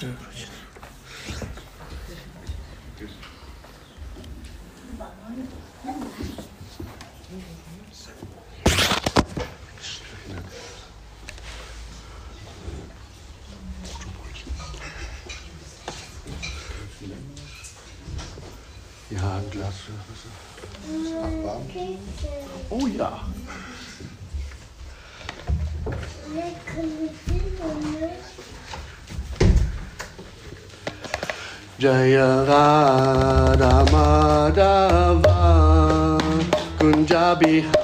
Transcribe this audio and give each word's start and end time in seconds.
Ja, 0.00 0.08
Jaya 31.78 32.42
Radha 32.48 33.84
Madhava 33.92 35.36
Kunjabi 36.78 37.60
Hari. 37.60 37.75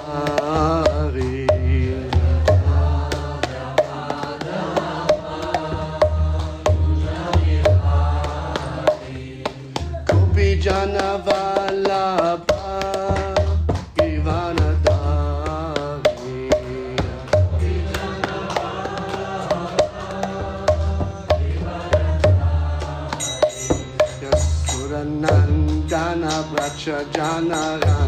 jana 27.10 28.01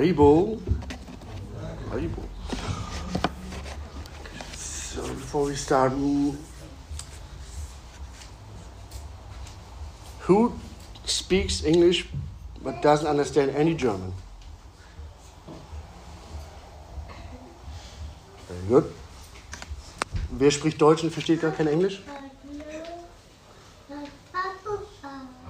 Haribo. 0.00 0.58
Haribo. 1.90 2.22
So, 4.56 5.02
before 5.02 5.44
we 5.44 5.54
start, 5.54 5.92
who 10.20 10.54
speaks 11.04 11.62
English 11.64 12.08
but 12.64 12.80
doesn't 12.80 13.06
understand 13.06 13.50
any 13.50 13.74
German? 13.74 14.14
Very 18.48 18.68
good. 18.68 18.84
Wer 20.30 20.50
spricht 20.50 20.80
Deutsch 20.80 21.04
und 21.04 21.10
versteht 21.10 21.42
gar 21.42 21.50
kein 21.50 21.66
Englisch? 21.66 22.00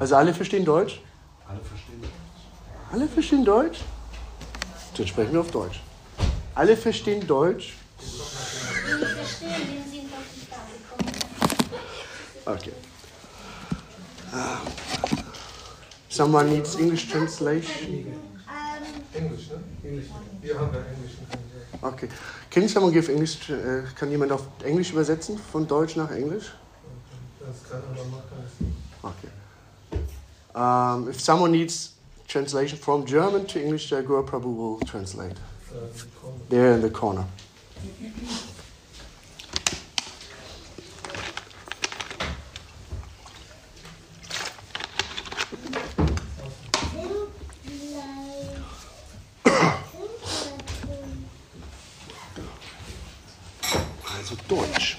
Also 0.01 0.17
alle 0.17 0.35
verstehen 0.35 0.65
Deutsch? 0.65 1.01
Alle 1.47 1.61
verstehen 1.61 2.03
das. 2.03 2.11
Alle 2.93 3.07
verstehen 3.07 3.45
Deutsch? 3.45 3.79
Dann 5.01 5.09
sprechen 5.09 5.33
wir 5.33 5.41
auf 5.41 5.51
Deutsch. 5.51 5.81
Alle 6.55 6.77
verstehen 6.77 7.27
Deutsch? 7.27 7.73
Okay. 12.45 12.73
Ah. 14.31 14.59
Someone 16.11 16.51
needs 16.51 16.75
English 16.75 17.09
translation? 17.09 18.13
Englisch, 19.15 19.49
ne? 19.49 19.63
Englisch. 19.83 20.05
Wir 20.43 20.59
haben 20.59 20.75
ja 20.75 20.81
Englisch. 20.81 21.13
Okay. 21.81 22.09
Can 22.51 22.69
someone 22.69 22.93
give 22.93 23.11
English? 23.11 23.49
Äh, 23.49 23.85
kann 23.99 24.11
jemand 24.11 24.33
auf 24.33 24.43
Englisch 24.63 24.93
übersetzen? 24.93 25.39
Von 25.51 25.67
Deutsch 25.67 25.97
nach 25.97 26.11
Englisch? 26.11 26.53
Das 27.41 27.71
kann 27.71 27.83
aber 27.91 28.05
machen. 28.05 28.77
Okay. 29.03 29.31
Um, 30.53 31.09
if 31.09 31.19
someone 31.19 31.53
needs 31.53 31.95
translation 32.31 32.79
from 32.79 33.05
German 33.05 33.45
to 33.45 33.61
English, 33.61 33.93
uh, 33.93 34.01
Guru 34.03 34.25
Prabhu 34.25 34.57
will 34.57 34.81
translate. 34.81 35.37
There 36.49 36.73
in 36.73 36.81
the 36.81 36.91
corner. 36.91 37.27
Also 54.13 54.37
Deutsch. 54.49 54.99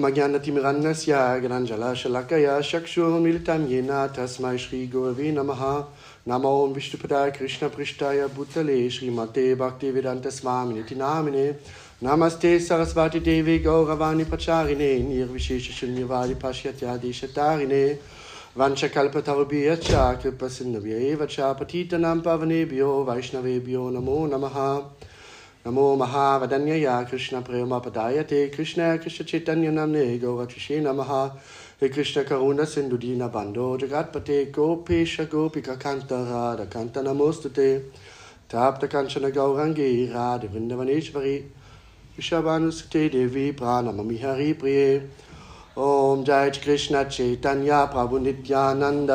ओम 0.00 0.06
अज्ञानतिमिरान्नस्य 0.06 1.14
ज्ञानञ्जलाशलाकया 1.40 2.52
चक्षुर्मिलितं 2.68 3.66
येन 3.70 3.90
तस्मै 4.16 4.56
श्रीगुरवे 4.58 5.30
नमः 5.38 5.60
नमो 6.28 6.52
विष्णुपदाय 6.74 7.30
कृष्णपृष्ठाय 7.38 8.26
भूतले 8.36 8.78
श्रीमते 8.96 9.44
भक्तिवेदान्तस्वामिनिति 9.62 10.94
नामिने 11.02 11.44
नमस्ते 12.04 12.58
सरस्वतीदेवे 12.68 13.58
गौरवाणि 13.66 14.24
प्रचारिणे 14.32 14.90
निर्विशेषशून्यवादि 15.08 16.34
पाश्चात्यादिशतारिणे 16.44 17.84
वंशकल्पतरुभ्यश्च 18.58 19.90
कृपसिन्धुभ्य 20.22 21.04
एव 21.10 21.26
च 21.36 21.52
पतितनां 21.60 22.18
पवनेभ्यो 22.28 22.90
वैष्णवेभ्यो 23.10 23.88
नमो 23.98 24.18
नमः 24.32 24.58
नमो 25.66 25.94
महावदन्यया 25.96 27.00
कृष्णप्रेमपदाय 27.10 28.22
ते 28.28 28.46
कृष्ण 28.48 28.82
कृष्ण 28.96 29.24
चैतन्य 29.24 29.38
कृष्णचैतन्यनम्ने 29.38 30.18
गौरचिषे 30.18 30.78
नमः 30.80 31.10
हे 31.82 31.88
कृष्णकरुणसिन्धुदीनबन्धो 31.88 33.66
जगत्पते 33.78 34.44
गोपेश 34.56 35.16
गोपिककान्तः 35.32 36.30
रकान्त 36.60 36.98
नमोऽस्तु 37.06 37.48
ते 37.58 37.68
ताप्तकाञ्चनगौरङ्गी 38.52 39.90
राधवृन्दवनेश्वरि 40.12 41.36
विषभानुसुते 42.16 43.08
देवी 43.08 43.50
प्राणममि 43.60 44.16
हरिप्रिये 44.22 44.88
ॐ 45.78 46.24
जय 46.26 46.50
कृष्णचैतन्य 46.64 47.84
प्रभुनित्यानन्द 47.92 49.10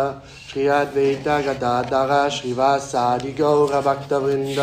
श्री 0.49 0.67
अद्वैत 0.77 1.27
गदाधर 1.47 2.13
श्रीवासादि 2.37 3.31
गौरभक्तवृन्द 3.41 4.59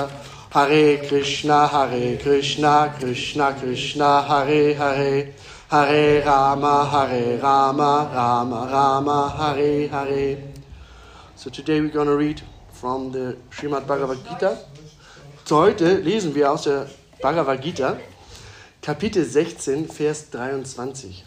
Hare 0.52 0.98
Krishna 1.08 1.66
Hare 1.66 2.18
Krishna 2.18 2.94
Krishna 2.98 3.54
Krishna 3.54 4.20
Hare 4.20 4.74
Hare 4.74 5.32
Hare 5.70 6.22
Rama 6.26 6.84
Hare 6.84 7.38
Rama 7.38 8.10
Rama 8.12 8.68
Rama 8.70 9.30
Hare 9.30 9.88
Hare 9.88 10.36
So 11.36 11.48
today 11.48 11.80
we're 11.80 11.88
going 11.88 12.06
to 12.08 12.16
read 12.18 12.42
from 12.70 13.12
the 13.12 13.38
Srimad 13.50 13.86
Bhagavad 13.86 14.18
Gita. 14.28 14.58
Heute 15.48 16.02
lesen 16.02 16.34
wir 16.34 16.52
aus 16.52 16.64
der 16.64 16.86
Bhagavad 17.22 17.62
Gita 17.62 17.96
Kapitel 18.82 19.24
16 19.24 19.88
Vers 19.88 20.28
23. 20.32 21.24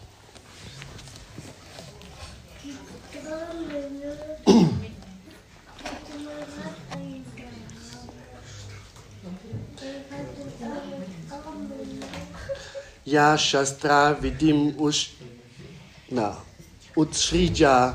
Ya 13.06 13.36
Shastra 13.38 14.14
Vidim 14.20 14.74
Ushna 14.78 16.34
Utshrija 16.96 17.94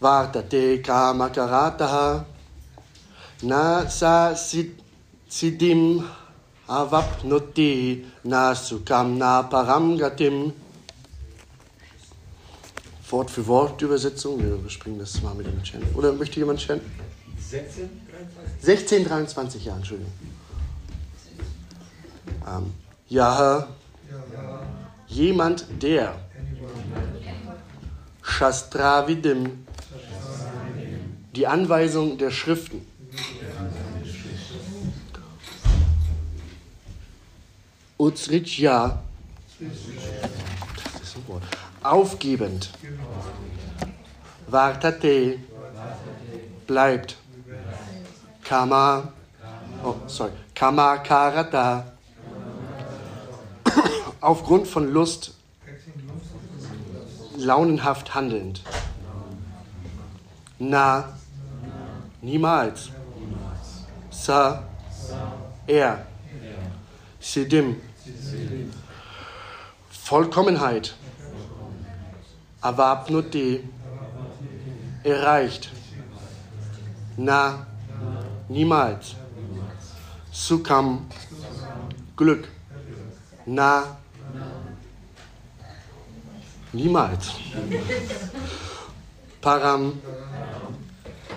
Vartate 0.00 0.80
Kamakarataha 0.82 2.24
Na 3.42 3.88
Sa 3.88 4.34
Sid- 4.34 4.78
Siddhim 5.28 6.04
Avapnoti 6.68 8.04
Na 8.24 8.54
Sukam 8.54 9.18
Na 9.18 9.42
Paramgatim 9.42 10.52
Wort 13.10 13.30
für 13.30 13.46
Wort 13.46 13.82
Übersetzung. 13.82 14.42
Wir 14.42 14.54
überspringen 14.54 14.98
das 14.98 15.20
mal 15.20 15.34
mit 15.34 15.46
dem 15.46 15.62
Chant. 15.62 15.84
Oder 15.94 16.14
möchte 16.14 16.40
jemand 16.40 16.62
chanten? 16.62 16.90
16, 17.50 17.90
1623, 18.62 19.64
ja, 19.66 19.76
Entschuldigung. 19.76 20.10
Ähm, 22.48 22.72
ja, 23.12 23.68
jemand, 25.06 25.66
der 25.82 26.14
Shastravidim, 28.22 29.66
die 31.36 31.46
Anweisung 31.46 32.16
der 32.16 32.30
Schriften, 32.30 32.86
Utsritja, 37.98 39.02
das 39.60 41.02
ist 41.02 41.16
ein 41.16 41.28
Wort, 41.28 41.42
aufgebend, 41.82 42.70
Vartate, 44.46 45.38
bleibt, 46.66 47.16
Kama, 48.42 49.12
oh, 49.84 49.96
sorry, 50.06 50.32
Kama 50.54 50.96
Karata, 50.96 51.91
aufgrund 54.22 54.66
von 54.66 54.90
Lust, 54.90 55.34
launenhaft 57.36 58.14
handelnd. 58.14 58.62
Na, 60.58 61.18
niemals. 62.22 62.90
Sa, 64.10 64.62
er. 65.66 66.06
Sidim, 67.20 67.80
Vollkommenheit. 69.90 70.94
Avapnuti. 72.60 73.68
Erreicht. 75.04 75.70
Na. 77.16 77.66
Niemals. 78.48 79.16
Sukham. 80.30 81.06
Glück. 82.16 82.48
Na. 83.46 83.96
Niemals. 86.72 87.32
Param. 89.40 90.00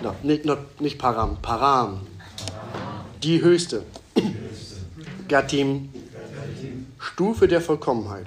No, 0.02 0.14
nicht, 0.22 0.44
no, 0.44 0.56
nicht 0.78 0.98
Param. 0.98 1.36
Param. 1.42 2.06
Die 3.22 3.42
höchste. 3.42 3.84
Gatim. 5.28 5.92
Stufe 6.98 7.48
der 7.48 7.60
Vollkommenheit. 7.60 8.26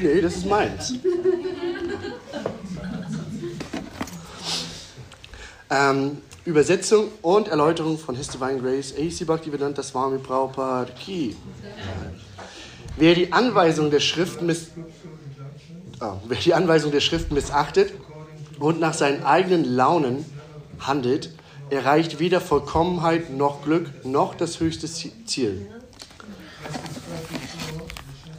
Nee, 0.00 0.20
das 0.20 0.36
ist 0.36 0.46
meins. 0.46 0.94
ähm, 5.70 6.18
Übersetzung 6.48 7.08
und 7.20 7.48
Erläuterung 7.48 7.98
von 7.98 8.16
His 8.16 8.28
Divine 8.28 8.58
Grace, 8.58 8.94
A.C. 8.94 9.26
Bhaktivedanta 9.26 9.82
Swami 9.82 10.16
Prabhupada 10.16 10.90
Ki. 10.92 11.36
Wer 12.96 13.14
die 13.14 13.34
Anweisung 13.34 13.90
der 13.90 14.00
Schriften 14.00 14.46
miss 14.46 14.68
oh, 16.00 16.14
wer 16.26 16.38
die 16.38 16.54
Anweisung 16.54 16.90
der 16.90 17.00
Schriften 17.00 17.34
missachtet 17.34 17.92
und 18.58 18.80
nach 18.80 18.94
seinen 18.94 19.24
eigenen 19.24 19.62
Launen 19.66 20.24
handelt, 20.80 21.34
erreicht 21.68 22.18
weder 22.18 22.40
Vollkommenheit 22.40 23.28
noch 23.28 23.62
Glück 23.62 24.06
noch 24.06 24.34
das 24.34 24.58
höchste 24.58 24.88
Ziel. 24.88 25.66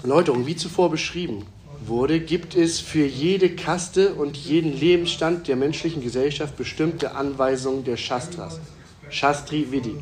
Erläuterung, 0.02 0.48
wie 0.48 0.56
zuvor 0.56 0.90
beschrieben 0.90 1.46
wurde, 1.90 2.20
gibt 2.20 2.56
es 2.56 2.80
für 2.80 3.06
jede 3.06 3.50
Kaste 3.50 4.14
und 4.14 4.38
jeden 4.38 4.80
Lebensstand 4.80 5.48
der 5.48 5.56
menschlichen 5.56 6.02
Gesellschaft 6.02 6.56
bestimmte 6.56 7.16
Anweisungen 7.16 7.84
der 7.84 7.98
Shastras, 7.98 8.60
Shastri 9.10 9.72
Vidi. 9.72 9.96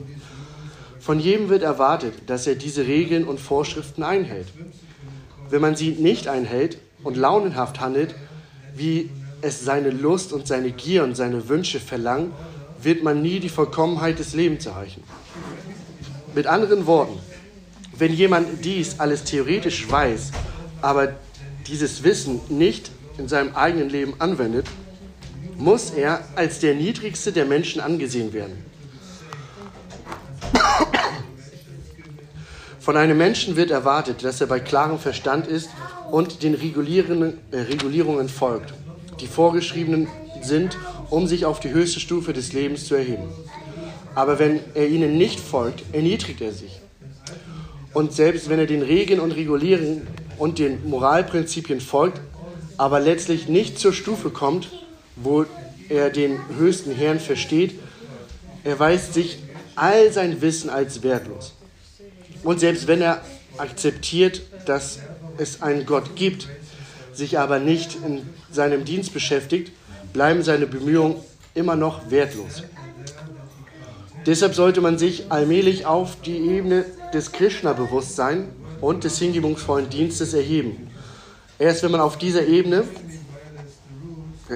Von 0.99 1.19
jedem 1.19 1.49
wird 1.49 1.63
erwartet, 1.63 2.13
dass 2.27 2.45
er 2.45 2.55
diese 2.55 2.85
Regeln 2.85 3.23
und 3.23 3.39
Vorschriften 3.39 4.03
einhält. 4.03 4.47
Wenn 5.49 5.61
man 5.61 5.75
sie 5.75 5.91
nicht 5.91 6.27
einhält 6.27 6.77
und 7.03 7.17
launenhaft 7.17 7.79
handelt, 7.79 8.13
wie 8.75 9.09
es 9.41 9.63
seine 9.63 9.89
Lust 9.89 10.33
und 10.33 10.47
seine 10.47 10.71
Gier 10.71 11.03
und 11.03 11.15
seine 11.15 11.47
Wünsche 11.47 11.79
verlangen, 11.79 12.33
wird 12.81 13.03
man 13.03 13.21
nie 13.21 13.39
die 13.39 13.49
Vollkommenheit 13.49 14.19
des 14.19 14.33
Lebens 14.33 14.65
erreichen. 14.65 15.03
Mit 16.35 16.45
anderen 16.45 16.85
Worten, 16.85 17.17
wenn 17.97 18.13
jemand 18.13 18.63
dies 18.65 18.99
alles 18.99 19.23
theoretisch 19.23 19.89
weiß, 19.89 20.31
aber 20.81 21.15
dieses 21.67 22.03
Wissen 22.03 22.41
nicht 22.49 22.91
in 23.17 23.27
seinem 23.27 23.55
eigenen 23.55 23.89
Leben 23.89 24.13
anwendet, 24.19 24.67
muss 25.57 25.89
er 25.91 26.21
als 26.35 26.59
der 26.59 26.75
niedrigste 26.75 27.31
der 27.31 27.45
Menschen 27.45 27.81
angesehen 27.81 28.33
werden. 28.33 28.63
Von 32.79 32.95
einem 32.95 33.17
Menschen 33.17 33.57
wird 33.57 33.69
erwartet, 33.69 34.23
dass 34.23 34.39
er 34.39 34.47
bei 34.47 34.59
klarem 34.61 34.97
Verstand 34.97 35.47
ist 35.47 35.69
und 36.09 36.41
den 36.41 36.53
äh, 36.53 37.57
Regulierungen 37.57 38.29
folgt, 38.29 38.73
die 39.19 39.27
vorgeschriebenen 39.27 40.07
sind, 40.41 40.77
um 41.09 41.27
sich 41.27 41.45
auf 41.45 41.59
die 41.59 41.71
höchste 41.71 41.99
Stufe 41.99 42.31
des 42.31 42.53
Lebens 42.53 42.85
zu 42.85 42.95
erheben. 42.95 43.23
Aber 44.15 44.39
wenn 44.39 44.61
er 44.73 44.87
ihnen 44.87 45.17
nicht 45.17 45.39
folgt, 45.39 45.83
erniedrigt 45.93 46.39
er 46.41 46.53
sich. 46.53 46.79
Und 47.93 48.13
selbst 48.13 48.47
wenn 48.47 48.59
er 48.59 48.67
den 48.67 48.83
Regeln 48.83 49.19
und 49.19 49.31
Regulierungen 49.31 50.07
und 50.37 50.59
den 50.59 50.89
Moralprinzipien 50.89 51.81
folgt, 51.81 52.21
aber 52.77 52.99
letztlich 52.99 53.47
nicht 53.47 53.79
zur 53.79 53.93
Stufe 53.93 54.29
kommt, 54.29 54.69
wo 55.15 55.45
er 55.89 56.09
den 56.09 56.37
höchsten 56.57 56.91
Herrn 56.91 57.19
versteht, 57.19 57.79
erweist 58.63 59.13
sich 59.13 59.39
all 59.75 60.11
sein 60.11 60.41
Wissen 60.41 60.69
als 60.69 61.03
wertlos. 61.03 61.53
Und 62.43 62.59
selbst 62.59 62.87
wenn 62.87 63.01
er 63.01 63.21
akzeptiert, 63.57 64.41
dass 64.65 64.99
es 65.37 65.61
einen 65.61 65.85
Gott 65.85 66.15
gibt, 66.15 66.47
sich 67.13 67.39
aber 67.39 67.59
nicht 67.59 67.97
in 68.05 68.21
seinem 68.51 68.85
Dienst 68.85 69.13
beschäftigt, 69.13 69.71
bleiben 70.13 70.43
seine 70.43 70.67
Bemühungen 70.67 71.15
immer 71.55 71.75
noch 71.75 72.11
wertlos. 72.11 72.63
Deshalb 74.25 74.55
sollte 74.55 74.81
man 74.81 74.97
sich 74.97 75.31
allmählich 75.31 75.85
auf 75.85 76.21
die 76.21 76.37
Ebene 76.37 76.85
des 77.13 77.31
Krishna-Bewusstseins 77.31 78.45
und 78.81 79.03
des 79.03 79.17
hingebungsvollen 79.19 79.89
Dienstes 79.89 80.33
erheben. 80.33 80.89
Erst 81.59 81.83
wenn 81.83 81.91
man 81.91 82.01
auf 82.01 82.17
dieser 82.17 82.45
Ebene, 82.45 82.83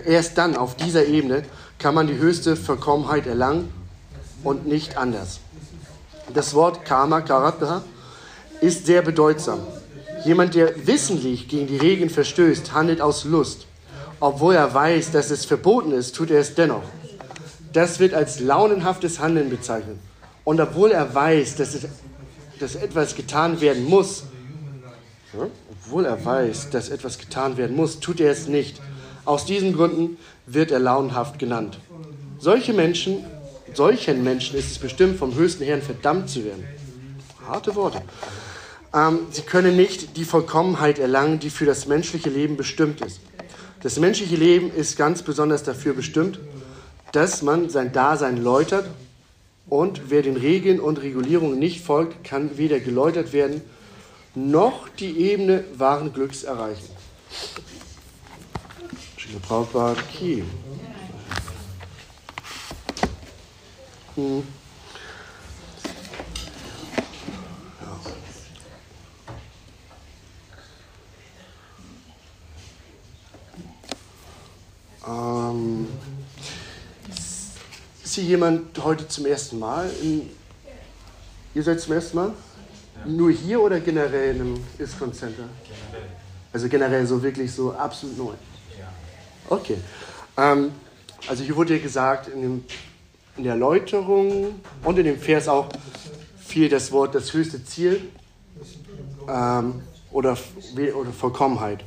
erst 0.05 0.37
dann 0.37 0.55
auf 0.55 0.75
dieser 0.75 1.05
Ebene 1.05 1.43
kann 1.79 1.95
man 1.95 2.07
die 2.07 2.17
höchste 2.17 2.55
Vollkommenheit 2.55 3.25
erlangen 3.25 3.73
und 4.43 4.67
nicht 4.67 4.97
anders. 4.97 5.39
Das 6.33 6.53
Wort 6.53 6.85
Karma, 6.85 7.21
Karata, 7.21 7.83
ist 8.61 8.85
sehr 8.85 9.01
bedeutsam. 9.01 9.59
Jemand, 10.23 10.53
der 10.53 10.85
wissentlich 10.85 11.47
gegen 11.47 11.67
die 11.67 11.77
Regeln 11.77 12.09
verstößt, 12.09 12.73
handelt 12.73 13.01
aus 13.01 13.23
Lust. 13.23 13.65
Obwohl 14.19 14.53
er 14.53 14.71
weiß, 14.71 15.11
dass 15.11 15.31
es 15.31 15.45
verboten 15.45 15.91
ist, 15.91 16.15
tut 16.15 16.29
er 16.29 16.39
es 16.39 16.53
dennoch. 16.53 16.83
Das 17.73 17.99
wird 17.99 18.13
als 18.13 18.39
launenhaftes 18.39 19.19
Handeln 19.19 19.49
bezeichnet. 19.49 19.97
Und 20.43 20.59
obwohl 20.59 20.91
er 20.91 21.13
weiß, 21.13 21.55
dass, 21.55 21.73
es, 21.73 21.87
dass 22.61 22.75
etwas 22.75 23.15
getan 23.15 23.59
werden 23.59 23.85
muss, 23.85 24.23
ja, 25.33 25.47
obwohl 25.71 26.05
er 26.05 26.23
weiß, 26.23 26.69
dass 26.69 26.89
etwas 26.89 27.17
getan 27.17 27.57
werden 27.57 27.75
muss, 27.75 27.99
tut 27.99 28.19
er 28.19 28.31
es 28.31 28.47
nicht. 28.47 28.81
Aus 29.25 29.45
diesen 29.45 29.73
Gründen 29.73 30.17
wird 30.45 30.71
er 30.71 30.79
launenhaft 30.79 31.39
genannt. 31.39 31.79
Solche 32.39 32.73
Menschen, 32.73 33.25
solchen 33.73 34.23
Menschen 34.23 34.57
ist 34.57 34.71
es 34.71 34.77
bestimmt, 34.77 35.17
vom 35.17 35.35
höchsten 35.35 35.63
Herrn 35.63 35.81
verdammt 35.81 36.29
zu 36.29 36.43
werden. 36.45 36.63
Harte 37.47 37.75
Worte. 37.75 38.01
Ähm, 38.93 39.19
sie 39.31 39.41
können 39.41 39.75
nicht 39.75 40.17
die 40.17 40.25
Vollkommenheit 40.25 40.99
erlangen, 40.99 41.39
die 41.39 41.49
für 41.49 41.65
das 41.65 41.87
menschliche 41.87 42.29
Leben 42.29 42.57
bestimmt 42.57 43.01
ist. 43.01 43.21
Das 43.81 43.97
menschliche 43.99 44.35
Leben 44.35 44.71
ist 44.71 44.97
ganz 44.97 45.23
besonders 45.23 45.63
dafür 45.63 45.93
bestimmt, 45.93 46.39
dass 47.11 47.41
man 47.41 47.69
sein 47.69 47.91
Dasein 47.91 48.43
läutert 48.43 48.85
und 49.71 50.09
wer 50.09 50.21
den 50.21 50.35
Regeln 50.35 50.81
und 50.81 51.01
Regulierungen 51.01 51.57
nicht 51.57 51.79
folgt, 51.81 52.25
kann 52.25 52.57
weder 52.57 52.81
geläutert 52.81 53.31
werden, 53.31 53.61
noch 54.35 54.89
die 54.89 55.17
Ebene 55.17 55.63
wahren 55.77 56.11
Glücks 56.11 56.43
erreichen. 56.43 56.89
Prabhupada 59.47 60.01
Ki. 60.11 60.43
Hm. 64.15 64.43
Ähm, 75.07 75.87
ist 78.11 78.15
hier 78.15 78.25
jemand 78.25 78.77
heute 78.83 79.07
zum 79.07 79.25
ersten 79.25 79.57
Mal? 79.57 79.89
In, 80.01 80.29
ihr 81.55 81.63
seid 81.63 81.79
zum 81.79 81.93
ersten 81.93 82.17
Mal? 82.17 82.33
Nur 83.05 83.31
hier 83.31 83.61
oder 83.61 83.79
generell 83.79 84.35
in 84.35 84.41
einem 84.41 84.63
ISCON 84.77 85.13
Center? 85.13 85.43
Also 86.51 86.67
generell 86.67 87.07
so 87.07 87.23
wirklich 87.23 87.53
so 87.53 87.71
absolut 87.71 88.17
neu? 88.17 88.33
Okay. 89.47 89.77
Ähm, 90.35 90.73
also 91.25 91.41
hier 91.41 91.55
wurde 91.55 91.77
ja 91.77 91.81
gesagt, 91.81 92.27
in, 92.27 92.41
dem, 92.41 92.65
in 93.37 93.45
der 93.45 93.53
Erläuterung 93.53 94.59
und 94.83 94.99
in 94.99 95.05
dem 95.05 95.17
Vers 95.17 95.47
auch 95.47 95.69
fiel 96.37 96.67
das 96.67 96.91
Wort 96.91 97.15
das 97.15 97.31
höchste 97.31 97.63
Ziel 97.63 98.09
ähm, 99.29 99.83
oder, 100.11 100.37
oder 100.95 101.11
Vollkommenheit. 101.13 101.85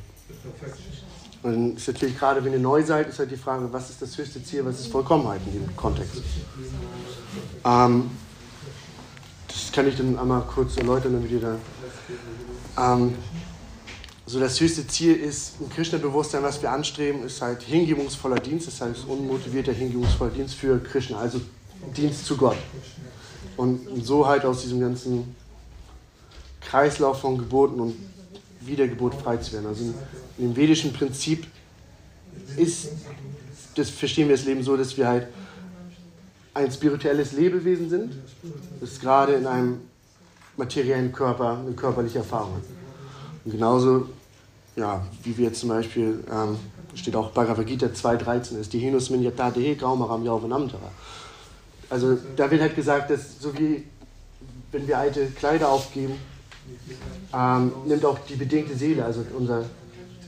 Und 1.45 1.53
dann 1.53 1.77
ist 1.77 1.87
natürlich 1.87 2.19
gerade, 2.19 2.43
wenn 2.43 2.55
ihr 2.55 2.59
neu 2.59 2.83
seid, 2.83 3.07
ist 3.07 3.19
halt 3.19 3.31
die 3.31 3.37
Frage, 3.37 3.71
was 3.71 3.91
ist 3.91 4.01
das 4.01 4.17
höchste 4.17 4.43
Ziel, 4.43 4.65
was 4.65 4.81
ist 4.81 4.87
Vollkommenheit 4.87 5.43
in 5.47 5.53
dem 5.53 5.77
Kontext? 5.77 6.23
Ähm, 7.67 8.11
das 9.47 9.71
kann 9.71 9.87
ich 9.87 9.95
dann 9.95 10.19
einmal 10.19 10.41
kurz 10.43 10.79
erläutern, 10.79 11.13
damit 11.13 11.31
ihr 11.31 11.41
da. 11.41 12.95
Ähm, 12.95 13.15
so 14.25 14.41
das 14.41 14.59
höchste 14.59 14.87
Ziel 14.87 15.17
ist 15.17 15.61
ein 15.61 15.69
Krishna-Bewusstsein, 15.69 16.43
was 16.43 16.63
wir 16.63 16.73
anstreben, 16.73 17.25
ist 17.25 17.43
halt 17.43 17.61
hingebungsvoller 17.61 18.41
Dienst, 18.41 18.69
das 18.69 18.81
heißt 18.81 19.07
unmotivierter 19.07 19.73
hingebungsvoller 19.73 20.31
Dienst 20.31 20.55
für 20.55 20.79
Krishna, 20.79 21.19
also 21.19 21.43
Dienst 21.95 22.25
zu 22.25 22.39
Gott. 22.39 22.57
Und 23.59 24.03
so 24.03 24.27
halt 24.27 24.47
aus 24.47 24.63
diesem 24.63 24.81
ganzen 24.81 25.37
Kreislauf 26.63 27.21
von 27.21 27.37
Geburten 27.37 27.81
und 27.81 28.14
Wiedergeburt 28.67 29.15
frei 29.15 29.37
zu 29.37 29.53
werden. 29.53 29.67
Also 29.67 29.95
dem 30.39 30.57
vedischen 30.57 30.93
Prinzip 30.93 31.47
ist, 32.57 32.89
das 33.75 33.91
verstehen 33.91 34.29
wir 34.29 34.37
das 34.37 34.45
Leben 34.45 34.63
so, 34.63 34.77
dass 34.77 34.97
wir 34.97 35.09
halt 35.09 35.29
ein 36.55 36.71
spirituelles 36.71 37.33
Lebewesen 37.33 37.91
sind, 37.91 38.15
das 38.81 39.01
gerade 39.01 39.35
in 39.35 39.47
einem 39.47 39.81
materiellen 40.57 41.13
Körper 41.13 41.59
eine 41.59 41.73
körperliche 41.73 42.19
Erfahrung 42.19 42.55
hat. 42.55 42.63
Und 43.45 43.53
genauso, 43.53 44.09
ja, 44.77 45.05
wie 45.25 45.37
wir 45.37 45.53
zum 45.53 45.71
Beispiel, 45.71 46.23
ähm, 46.31 46.57
steht 46.95 47.17
auch 47.17 47.33
Bhagavad 47.33 47.67
Gita 47.67 47.87
2.13, 47.87 48.61
ist 48.61 48.73
die 48.73 48.79
Hinus 48.79 49.11
Minyatate 49.11 49.75
Graumaram 49.75 50.25
Yauvanamtara. 50.25 50.93
Also 51.91 52.17
da 52.37 52.51
wird 52.51 52.61
halt 52.61 52.77
gesagt, 52.77 53.11
dass 53.11 53.41
so 53.41 53.57
wie 53.59 53.85
wenn 54.73 54.89
wir 54.89 54.99
alte 54.99 55.27
Kleider 55.27 55.69
aufgeben, 55.71 56.15
ähm, 57.33 57.73
nimmt 57.87 58.05
auch 58.05 58.19
die 58.29 58.37
bedingte 58.37 58.75
Seele, 58.75 59.05
also 59.05 59.25
unser, 59.37 59.65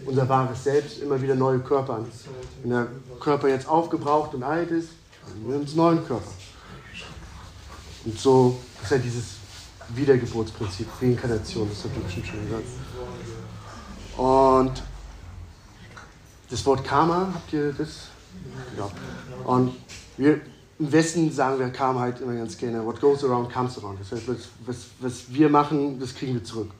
unser 0.05 0.29
wahres 0.29 0.65
Selbst, 0.65 1.01
immer 1.01 1.21
wieder 1.21 1.35
neue 1.35 1.59
Körper 1.61 1.95
an. 1.95 2.07
Wenn 2.63 2.71
der 2.71 2.87
Körper 3.21 3.49
jetzt 3.49 3.69
aufgebraucht 3.69 4.35
und 4.35 4.43
alt 4.43 4.71
ist, 4.71 4.91
nehmen 5.35 5.51
wir 5.51 5.57
uns 5.61 5.71
einen 5.71 5.77
neuen 5.77 6.07
Körper. 6.07 6.31
Und 8.05 8.19
so 8.19 8.59
ist 8.83 8.91
halt 8.91 9.05
dieses 9.05 9.37
Wiedergeburtsprinzip, 9.95 10.89
Reinkarnation, 11.01 11.69
das 11.69 11.85
hat 11.85 11.97
du 11.97 12.01
bestimmt 12.01 12.27
schon 12.27 12.45
gesagt. 12.45 12.65
Und 14.17 14.83
das 16.51 16.65
Wort 16.67 16.85
Karma, 16.85 17.29
habt 17.35 17.53
ihr 17.53 17.73
das? 17.73 18.09
Ja. 18.77 18.89
Und 19.45 19.75
wir 20.17 20.41
im 20.79 20.93
Westen 20.93 21.33
sagen 21.33 21.59
wir 21.59 21.69
Karma 21.71 22.01
halt 22.01 22.21
immer 22.21 22.35
ganz 22.35 22.57
gerne, 22.59 22.85
what 22.85 23.01
goes 23.01 23.25
around 23.25 23.53
comes 23.53 23.79
around. 23.79 23.99
Das 24.01 24.13
heißt, 24.13 24.29
was, 24.29 24.49
was, 24.67 24.77
was 25.01 25.33
wir 25.33 25.49
machen, 25.49 25.99
das 25.99 26.15
kriegen 26.15 26.35
wir 26.35 26.45
zurück. 26.45 26.71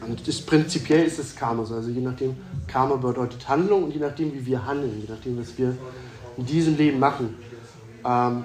Und 0.00 0.26
das, 0.26 0.40
prinzipiell 0.40 1.04
ist 1.04 1.18
es 1.18 1.36
Karma 1.36 1.64
so. 1.64 1.74
Also 1.74 1.90
je 1.90 2.00
nachdem, 2.00 2.36
Karma 2.66 2.96
bedeutet 2.96 3.48
Handlung 3.48 3.84
und 3.84 3.92
je 3.92 4.00
nachdem, 4.00 4.32
wie 4.32 4.44
wir 4.44 4.64
handeln, 4.66 5.00
je 5.00 5.12
nachdem, 5.12 5.38
was 5.38 5.56
wir 5.56 5.76
in 6.36 6.46
diesem 6.46 6.76
Leben 6.76 6.98
machen, 6.98 7.36
ähm, 8.04 8.44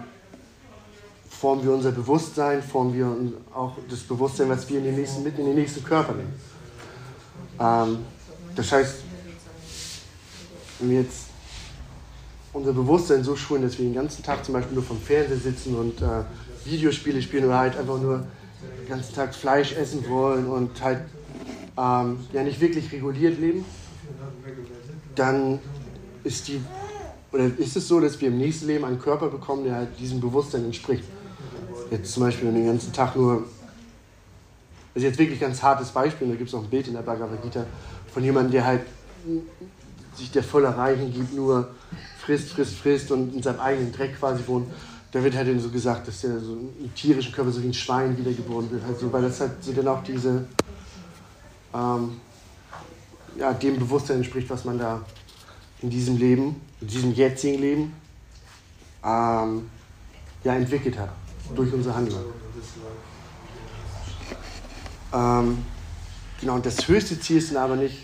formen 1.29 1.63
wir 1.63 1.73
unser 1.73 1.91
Bewusstsein, 1.91 2.61
formen 2.61 2.93
wir 2.93 3.33
auch 3.53 3.77
das 3.89 4.01
Bewusstsein, 4.01 4.49
was 4.49 4.69
wir 4.69 4.77
in 4.77 4.85
den 4.85 4.95
nächsten, 4.95 5.23
mit 5.23 5.39
in 5.39 5.45
den 5.45 5.55
nächsten 5.55 5.83
Körper 5.83 6.13
nehmen. 6.13 6.33
Ähm, 7.59 7.97
das 8.55 8.71
heißt, 8.71 8.95
wenn 10.79 10.89
wir 10.89 11.01
jetzt 11.01 11.24
unser 12.55 12.71
Bewusstsein 12.71 13.23
so 13.23 13.35
schulen, 13.35 13.63
dass 13.63 13.77
wir 13.77 13.85
den 13.85 13.93
ganzen 13.93 14.23
Tag 14.23 14.45
zum 14.45 14.53
Beispiel 14.53 14.75
nur 14.75 14.83
vom 14.83 14.99
Fernseher 14.99 15.37
sitzen 15.37 15.75
und 15.75 16.01
äh, 16.01 16.23
Videospiele 16.63 17.21
spielen 17.21 17.45
oder 17.45 17.59
halt 17.59 17.77
einfach 17.77 17.99
nur 17.99 18.25
den 18.81 18.87
ganzen 18.87 19.13
Tag 19.13 19.35
Fleisch 19.35 19.73
essen 19.73 20.07
wollen 20.09 20.47
und 20.47 20.81
halt 20.81 21.01
ähm, 21.77 22.19
ja 22.31 22.43
nicht 22.43 22.61
wirklich 22.61 22.91
reguliert 22.93 23.37
leben, 23.39 23.65
dann 25.15 25.59
ist 26.23 26.47
die 26.47 26.61
oder 27.33 27.45
ist 27.57 27.75
es 27.75 27.89
so, 27.89 27.99
dass 27.99 28.21
wir 28.21 28.29
im 28.29 28.37
nächsten 28.37 28.67
Leben 28.67 28.85
einen 28.85 28.99
Körper 28.99 29.27
bekommen, 29.27 29.65
der 29.65 29.75
halt 29.75 29.99
diesem 29.99 30.21
Bewusstsein 30.21 30.63
entspricht. 30.63 31.03
Jetzt 31.91 32.13
zum 32.13 32.23
Beispiel 32.23 32.49
den 32.49 32.65
ganzen 32.65 32.93
Tag 32.93 33.17
nur, 33.17 33.43
das 34.93 35.03
ist 35.03 35.09
jetzt 35.09 35.19
wirklich 35.19 35.39
ein 35.39 35.49
ganz 35.49 35.61
hartes 35.61 35.89
Beispiel, 35.89 36.29
da 36.29 36.35
gibt 36.35 36.47
es 36.47 36.55
auch 36.55 36.63
ein 36.63 36.69
Bild 36.69 36.87
in 36.87 36.93
der 36.93 37.01
Bhagavad 37.01 37.41
Gita 37.43 37.65
von 38.13 38.23
jemandem, 38.23 38.53
der 38.53 38.65
halt 38.65 38.81
sich 40.15 40.31
der 40.31 40.43
Vollerei 40.43 40.95
hingibt, 40.95 41.33
nur 41.33 41.67
frisst, 42.25 42.49
frisst, 42.49 42.75
frisst 42.75 43.11
und 43.11 43.35
in 43.35 43.43
seinem 43.43 43.59
eigenen 43.59 43.91
Dreck 43.91 44.17
quasi 44.19 44.43
wohnt. 44.47 44.67
Da 45.11 45.23
wird 45.23 45.35
halt 45.35 45.61
so 45.61 45.69
gesagt, 45.69 46.07
dass 46.07 46.21
der 46.21 46.39
so 46.39 46.53
im 46.53 46.93
tierischen 46.93 47.31
Körper 47.31 47.51
so 47.51 47.61
wie 47.63 47.67
ein 47.67 47.73
Schwein 47.73 48.17
wiedergeboren 48.17 48.69
wird, 48.71 48.83
halt 48.83 48.99
so, 48.99 49.11
weil 49.13 49.21
das 49.21 49.39
halt 49.39 49.63
so 49.63 49.71
dann 49.71 49.87
auch 49.87 50.03
diese, 50.03 50.45
ähm, 51.73 52.19
ja, 53.37 53.53
dem 53.53 53.79
Bewusstsein 53.79 54.17
entspricht, 54.17 54.49
was 54.49 54.65
man 54.65 54.77
da 54.77 55.01
in 55.81 55.89
diesem 55.89 56.17
Leben, 56.17 56.59
in 56.81 56.87
diesem 56.87 57.13
jetzigen 57.13 57.61
Leben, 57.61 57.93
ähm, 59.03 59.69
ja, 60.43 60.55
entwickelt 60.55 60.97
hat 60.97 61.09
durch 61.55 61.71
unser 61.71 61.95
Handeln. 61.95 62.17
Ähm, 65.13 65.59
genau, 66.41 66.55
und 66.55 66.65
das 66.65 66.87
höchste 66.87 67.19
Ziel 67.19 67.37
ist 67.37 67.51
dann 67.51 67.63
aber 67.63 67.75
nicht, 67.77 67.99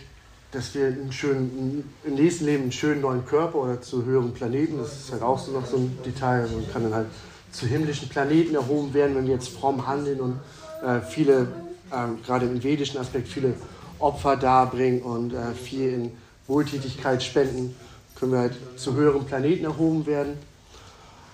dass 0.52 0.76
wir 0.76 0.88
einen 0.88 1.12
schönen, 1.12 1.84
im 2.04 2.16
nächsten 2.16 2.46
Leben 2.46 2.64
einen 2.64 2.72
schönen 2.72 3.02
neuen 3.02 3.26
Körper 3.26 3.60
oder 3.60 3.82
zu 3.82 4.04
höheren 4.04 4.34
Planeten, 4.34 4.78
das 4.78 4.94
ist 4.94 5.12
halt 5.12 5.22
auch 5.22 5.40
so 5.40 5.52
noch 5.52 5.66
so 5.66 5.78
ein 5.78 5.98
Detail, 6.06 6.48
man 6.54 6.72
kann 6.72 6.84
dann 6.84 6.94
halt 6.94 7.08
zu 7.52 7.66
himmlischen 7.66 8.10
Planeten 8.10 8.56
erhoben 8.56 8.94
werden, 8.94 9.16
wenn 9.16 9.28
wir 9.28 9.34
jetzt 9.34 9.50
fromm 9.50 9.88
handeln 9.88 10.20
und 10.20 10.40
äh, 10.86 11.02
viele, 11.02 11.48
äh, 11.92 12.26
gerade 12.26 12.46
im 12.46 12.62
vedischen 12.62 13.00
Aspekt, 13.00 13.28
viele 13.28 13.54
Opfer 14.00 14.36
darbringen 14.36 15.02
und 15.02 15.34
äh, 15.34 15.54
viel 15.54 15.94
in 15.94 16.12
Wohltätigkeit 16.48 17.24
spenden, 17.24 17.76
können 18.16 18.34
wir 18.34 18.40
halt 18.40 18.54
zu 18.76 18.94
höheren 18.96 19.26
Planeten 19.26 19.66
erhoben 19.66 20.06
werden. 20.06 20.34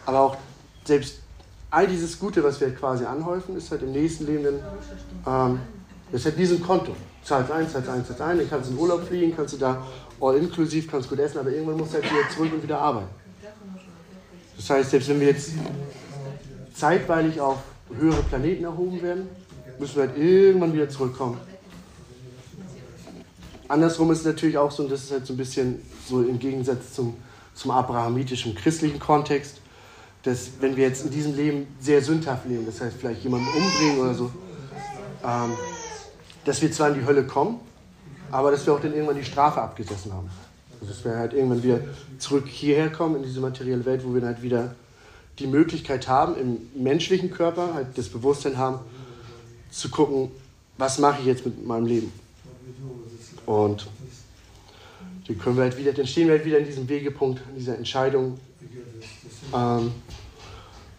Aber 0.05 0.19
auch 0.21 0.37
selbst 0.85 1.19
all 1.69 1.87
dieses 1.87 2.19
Gute, 2.19 2.43
was 2.43 2.61
wir 2.61 2.73
quasi 2.73 3.05
anhäufen, 3.05 3.57
ist 3.57 3.71
halt 3.71 3.81
im 3.81 3.91
nächsten 3.91 4.25
Leben 4.25 4.43
dann, 4.43 5.51
ähm, 5.51 5.59
ist 6.11 6.25
halt 6.25 6.37
wie 6.37 6.57
Konto 6.59 6.95
zahlst 7.27 7.51
eins, 7.51 7.73
zahlst 7.73 7.89
eins, 7.89 8.07
zahlst 8.07 8.21
ein, 8.21 8.37
dann 8.37 8.49
kannst 8.49 8.69
du 8.69 8.73
in 8.73 8.79
Urlaub 8.79 9.05
fliegen, 9.05 9.35
kannst 9.35 9.53
du 9.53 9.57
da 9.57 9.85
all 10.21 10.37
inklusiv, 10.37 10.89
kannst 10.89 11.09
gut 11.09 11.19
essen, 11.19 11.39
aber 11.39 11.51
irgendwann 11.51 11.77
musst 11.77 11.93
du 11.93 11.95
halt 11.95 12.05
wieder 12.05 12.29
zurück 12.33 12.53
und 12.53 12.63
wieder 12.63 12.79
arbeiten. 12.79 13.09
Das 14.55 14.69
heißt, 14.69 14.89
selbst 14.91 15.09
wenn 15.09 15.19
wir 15.19 15.27
jetzt 15.27 15.51
zeitweilig 16.73 17.39
auf 17.39 17.57
höhere 17.93 18.23
Planeten 18.23 18.63
erhoben 18.63 19.01
werden, 19.01 19.29
müssen 19.77 19.95
wir 19.97 20.07
halt 20.07 20.17
irgendwann 20.17 20.73
wieder 20.73 20.89
zurückkommen. 20.89 21.37
Andersrum 23.67 24.09
ist 24.11 24.19
es 24.19 24.25
natürlich 24.25 24.57
auch 24.57 24.71
so, 24.71 24.83
und 24.83 24.91
das 24.91 25.03
ist 25.03 25.11
halt 25.11 25.25
so 25.25 25.33
ein 25.33 25.37
bisschen 25.37 25.81
so 26.07 26.23
im 26.23 26.39
Gegensatz 26.39 26.93
zum, 26.93 27.15
zum 27.53 27.71
abrahamitischen 27.71 28.55
christlichen 28.55 28.99
Kontext, 28.99 29.59
dass 30.23 30.49
wenn 30.61 30.77
wir 30.77 30.87
jetzt 30.87 31.03
in 31.03 31.11
diesem 31.11 31.35
Leben 31.35 31.67
sehr 31.79 32.01
sündhaft 32.01 32.47
leben, 32.47 32.65
das 32.65 32.79
heißt 32.79 32.95
vielleicht 32.97 33.23
jemanden 33.23 33.47
umbringen 33.47 33.99
oder 33.99 34.13
so, 34.13 34.31
ähm, 35.23 35.51
dass 36.47 36.61
wir 36.61 36.71
zwar 36.71 36.89
in 36.89 36.95
die 36.95 37.05
Hölle 37.05 37.25
kommen, 37.25 37.59
aber 38.31 38.51
dass 38.51 38.65
wir 38.65 38.73
auch 38.73 38.79
dann 38.79 38.93
irgendwann 38.93 39.17
die 39.17 39.25
Strafe 39.25 39.61
abgesessen 39.61 40.13
haben. 40.13 40.29
Also 40.79 40.93
dass 40.93 41.03
wir 41.03 41.17
halt 41.17 41.33
irgendwann 41.33 41.61
wieder 41.61 41.81
zurück 42.19 42.47
hierher 42.47 42.89
kommen 42.89 43.17
in 43.17 43.23
diese 43.23 43.41
materielle 43.41 43.85
Welt, 43.85 44.05
wo 44.05 44.13
wir 44.13 44.21
dann 44.21 44.33
halt 44.33 44.43
wieder 44.43 44.75
die 45.39 45.47
Möglichkeit 45.47 46.07
haben, 46.07 46.35
im 46.37 46.81
menschlichen 46.81 47.31
Körper 47.31 47.73
halt 47.73 47.87
das 47.97 48.07
Bewusstsein 48.09 48.57
haben, 48.57 48.79
zu 49.69 49.89
gucken, 49.89 50.31
was 50.77 50.99
mache 50.99 51.19
ich 51.19 51.27
jetzt 51.27 51.45
mit 51.45 51.65
meinem 51.65 51.85
Leben. 51.85 52.11
Und 53.45 53.87
dann, 55.27 55.37
können 55.37 55.57
wir 55.57 55.63
halt 55.63 55.77
wieder, 55.77 55.91
dann 55.91 56.07
stehen 56.07 56.27
wir 56.27 56.35
halt 56.35 56.45
wieder 56.45 56.59
in 56.59 56.65
diesem 56.65 56.87
Wegepunkt, 56.87 57.41
in 57.49 57.55
dieser 57.55 57.77
Entscheidung. 57.77 58.39
Ähm, 59.53 59.91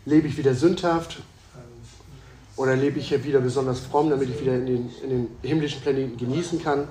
lebe 0.05 0.29
ich 0.29 0.37
wieder 0.37 0.55
sündhaft 0.55 1.23
oder 2.59 2.75
lebe 2.75 2.99
ich 2.99 3.09
hier 3.09 3.23
wieder 3.23 3.41
besonders 3.41 3.79
fromm, 3.81 4.11
damit 4.11 4.29
ich 4.29 4.41
wieder 4.41 4.57
in 4.57 4.67
den, 4.67 4.91
in 5.03 5.11
den 5.11 5.29
himmlischen 5.43 5.81
Planeten 5.81 6.17
genießen 6.17 6.63
kann? 6.63 6.89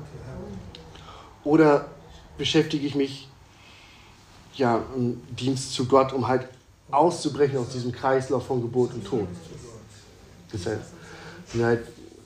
Oder 1.43 1.88
beschäftige 2.38 2.88
ich 2.88 2.95
mich 2.95 3.27
ja, 4.56 4.82
im 4.95 5.21
Dienst 5.30 5.73
zu 5.73 5.86
Gott, 5.86 6.13
um 6.13 6.27
halt 6.27 6.47
auszubrechen 6.89 7.58
aus 7.58 7.69
diesem 7.69 7.91
Kreislauf 7.91 8.47
von 8.47 8.62
Geburt 8.62 8.93
und 8.93 9.06
Tod? 9.06 9.27
Das 10.53 10.65
heißt, 10.65 11.62
halt 11.62 11.84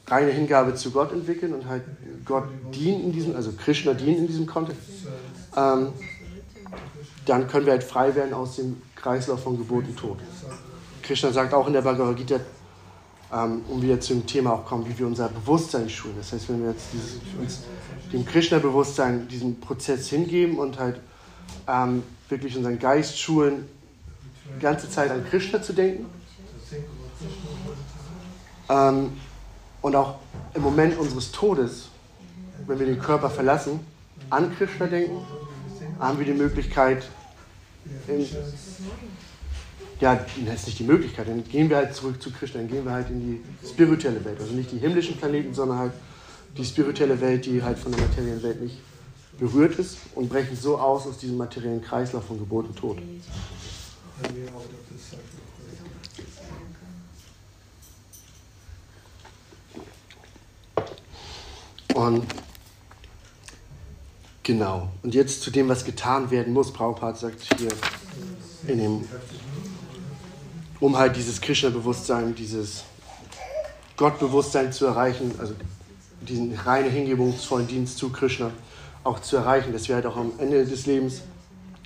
reine 0.08 0.32
Hingabe 0.32 0.76
zu 0.76 0.92
Gott 0.92 1.12
entwickeln 1.12 1.54
und 1.54 1.66
halt 1.66 1.84
Gott 2.24 2.46
dienen 2.76 3.06
in 3.06 3.12
diesem, 3.12 3.36
also 3.36 3.52
Krishna 3.54 3.96
dienen 3.96 4.20
in 4.20 4.28
diesem 4.28 4.46
Kontext, 4.46 4.82
ähm, 5.58 5.94
dann 7.26 7.48
können 7.48 7.66
wir 7.66 7.74
halt 7.74 7.84
frei 7.84 8.14
werden 8.14 8.36
aus 8.36 8.58
dem 8.58 8.80
Kreislauf 8.96 9.42
von 9.42 9.58
Geburt 9.58 9.88
und 9.88 9.98
Tod. 9.98 10.20
Krishna 11.02 11.32
sagt 11.32 11.56
auch 11.56 11.66
in 11.66 11.74
der 11.74 11.82
Bhagavad 11.82 12.16
Gita, 12.18 12.40
ähm, 13.34 13.62
um 13.70 13.82
wieder 13.82 14.00
zum 14.00 14.26
Thema 14.26 14.54
auch 14.54 14.66
kommen, 14.66 14.88
wie 14.88 14.98
wir 14.98 15.08
unser 15.08 15.30
Bewusstsein 15.30 15.90
schulen. 15.90 16.16
Das 16.18 16.34
heißt, 16.34 16.50
wenn 16.50 16.64
wir 16.64 16.72
jetzt 16.72 16.88
dieses, 16.94 17.20
uns 17.40 17.64
dem 18.12 18.26
Krishna-Bewusstsein 18.26 19.28
diesen 19.28 19.60
Prozess 19.60 20.10
hingeben 20.10 20.58
und 20.58 20.80
halt 20.80 21.00
ähm, 21.68 22.04
wirklich 22.30 22.56
unseren 22.58 22.80
Geist 22.80 23.18
schulen, 23.20 23.66
die 24.56 24.62
ganze 24.62 24.90
Zeit 24.90 25.12
an 25.12 25.26
Krishna 25.30 25.62
zu 25.62 25.74
denken 25.74 26.06
ähm, 28.70 29.14
und 29.82 29.96
auch 29.96 30.16
im 30.54 30.62
Moment 30.62 30.98
unseres 30.98 31.32
Todes, 31.32 31.90
wenn 32.68 32.80
wir 32.80 32.86
den 32.86 33.00
Körper 33.00 33.30
verlassen, 33.30 33.80
an 34.30 34.56
Krishna 34.56 34.88
denken, 34.88 35.18
haben 36.00 36.20
wir 36.20 36.26
die 36.26 36.34
Möglichkeit, 36.34 37.04
in, 38.08 38.28
ja, 40.02 40.16
das 40.46 40.62
ist 40.62 40.68
nicht 40.68 40.80
die 40.80 40.84
Möglichkeit. 40.84 41.28
Dann 41.28 41.44
gehen 41.48 41.70
wir 41.70 41.78
halt 41.78 41.94
zurück 41.94 42.22
zu 42.22 42.32
Krishna, 42.32 42.60
dann 42.60 42.70
gehen 42.70 42.84
wir 42.84 42.92
halt 42.92 43.10
in 43.10 43.20
die 43.22 43.68
spirituelle 43.68 44.26
Welt. 44.26 44.40
Also 44.40 44.54
nicht 44.54 44.72
die 44.72 44.80
himmlischen 44.80 45.16
Planeten, 45.16 45.54
sondern 45.54 45.78
halt 45.78 45.94
die 46.58 46.66
spirituelle 46.66 47.22
Welt, 47.22 47.46
die 47.46 47.62
halt 47.62 47.78
von 47.78 47.92
der 47.92 48.02
materiellen 48.02 48.42
Welt 48.42 48.62
nicht 48.62 48.78
berührt 49.40 49.78
ist 49.80 49.98
und 50.16 50.28
brechen 50.28 50.58
so 50.58 50.78
aus 50.78 51.06
aus 51.08 51.20
diesem 51.20 51.38
materiellen 51.38 51.82
Kreislauf 51.82 52.26
von 52.26 52.40
Geburt 52.40 52.68
und 52.68 52.76
Tod. 52.76 52.98
Und 61.94 62.26
genau. 64.42 64.90
Und 65.04 65.14
jetzt 65.14 65.42
zu 65.44 65.52
dem, 65.52 65.70
was 65.70 65.86
getan 65.86 66.32
werden 66.32 66.54
muss. 66.54 66.74
Prabhupada 66.74 67.16
sagt 67.16 67.42
hier 67.58 67.70
in 68.68 68.78
dem 68.80 69.04
um 70.82 70.98
halt 70.98 71.16
dieses 71.16 71.40
Krishna-Bewusstsein, 71.40 72.36
dieses 72.36 72.84
Gottbewusstsein 73.96 74.74
zu 74.74 74.88
erreichen, 74.88 75.32
also 75.38 75.54
diesen 76.22 76.54
reine 76.54 76.90
hingebungsvollen 76.90 77.68
Dienst 77.68 77.98
zu 77.98 78.10
Krishna 78.10 78.52
auch 79.04 79.20
zu 79.20 79.38
erreichen, 79.38 79.72
dass 79.72 79.88
wir 79.88 79.96
halt 79.96 80.06
auch 80.06 80.18
am 80.18 80.34
Ende 80.38 80.66
des 80.66 80.86
Lebens 80.86 81.22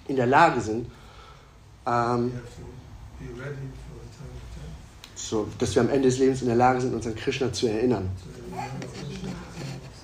in 0.08 0.15
der 0.15 0.25
Lage 0.25 0.62
sind, 0.62 0.88
ähm, 1.86 2.31
so, 5.13 5.47
dass 5.60 5.75
wir 5.75 5.81
am 5.81 5.89
Ende 5.89 6.10
des 6.10 6.17
Lebens 6.17 6.41
in 6.41 6.47
der 6.47 6.55
Lage 6.55 6.81
sind, 6.81 6.93
uns 6.93 7.05
an 7.05 7.15
Krishna 7.15 7.51
zu 7.51 7.67
erinnern. 7.67 8.10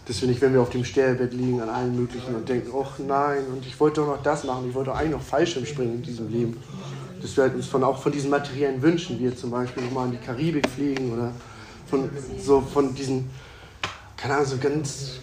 Dass 0.05 0.21
wir 0.21 0.27
nicht, 0.27 0.41
wenn 0.41 0.53
wir 0.53 0.61
auf 0.61 0.69
dem 0.69 0.83
Sterbebett 0.83 1.33
liegen, 1.33 1.61
an 1.61 1.69
allen 1.69 1.95
möglichen 1.95 2.35
und 2.35 2.47
denken, 2.47 2.71
ach 2.75 2.99
nein, 2.99 3.45
und 3.53 3.65
ich 3.65 3.79
wollte 3.79 4.01
doch 4.01 4.07
noch 4.07 4.23
das 4.23 4.43
machen, 4.43 4.67
ich 4.67 4.75
wollte 4.75 4.89
doch 4.89 4.97
eigentlich 4.97 5.11
noch 5.11 5.21
Fallschirm 5.21 5.65
springen 5.65 5.95
in 5.95 6.03
diesem 6.03 6.29
Leben. 6.29 6.57
Dass 7.21 7.35
wir 7.37 7.43
halt 7.43 7.55
uns 7.55 7.67
von, 7.67 7.83
auch 7.83 8.01
von 8.01 8.11
diesen 8.11 8.29
materiellen 8.29 8.81
Wünschen, 8.81 9.19
wie 9.19 9.33
zum 9.35 9.51
Beispiel 9.51 9.83
nochmal 9.83 10.07
in 10.07 10.11
die 10.13 10.17
Karibik 10.17 10.67
fliegen 10.67 11.13
oder 11.13 11.31
von, 11.87 12.09
so 12.39 12.61
von 12.61 12.95
diesen, 12.95 13.29
keine 14.17 14.35
Ahnung, 14.35 14.47
so 14.47 14.57
ganz, 14.57 15.19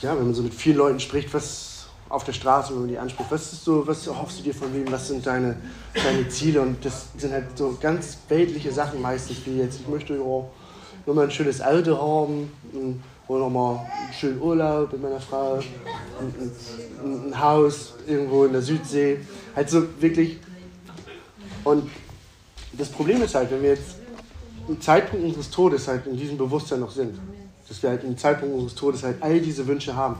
ja, 0.00 0.16
wenn 0.16 0.24
man 0.24 0.34
so 0.34 0.42
mit 0.42 0.54
vielen 0.54 0.76
Leuten 0.76 1.00
spricht, 1.00 1.32
was 1.32 1.86
auf 2.08 2.24
der 2.24 2.32
Straße, 2.32 2.72
wenn 2.72 2.80
man 2.80 2.88
die 2.88 2.98
anspricht, 2.98 3.30
was 3.30 3.52
ist 3.52 3.64
so, 3.64 3.86
was 3.86 4.06
erhoffst 4.06 4.38
du 4.38 4.42
dir 4.44 4.54
von 4.54 4.72
wem, 4.72 4.90
was 4.90 5.08
sind 5.08 5.26
deine, 5.26 5.56
deine 5.94 6.28
Ziele? 6.28 6.62
Und 6.62 6.84
das 6.84 7.08
sind 7.16 7.32
halt 7.32 7.56
so 7.56 7.76
ganz 7.80 8.18
weltliche 8.28 8.72
Sachen 8.72 9.02
meistens, 9.02 9.38
wie 9.44 9.58
jetzt, 9.58 9.80
ich 9.80 9.88
möchte 9.88 10.18
oh, 10.20 10.50
nur 11.04 11.14
mal 11.14 11.24
ein 11.24 11.30
schönes 11.30 11.60
Auto 11.60 11.96
haben, 12.00 12.50
oder 13.28 13.40
nochmal 13.40 13.76
einen 13.76 14.12
schönen 14.12 14.40
Urlaub 14.40 14.90
mit 14.92 15.02
meiner 15.02 15.20
Frau, 15.20 15.56
ein, 15.56 16.50
ein, 17.04 17.28
ein 17.28 17.40
Haus 17.40 17.94
irgendwo 18.06 18.44
in 18.46 18.52
der 18.52 18.62
Südsee, 18.62 19.18
halt 19.54 19.68
so 19.68 19.82
wirklich 20.00 20.38
und 21.68 21.90
das 22.72 22.88
Problem 22.88 23.22
ist 23.22 23.34
halt, 23.34 23.50
wenn 23.50 23.62
wir 23.62 23.70
jetzt 23.70 23.96
im 24.68 24.80
Zeitpunkt 24.80 25.24
unseres 25.24 25.50
Todes 25.50 25.86
halt 25.86 26.06
in 26.06 26.16
diesem 26.16 26.38
Bewusstsein 26.38 26.80
noch 26.80 26.90
sind, 26.90 27.18
dass 27.68 27.82
wir 27.82 27.90
halt 27.90 28.04
im 28.04 28.16
Zeitpunkt 28.16 28.54
unseres 28.54 28.74
Todes 28.74 29.02
halt 29.02 29.16
all 29.20 29.38
diese 29.38 29.66
Wünsche 29.66 29.94
haben, 29.94 30.16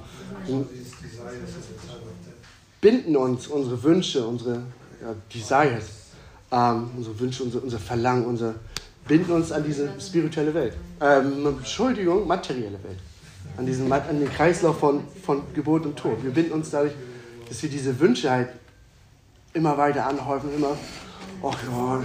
binden 2.82 3.16
uns 3.16 3.46
unsere 3.46 3.82
Wünsche, 3.82 4.26
unsere 4.26 4.62
ja, 5.00 5.14
Desires, 5.34 5.86
ähm, 6.52 6.90
unsere 6.96 7.18
Wünsche, 7.18 7.42
unser, 7.44 7.62
unser 7.62 7.78
Verlangen, 7.78 8.26
unser, 8.26 8.54
binden 9.06 9.32
uns 9.32 9.50
an 9.50 9.64
diese 9.64 9.88
spirituelle 9.98 10.52
Welt. 10.52 10.74
Ähm, 11.00 11.46
Entschuldigung, 11.46 12.26
materielle 12.26 12.82
Welt. 12.84 12.98
An, 13.56 13.64
diesen, 13.64 13.90
an 13.90 14.20
den 14.20 14.30
Kreislauf 14.30 14.78
von, 14.78 15.02
von 15.24 15.42
Geburt 15.54 15.86
und 15.86 15.96
Tod. 15.96 16.22
Wir 16.22 16.30
binden 16.30 16.52
uns 16.52 16.70
dadurch, 16.70 16.92
dass 17.48 17.62
wir 17.62 17.70
diese 17.70 17.98
Wünsche 17.98 18.30
halt 18.30 18.50
immer 19.54 19.76
weiter 19.76 20.06
anhäufen, 20.06 20.54
immer, 20.54 20.76
ach 21.42 21.62
ja, 21.64 22.02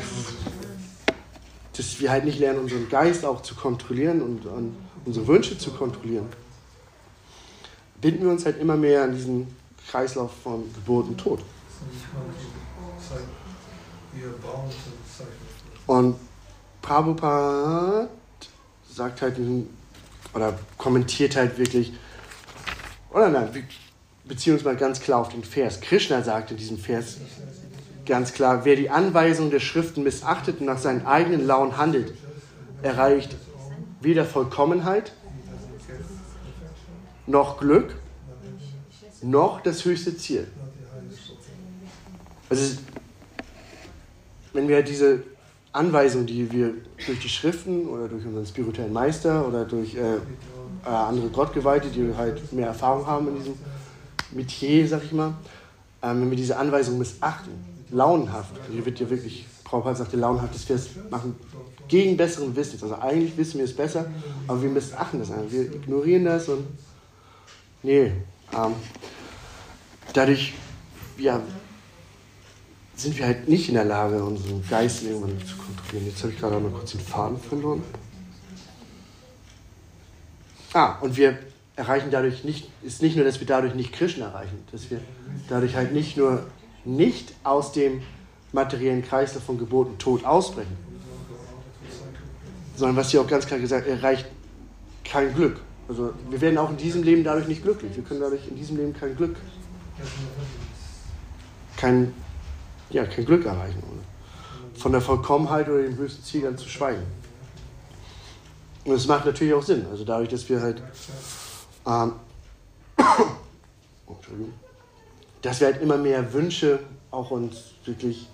dass 1.75 1.99
wir 1.99 2.11
halt 2.11 2.25
nicht 2.25 2.39
lernen, 2.39 2.59
unseren 2.59 2.87
Geist 2.89 3.25
auch 3.25 3.41
zu 3.41 3.55
kontrollieren 3.55 4.21
und, 4.21 4.45
und 4.45 4.75
unsere 5.05 5.27
Wünsche 5.27 5.57
zu 5.57 5.71
kontrollieren. 5.71 6.27
Binden 7.99 8.23
wir 8.23 8.31
uns 8.31 8.45
halt 8.45 8.59
immer 8.59 8.77
mehr 8.77 9.03
an 9.03 9.13
diesen 9.13 9.55
Kreislauf 9.89 10.31
von 10.43 10.71
Geburt 10.73 11.07
und 11.07 11.17
Tod. 11.17 11.39
Und 15.87 16.15
Prabhupada 16.81 18.07
sagt 18.89 19.21
halt, 19.21 19.37
oder 20.33 20.57
kommentiert 20.77 21.35
halt 21.35 21.57
wirklich, 21.57 21.93
oder 23.11 23.29
nein, 23.29 23.67
beziehen 24.25 24.53
uns 24.53 24.63
mal 24.63 24.75
ganz 24.75 24.99
klar 24.99 25.19
auf 25.19 25.29
den 25.29 25.43
Vers. 25.43 25.81
Krishna 25.81 26.21
sagt 26.21 26.51
in 26.51 26.57
diesem 26.57 26.77
Vers 26.77 27.17
ganz 28.05 28.33
klar, 28.33 28.65
wer 28.65 28.75
die 28.75 28.89
Anweisung 28.89 29.49
der 29.51 29.59
Schriften 29.59 30.03
missachtet 30.03 30.59
und 30.59 30.65
nach 30.65 30.77
seinen 30.77 31.05
eigenen 31.05 31.45
Launen 31.45 31.77
handelt, 31.77 32.13
erreicht 32.81 33.35
weder 34.01 34.25
Vollkommenheit 34.25 35.13
noch 37.25 37.59
Glück 37.59 37.95
noch 39.21 39.61
das 39.61 39.85
höchste 39.85 40.15
Ziel. 40.17 40.47
Also, 42.49 42.77
wenn 44.51 44.67
wir 44.67 44.83
diese 44.83 45.23
Anweisung, 45.71 46.25
die 46.25 46.51
wir 46.51 46.73
durch 47.05 47.19
die 47.19 47.29
Schriften 47.29 47.87
oder 47.87 48.07
durch 48.07 48.25
unseren 48.25 48.45
spirituellen 48.45 48.93
Meister 48.93 49.47
oder 49.47 49.65
durch 49.65 49.95
äh, 49.95 50.15
äh, 50.85 50.89
andere 50.89 51.29
Gottgeweihte, 51.29 51.87
die 51.87 52.13
halt 52.15 52.51
mehr 52.53 52.67
Erfahrung 52.67 53.07
haben 53.07 53.29
in 53.29 53.35
diesem 53.37 53.53
Metier, 54.31 54.87
sag 54.87 55.03
ich 55.03 55.13
mal, 55.13 55.33
ähm, 56.03 56.21
wenn 56.21 56.29
wir 56.29 56.37
diese 56.37 56.57
Anweisung 56.57 56.99
missachten, 56.99 57.53
launenhaft, 57.89 58.57
also 58.59 58.73
hier 58.73 58.85
wird 58.85 58.99
ja 58.99 59.09
wirklich, 59.09 59.45
Prabhupada 59.63 59.95
sagte, 59.95 60.17
launenhaftes 60.17 60.63
Vers 60.63 60.89
machen, 61.09 61.35
gegen 61.87 62.17
besseren 62.17 62.55
Wissens. 62.55 62.83
Also 62.83 62.95
eigentlich 62.95 63.35
wissen 63.37 63.57
wir 63.57 63.65
es 63.65 63.75
besser, 63.75 64.05
aber 64.47 64.61
wir 64.61 64.69
missachten 64.69 65.19
das 65.19 65.31
einfach. 65.31 65.51
Wir 65.51 65.63
ignorieren 65.63 66.25
das 66.25 66.47
und 66.49 66.65
nee, 67.81 68.11
ähm, 68.53 68.73
dadurch 70.13 70.53
ja, 71.17 71.41
sind 72.95 73.17
wir 73.17 73.25
halt 73.25 73.47
nicht 73.47 73.69
in 73.69 73.75
der 73.75 73.85
Lage, 73.85 74.23
unseren 74.23 74.67
Geist 74.67 75.03
irgendwann 75.03 75.39
zu 75.45 75.57
kontrollieren. 75.57 76.07
Jetzt 76.07 76.23
habe 76.23 76.33
ich 76.33 76.39
gerade 76.39 76.59
mal 76.59 76.71
kurz 76.71 76.91
den 76.91 76.99
Faden 76.99 77.39
verloren. 77.39 77.83
Ah, 80.73 80.97
und 81.01 81.15
wir 81.17 81.37
erreichen 81.75 82.09
dadurch 82.11 82.43
nicht, 82.43 82.69
ist 82.83 83.01
nicht 83.01 83.15
nur, 83.15 83.25
dass 83.25 83.39
wir 83.39 83.47
dadurch 83.47 83.75
nicht 83.75 83.93
Krishna 83.93 84.27
erreichen, 84.27 84.63
dass 84.71 84.89
wir 84.89 84.99
dadurch 85.49 85.75
halt 85.75 85.93
nicht 85.93 86.17
nur 86.17 86.45
nicht 86.85 87.33
aus 87.43 87.71
dem 87.71 88.01
materiellen 88.51 89.03
Kreislauf 89.03 89.43
von 89.43 89.59
und 89.59 89.99
Tod 89.99 90.25
ausbrechen, 90.25 90.77
sondern 92.75 92.95
was 92.97 93.11
hier 93.11 93.21
auch 93.21 93.27
ganz 93.27 93.45
klar 93.45 93.59
gesagt, 93.59 93.87
erreicht 93.87 94.25
kein 95.03 95.33
Glück. 95.33 95.59
Also 95.87 96.13
wir 96.29 96.39
werden 96.41 96.57
auch 96.57 96.69
in 96.69 96.77
diesem 96.77 97.03
Leben 97.03 97.23
dadurch 97.23 97.47
nicht 97.47 97.63
glücklich. 97.63 97.95
Wir 97.95 98.03
können 98.03 98.21
dadurch 98.21 98.47
in 98.47 98.55
diesem 98.55 98.77
Leben 98.77 98.93
kein 98.93 99.15
Glück, 99.15 99.35
kein, 101.77 102.13
ja, 102.89 103.05
kein 103.05 103.25
Glück 103.25 103.45
erreichen. 103.45 103.79
Oder? 103.79 104.79
Von 104.79 104.91
der 104.91 105.01
Vollkommenheit 105.01 105.67
oder 105.67 105.83
dem 105.83 105.97
höchsten 105.97 106.23
Ziel 106.23 106.41
dann 106.41 106.57
zu 106.57 106.69
schweigen. 106.69 107.03
Und 108.85 108.93
es 108.93 109.07
macht 109.07 109.25
natürlich 109.25 109.53
auch 109.53 109.63
Sinn. 109.63 109.85
Also 109.89 110.03
dadurch, 110.03 110.29
dass 110.29 110.47
wir 110.49 110.61
halt 110.61 110.81
ähm, 111.85 112.13
dass 115.43 115.59
wir 115.59 115.67
halt 115.67 115.81
immer 115.81 115.97
mehr 115.97 116.33
Wünsche 116.33 116.79
auch 117.11 117.29
uns 117.29 117.57
wirklich 117.85 118.27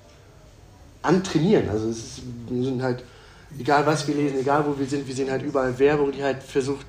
antrainieren. 1.01 1.69
Also 1.69 1.89
es 1.89 1.97
ist, 1.97 2.21
wir 2.47 2.63
sind 2.63 2.81
halt, 2.81 3.03
egal 3.59 3.85
was 3.85 4.07
wir 4.07 4.15
lesen, 4.15 4.39
egal 4.39 4.65
wo 4.65 4.79
wir 4.79 4.85
sind, 4.87 5.07
wir 5.07 5.15
sehen 5.15 5.29
halt 5.29 5.43
überall 5.43 5.77
Werbung, 5.77 6.11
die 6.11 6.23
halt 6.23 6.41
versucht, 6.41 6.85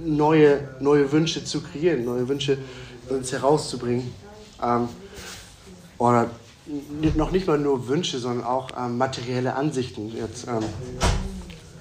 neue, 0.00 0.68
neue 0.80 1.10
Wünsche 1.12 1.44
zu 1.44 1.60
kreieren, 1.60 2.04
neue 2.04 2.28
Wünsche 2.28 2.58
uns 3.08 3.30
herauszubringen. 3.32 4.12
Ähm, 4.62 4.88
oder 5.98 6.30
noch 7.16 7.30
nicht 7.30 7.46
mal 7.46 7.58
nur 7.58 7.88
Wünsche, 7.88 8.18
sondern 8.18 8.46
auch 8.46 8.70
ähm, 8.78 8.98
materielle 8.98 9.54
Ansichten. 9.54 10.14
Jetzt 10.16 10.46
ähm, 10.46 10.64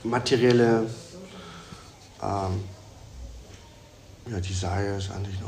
materielle 0.03 0.89
ähm, 2.21 2.63
ja, 4.31 4.39
Desires, 4.39 5.11
Ansichten, 5.11 5.43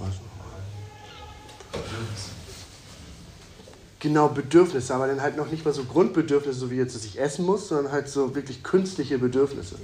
Genau, 3.99 4.29
Bedürfnisse, 4.29 4.95
aber 4.95 5.08
dann 5.08 5.21
halt 5.21 5.36
noch 5.36 5.51
nicht 5.51 5.65
mal 5.65 5.73
so 5.73 5.84
Grundbedürfnisse, 5.84 6.58
so 6.58 6.71
wie 6.71 6.75
jetzt, 6.75 6.95
dass 6.95 7.03
ich 7.03 7.19
essen 7.19 7.45
muss, 7.45 7.67
sondern 7.67 7.91
halt 7.91 8.08
so 8.08 8.34
wirklich 8.34 8.63
künstliche 8.63 9.17
Bedürfnisse 9.17 9.75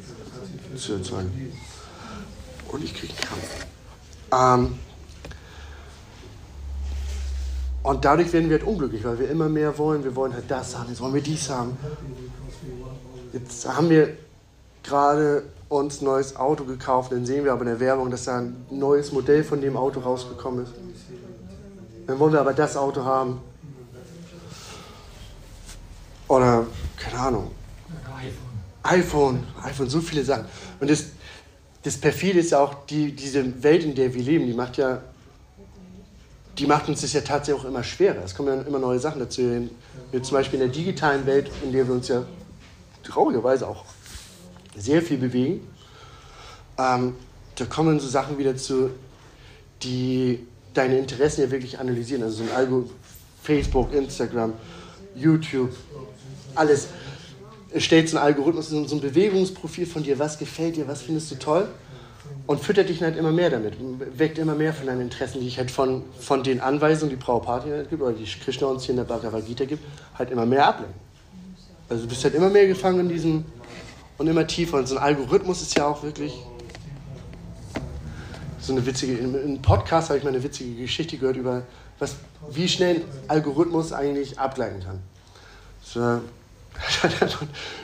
zu 0.77 0.93
erzeugen. 0.93 1.51
Und 2.71 2.83
ich 2.83 2.93
kriege 2.93 3.13
Krampf. 3.13 3.65
Ähm, 4.31 4.79
und 7.83 8.05
dadurch 8.05 8.31
werden 8.33 8.49
wir 8.49 8.57
halt 8.57 8.67
unglücklich, 8.67 9.03
weil 9.03 9.19
wir 9.19 9.29
immer 9.29 9.49
mehr 9.49 9.77
wollen. 9.77 10.03
Wir 10.03 10.15
wollen 10.15 10.33
halt 10.33 10.49
das 10.49 10.77
haben, 10.77 10.89
jetzt 10.89 11.01
wollen 11.01 11.13
wir 11.13 11.21
dies 11.21 11.49
haben. 11.49 11.77
Jetzt 13.33 13.67
haben 13.67 13.89
wir 13.89 14.17
gerade 14.81 15.43
uns 15.67 16.01
ein 16.01 16.05
neues 16.05 16.35
Auto 16.35 16.63
gekauft, 16.63 17.11
dann 17.11 17.25
sehen 17.25 17.43
wir 17.43 17.51
aber 17.51 17.61
in 17.61 17.67
der 17.67 17.79
Werbung, 17.79 18.09
dass 18.11 18.25
da 18.25 18.39
ein 18.39 18.65
neues 18.69 19.11
Modell 19.11 19.43
von 19.43 19.61
dem 19.61 19.75
Auto 19.75 19.99
rausgekommen 19.99 20.63
ist. 20.63 20.73
Dann 22.07 22.19
wollen 22.19 22.33
wir 22.33 22.41
aber 22.41 22.53
das 22.53 22.77
Auto 22.77 23.03
haben. 23.03 23.41
Oder, 26.27 26.65
keine 26.97 27.19
Ahnung. 27.19 27.51
iPhone. 28.83 29.43
iPhone, 29.63 29.89
so 29.89 29.99
viele 29.99 30.23
Sachen. 30.23 30.45
Und 30.79 30.89
das, 30.89 31.05
das 31.83 31.97
Perfide 31.97 32.39
ist 32.39 32.51
ja 32.51 32.59
auch, 32.59 32.85
die, 32.85 33.11
diese 33.11 33.63
Welt, 33.63 33.83
in 33.83 33.95
der 33.95 34.13
wir 34.13 34.21
leben, 34.21 34.45
die 34.45 34.53
macht 34.53 34.77
ja, 34.77 35.01
die 36.57 36.65
macht 36.65 36.87
uns 36.87 37.01
das 37.01 37.13
ja 37.13 37.21
tatsächlich 37.21 37.63
auch 37.63 37.67
immer 37.67 37.83
schwerer. 37.83 38.23
Es 38.23 38.33
kommen 38.33 38.49
ja 38.49 38.61
immer 38.61 38.79
neue 38.79 38.99
Sachen 38.99 39.19
dazu. 39.19 39.41
Wie 40.11 40.21
zum 40.21 40.37
Beispiel 40.37 40.61
in 40.61 40.67
der 40.67 40.75
digitalen 40.75 41.25
Welt, 41.25 41.51
in 41.63 41.71
der 41.71 41.87
wir 41.87 41.93
uns 41.93 42.07
ja 42.07 42.23
traurigerweise 43.03 43.67
auch 43.67 43.83
sehr 44.77 45.01
viel 45.01 45.17
bewegen, 45.17 45.67
ähm, 46.77 47.15
da 47.55 47.65
kommen 47.65 47.99
so 47.99 48.07
Sachen 48.07 48.37
wieder 48.37 48.55
zu, 48.55 48.91
die 49.83 50.45
deine 50.75 50.97
Interessen 50.97 51.41
ja 51.41 51.51
wirklich 51.51 51.79
analysieren. 51.79 52.23
Also 52.23 52.43
so 52.43 52.43
ein 52.43 52.55
Algo, 52.55 52.89
Facebook, 53.41 53.93
Instagram, 53.93 54.53
YouTube, 55.15 55.71
alles. 56.53 56.87
Stellt 57.77 58.07
so 58.07 58.17
einen 58.17 58.27
Algorithmus, 58.27 58.69
so 58.69 58.77
ein 58.77 59.01
Bewegungsprofil 59.01 59.85
von 59.85 60.03
dir, 60.03 60.17
was 60.17 60.37
gefällt 60.37 60.77
dir, 60.77 60.87
was 60.87 61.01
findest 61.01 61.31
du 61.31 61.35
toll 61.35 61.67
und 62.47 62.61
füttert 62.61 62.89
dich 62.89 63.01
halt 63.01 63.17
immer 63.17 63.31
mehr 63.31 63.49
damit, 63.49 63.73
weckt 64.17 64.37
immer 64.37 64.55
mehr 64.55 64.73
von 64.73 64.87
deinen 64.87 65.01
Interessen, 65.01 65.41
die 65.41 65.47
ich 65.47 65.57
halt 65.57 65.71
von, 65.71 66.03
von 66.19 66.43
den 66.43 66.61
Anweisungen, 66.61 67.09
die 67.09 67.15
Prabhupada 67.15 67.65
halt 67.65 67.89
gibt 67.89 68.01
oder 68.01 68.13
die 68.13 68.23
Krishna 68.23 68.67
uns 68.67 68.83
hier 68.83 68.91
in 68.91 68.97
der 68.97 69.03
Bhagavad 69.03 69.45
Gita 69.45 69.65
gibt, 69.65 69.83
halt 70.17 70.31
immer 70.31 70.45
mehr 70.45 70.67
ablenken. 70.67 70.95
Also 71.89 72.03
du 72.03 72.09
bist 72.09 72.23
halt 72.23 72.35
immer 72.35 72.49
mehr 72.49 72.67
gefangen 72.67 73.01
in 73.01 73.09
diesem 73.09 73.45
und 74.17 74.27
immer 74.27 74.47
tiefer. 74.47 74.77
Und 74.77 74.87
so 74.87 74.95
ein 74.95 75.03
Algorithmus 75.03 75.61
ist 75.61 75.77
ja 75.77 75.87
auch 75.87 76.03
wirklich 76.03 76.33
so 78.65 78.73
eine 78.73 78.85
witzige, 78.85 79.17
einem 79.17 79.61
Podcast 79.61 80.09
habe 80.09 80.17
ich 80.17 80.23
mal 80.23 80.31
eine 80.31 80.43
witzige 80.43 80.81
Geschichte 80.81 81.17
gehört 81.17 81.37
über, 81.37 81.63
was, 81.99 82.15
wie 82.49 82.67
schnell 82.67 82.95
ein 82.97 83.03
Algorithmus 83.27 83.93
eigentlich 83.93 84.39
abgleiten 84.39 84.83
kann. 84.83 84.99
So, 85.93 86.19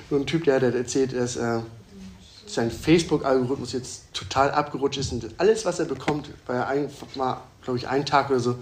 so 0.10 0.16
ein 0.18 0.26
Typ, 0.26 0.44
der 0.44 0.56
hat 0.56 0.64
erzählt, 0.64 1.16
dass 1.16 1.38
äh, 1.38 1.60
sein 2.46 2.70
Facebook-Algorithmus 2.70 3.72
jetzt 3.72 4.14
total 4.14 4.52
abgerutscht 4.52 5.00
ist 5.00 5.14
und 5.14 5.30
alles, 5.38 5.64
was 5.64 5.80
er 5.80 5.86
bekommt, 5.86 6.30
weil 6.46 6.58
er 6.58 6.68
einfach 6.68 7.08
mal, 7.16 7.42
glaube 7.64 7.80
ich, 7.80 7.88
einen 7.88 8.06
Tag 8.06 8.30
oder 8.30 8.42
so 8.42 8.58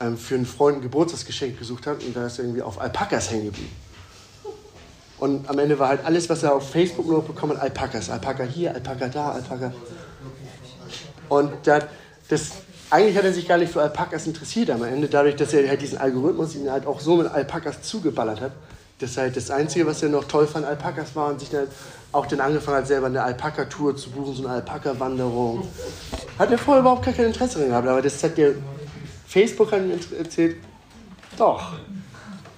ähm, 0.00 0.18
für 0.18 0.34
einen 0.34 0.46
Freund 0.46 0.78
ein 0.78 0.82
Geburtstagsgeschenk 0.82 1.56
gesucht 1.56 1.86
hat 1.86 2.02
und 2.02 2.16
da 2.16 2.26
ist 2.26 2.38
er 2.38 2.46
irgendwie 2.46 2.62
auf 2.62 2.80
Alpakas 2.80 3.30
hängen 3.30 3.44
geblieben. 3.44 3.70
Und 5.18 5.48
am 5.48 5.58
Ende 5.60 5.78
war 5.78 5.88
halt 5.88 6.04
alles, 6.04 6.28
was 6.28 6.42
er 6.42 6.52
auf 6.52 6.70
Facebook 6.70 7.06
nur 7.06 7.22
bekommen 7.22 7.56
hat, 7.56 7.62
Alpakas. 7.62 8.10
Alpaka 8.10 8.42
hier, 8.42 8.74
Alpaka 8.74 9.06
da, 9.06 9.30
Alpaka. 9.30 9.72
Und 11.38 11.52
das, 11.64 11.84
das, 12.28 12.50
eigentlich 12.90 13.16
hat 13.16 13.24
er 13.24 13.32
sich 13.32 13.48
gar 13.48 13.58
nicht 13.58 13.72
für 13.72 13.82
Alpakas 13.82 14.26
interessiert 14.26 14.70
am 14.70 14.84
Ende, 14.84 15.08
dadurch, 15.08 15.36
dass 15.36 15.52
er 15.52 15.68
halt 15.68 15.82
diesen 15.82 15.98
Algorithmus 15.98 16.54
ihn 16.54 16.70
halt 16.70 16.86
auch 16.86 17.00
so 17.00 17.16
mit 17.16 17.26
Alpakas 17.26 17.82
zugeballert 17.82 18.40
hat. 18.40 18.52
Das 19.00 19.16
halt 19.16 19.36
das 19.36 19.50
Einzige, 19.50 19.86
was 19.86 20.02
er 20.02 20.08
noch 20.08 20.24
toll 20.24 20.46
fand, 20.46 20.64
Alpakas 20.64 21.16
war 21.16 21.30
und 21.30 21.40
sich 21.40 21.50
dann 21.50 21.66
auch 22.12 22.26
dann 22.26 22.40
angefangen 22.40 22.78
hat, 22.78 22.86
selber 22.86 23.06
eine 23.06 23.22
Alpaka-Tour 23.22 23.96
zu 23.96 24.10
buchen, 24.10 24.34
so 24.34 24.44
eine 24.44 24.54
Alpaka-Wanderung. 24.54 25.66
Hat 26.38 26.50
er 26.52 26.58
vorher 26.58 26.80
überhaupt 26.80 27.04
gar 27.04 27.12
kein 27.12 27.26
Interesse 27.26 27.58
dran 27.58 27.70
gehabt, 27.70 27.88
aber 27.88 28.00
das 28.00 28.22
hat 28.22 28.38
der 28.38 28.52
Facebook 29.26 29.72
hat 29.72 29.80
ihm 29.80 29.98
erzählt, 30.16 30.56
doch, 31.36 31.72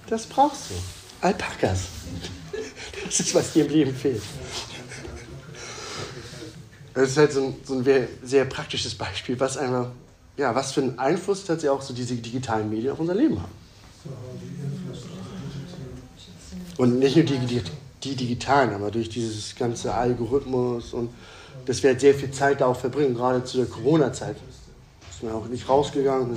das 0.07 0.27
brauchst 0.27 0.69
du. 0.69 0.75
Alpakas. 1.21 1.79
Das 3.05 3.21
ist, 3.21 3.33
was 3.33 3.53
dir 3.53 3.65
im 3.65 3.71
Leben 3.71 3.95
fehlt. 3.95 4.21
Das 6.97 7.09
ist 7.09 7.17
halt 7.17 7.31
so 7.31 7.43
ein, 7.43 7.55
so 7.63 7.75
ein 7.75 8.07
sehr 8.23 8.45
praktisches 8.45 8.95
Beispiel, 8.95 9.39
was 9.39 9.55
einfach, 9.55 9.89
ja, 10.35 10.55
was 10.55 10.71
für 10.71 10.81
einen 10.81 10.97
Einfluss 10.97 11.45
tatsächlich 11.45 11.69
auch 11.69 11.81
so 11.83 11.93
diese 11.93 12.15
digitalen 12.15 12.71
Medien 12.71 12.91
auf 12.91 12.99
unser 12.99 13.13
Leben 13.13 13.39
haben. 13.39 13.51
Und 16.77 16.97
nicht 16.97 17.15
nur 17.15 17.25
die, 17.25 17.37
die, 17.37 17.61
die 18.03 18.15
digitalen, 18.15 18.73
aber 18.73 18.89
durch 18.89 19.09
dieses 19.09 19.55
ganze 19.55 19.93
Algorithmus 19.93 20.93
und 20.93 21.11
dass 21.67 21.83
wir 21.83 21.91
halt 21.91 22.01
sehr 22.01 22.15
viel 22.15 22.31
Zeit 22.31 22.61
da 22.61 22.65
auch 22.65 22.79
verbringen, 22.79 23.13
gerade 23.13 23.43
zu 23.43 23.57
der 23.57 23.67
Corona-Zeit. 23.67 24.37
Ist 25.11 25.21
man 25.21 25.33
auch 25.33 25.45
nicht 25.45 25.69
rausgegangen, 25.69 26.35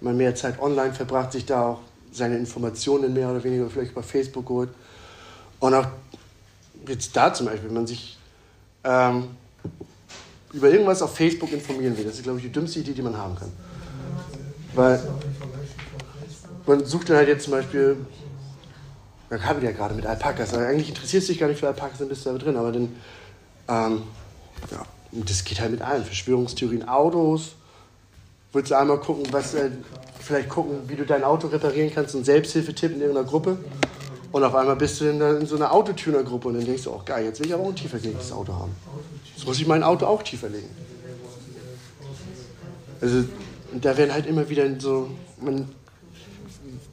man 0.00 0.16
mehr 0.16 0.36
Zeit 0.36 0.60
online 0.60 0.94
verbracht, 0.94 1.32
sich 1.32 1.46
da 1.46 1.70
auch 1.70 1.80
seine 2.12 2.38
Informationen 2.38 3.12
mehr 3.12 3.28
oder 3.28 3.42
weniger 3.42 3.68
vielleicht 3.68 3.90
über 3.90 4.04
Facebook 4.04 4.46
geholt. 4.46 4.70
Und 5.58 5.74
auch 5.74 5.86
jetzt 6.86 7.16
da 7.16 7.34
zum 7.34 7.46
Beispiel, 7.46 7.70
wenn 7.70 7.74
man 7.74 7.86
sich 7.88 8.16
ähm, 8.84 9.30
über 10.54 10.70
irgendwas 10.70 11.02
auf 11.02 11.14
Facebook 11.14 11.52
informieren 11.52 11.96
will, 11.98 12.04
das 12.04 12.14
ist, 12.14 12.22
glaube 12.22 12.38
ich, 12.38 12.44
die 12.44 12.52
dümmste 12.52 12.80
Idee, 12.80 12.92
die 12.92 13.02
man 13.02 13.16
haben 13.16 13.34
kann. 13.34 13.52
Weil 14.74 15.02
man 16.66 16.84
sucht 16.84 17.10
dann 17.10 17.16
halt 17.16 17.28
jetzt 17.28 17.44
zum 17.44 17.52
Beispiel, 17.52 17.96
da 19.28 19.36
kam 19.36 19.62
ja 19.62 19.72
gerade 19.72 19.94
mit 19.94 20.06
Alpakas, 20.06 20.54
aber 20.54 20.66
eigentlich 20.66 20.88
interessiert 20.88 21.22
es 21.22 21.28
dich 21.28 21.38
gar 21.38 21.48
nicht 21.48 21.58
für 21.58 21.66
Alpakas, 21.66 21.98
dann 21.98 22.08
bist 22.08 22.24
du 22.24 22.30
da 22.30 22.38
drin, 22.38 22.56
aber 22.56 22.72
dann, 22.72 22.94
ähm, 23.68 24.02
ja, 24.70 24.86
das 25.12 25.44
geht 25.44 25.60
halt 25.60 25.72
mit 25.72 25.82
allen. 25.82 26.04
Verschwörungstheorien, 26.04 26.88
Autos, 26.88 27.56
willst 28.52 28.70
du 28.70 28.78
einmal 28.78 28.98
gucken, 29.00 29.24
was, 29.32 29.54
äh, 29.54 29.70
vielleicht 30.20 30.48
gucken, 30.48 30.88
wie 30.88 30.96
du 30.96 31.04
dein 31.04 31.24
Auto 31.24 31.48
reparieren 31.48 31.90
kannst 31.92 32.14
und 32.14 32.24
Selbsthilfetipp 32.24 32.92
in 32.92 33.00
irgendeiner 33.00 33.26
Gruppe. 33.26 33.58
Und 34.32 34.42
auf 34.42 34.54
einmal 34.54 34.76
bist 34.76 35.00
du 35.00 35.04
in, 35.04 35.20
in 35.20 35.46
so 35.46 35.56
einer 35.56 35.72
Autotuner-Gruppe 35.72 36.48
und 36.48 36.54
dann 36.54 36.64
denkst 36.64 36.84
du, 36.84 36.90
oh 36.90 37.02
geil, 37.04 37.24
jetzt 37.24 37.38
will 37.40 37.46
ich 37.46 37.54
aber 37.54 37.62
auch 37.64 37.68
ein 37.68 37.76
tiefer 37.76 37.98
gelegtes 37.98 38.32
Auto 38.32 38.52
haben. 38.52 38.74
Jetzt 39.44 39.48
muss 39.48 39.60
ich 39.60 39.66
mein 39.66 39.82
Auto 39.82 40.06
auch 40.06 40.22
tiefer 40.22 40.48
legen. 40.48 40.70
Also 42.98 43.26
da 43.78 43.94
werden 43.94 44.14
halt 44.14 44.24
immer 44.24 44.48
wieder 44.48 44.80
so, 44.80 45.10
man 45.38 45.68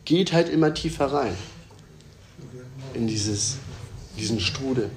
geht 0.04 0.34
halt 0.34 0.50
immer 0.50 0.74
tiefer 0.74 1.06
rein 1.06 1.34
in 2.94 3.08
dieses, 3.08 3.56
diesen 4.18 4.42
Strudel. 4.42 4.92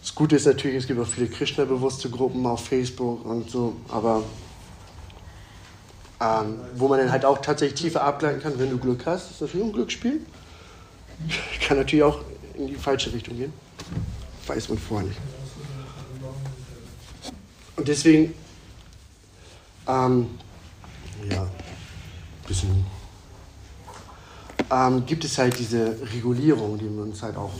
Das 0.00 0.14
Gute 0.14 0.36
ist 0.36 0.46
natürlich, 0.46 0.76
es 0.76 0.86
gibt 0.86 1.00
auch 1.00 1.08
viele 1.08 1.26
Krishna-bewusste 1.26 2.08
Gruppen 2.08 2.46
auf 2.46 2.66
Facebook 2.66 3.24
und 3.26 3.50
so, 3.50 3.74
aber 3.88 4.22
ähm, 6.20 6.60
wo 6.76 6.86
man 6.86 7.00
dann 7.00 7.10
halt 7.10 7.24
auch 7.24 7.38
tatsächlich 7.38 7.80
tiefer 7.80 8.04
abgleiten 8.04 8.40
kann, 8.40 8.56
wenn 8.60 8.70
du 8.70 8.78
Glück 8.78 9.06
hast, 9.06 9.32
ist 9.32 9.40
natürlich 9.40 9.66
ein 9.66 9.72
Glücksspiel. 9.72 10.20
Kann 11.66 11.78
natürlich 11.78 12.04
auch 12.04 12.20
in 12.54 12.68
die 12.68 12.76
falsche 12.76 13.12
Richtung 13.12 13.36
gehen. 13.36 13.52
Weiß 14.46 14.68
man 14.68 14.78
vorher 14.78 15.08
nicht. 15.08 15.18
Und 17.80 17.88
deswegen, 17.88 18.34
ähm, 19.88 20.26
ja, 21.30 21.48
bisschen, 22.46 22.84
ähm, 24.70 25.06
gibt 25.06 25.24
es 25.24 25.38
halt 25.38 25.58
diese 25.58 25.96
Regulierung, 26.12 26.76
die 26.76 26.94
wir 26.94 27.04
uns 27.04 27.22
halt 27.22 27.38
auch, 27.38 27.52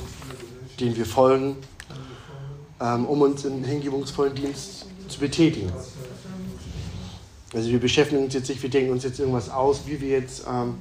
denen 0.78 0.94
wir 0.94 1.06
folgen, 1.06 1.56
ähm, 2.82 3.06
um 3.06 3.22
uns 3.22 3.46
im 3.46 3.64
hingebungsvollen 3.64 4.34
Dienst 4.34 4.84
zu 5.08 5.20
betätigen. 5.20 5.72
Also 7.54 7.70
wir 7.70 7.80
beschäftigen 7.80 8.22
uns 8.22 8.34
jetzt 8.34 8.50
nicht, 8.50 8.62
wir 8.62 8.68
denken 8.68 8.92
uns 8.92 9.04
jetzt 9.04 9.20
irgendwas 9.20 9.48
aus, 9.48 9.86
wie 9.86 9.98
wir 10.02 10.10
jetzt 10.10 10.44
ähm, 10.46 10.74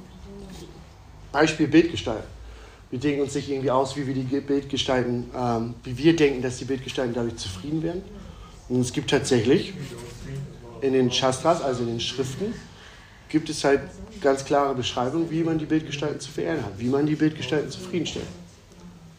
Beispiel 1.32 1.70
Bild 1.70 1.92
gestalten. 1.92 2.28
Wir 2.90 3.00
denken 3.00 3.22
uns 3.22 3.36
nicht 3.36 3.50
irgendwie 3.50 3.72
aus, 3.72 3.96
wie 3.96 4.06
wir 4.06 4.14
die 4.14 4.42
Bildgestalten, 4.42 5.32
ähm, 5.34 5.76
wie 5.86 5.98
wir 5.98 6.14
denken, 6.14 6.42
dass 6.42 6.58
die 6.58 6.66
Bildgestalten 6.66 7.14
dadurch 7.14 7.38
zufrieden 7.38 7.82
werden. 7.82 8.02
Und 8.70 8.82
es 8.82 8.94
gibt 8.94 9.10
tatsächlich 9.10 9.74
in 10.82 10.94
den 10.94 11.12
Shastras, 11.12 11.62
also 11.62 11.82
in 11.82 11.90
den 11.90 12.00
Schriften, 12.00 12.54
gibt 13.28 13.50
es 13.50 13.64
halt 13.64 13.82
ganz 14.22 14.46
klare 14.46 14.76
Beschreibungen, 14.76 15.30
wie 15.30 15.44
man 15.44 15.58
die 15.58 15.66
Bildgestalten 15.66 16.20
zu 16.20 16.32
verehren 16.32 16.64
hat, 16.64 16.74
wie 16.78 16.88
man 16.88 17.06
die 17.06 17.16
Bildgestalten 17.16 17.70
zufriedenstellt. 17.70 18.28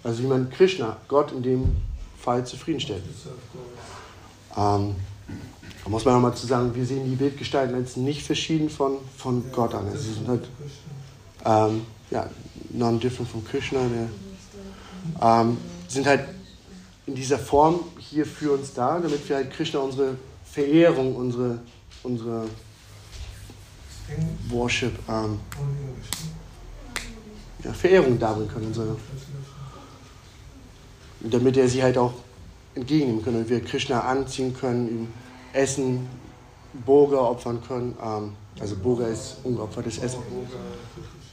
Also 0.02 0.22
wie 0.22 0.26
man 0.26 0.50
Krishna, 0.50 0.96
Gott 1.08 1.32
in 1.32 1.42
dem 1.42 1.76
Fall 2.18 2.46
zufriedenstellt. 2.46 3.02
Ähm, 4.56 4.96
da 5.84 5.90
muss 5.90 6.04
man 6.04 6.14
nochmal 6.14 6.34
zu 6.34 6.46
sagen, 6.46 6.74
wir 6.74 6.84
sehen 6.84 7.08
die 7.08 7.16
Bildgestalten 7.16 7.74
als 7.74 7.96
nicht 7.96 8.22
verschieden 8.22 8.68
von, 8.68 8.98
von 9.16 9.44
Gott 9.52 9.74
an. 9.74 9.86
Also 9.86 9.98
sie 9.98 10.14
sind 10.14 10.28
halt 10.28 10.48
ähm, 11.44 11.82
ja, 12.10 12.28
non-different 12.70 13.30
von 13.30 13.44
Krishna. 13.44 13.80
Der, 13.88 14.08
ähm, 15.22 15.56
sind 15.88 16.06
halt 16.06 16.28
in 17.10 17.16
dieser 17.16 17.40
Form 17.40 17.80
hier 17.98 18.24
für 18.24 18.52
uns 18.52 18.72
da, 18.72 19.00
damit 19.00 19.28
wir 19.28 19.34
halt 19.34 19.50
Krishna 19.50 19.80
unsere 19.80 20.16
Verehrung, 20.44 21.16
unsere, 21.16 21.58
unsere 22.04 22.44
Worship, 24.48 24.92
ähm, 25.08 25.40
ja, 27.64 27.72
Verehrung 27.72 28.16
darbringen 28.16 28.48
können. 28.48 28.66
Unsere, 28.66 28.96
damit 31.18 31.56
er 31.56 31.68
sie 31.68 31.82
halt 31.82 31.98
auch 31.98 32.12
entgegennehmen 32.76 33.24
kann 33.24 33.34
und 33.34 33.48
wir 33.48 33.60
Krishna 33.60 34.02
anziehen 34.02 34.56
können, 34.56 34.88
ihm 34.88 35.08
Essen, 35.52 36.06
Boga 36.72 37.18
opfern 37.18 37.60
können. 37.66 37.96
Ähm, 38.02 38.32
also 38.60 38.76
Boga 38.76 39.06
ist 39.06 39.38
ungeopfertes 39.44 39.98
Essen 39.98 40.22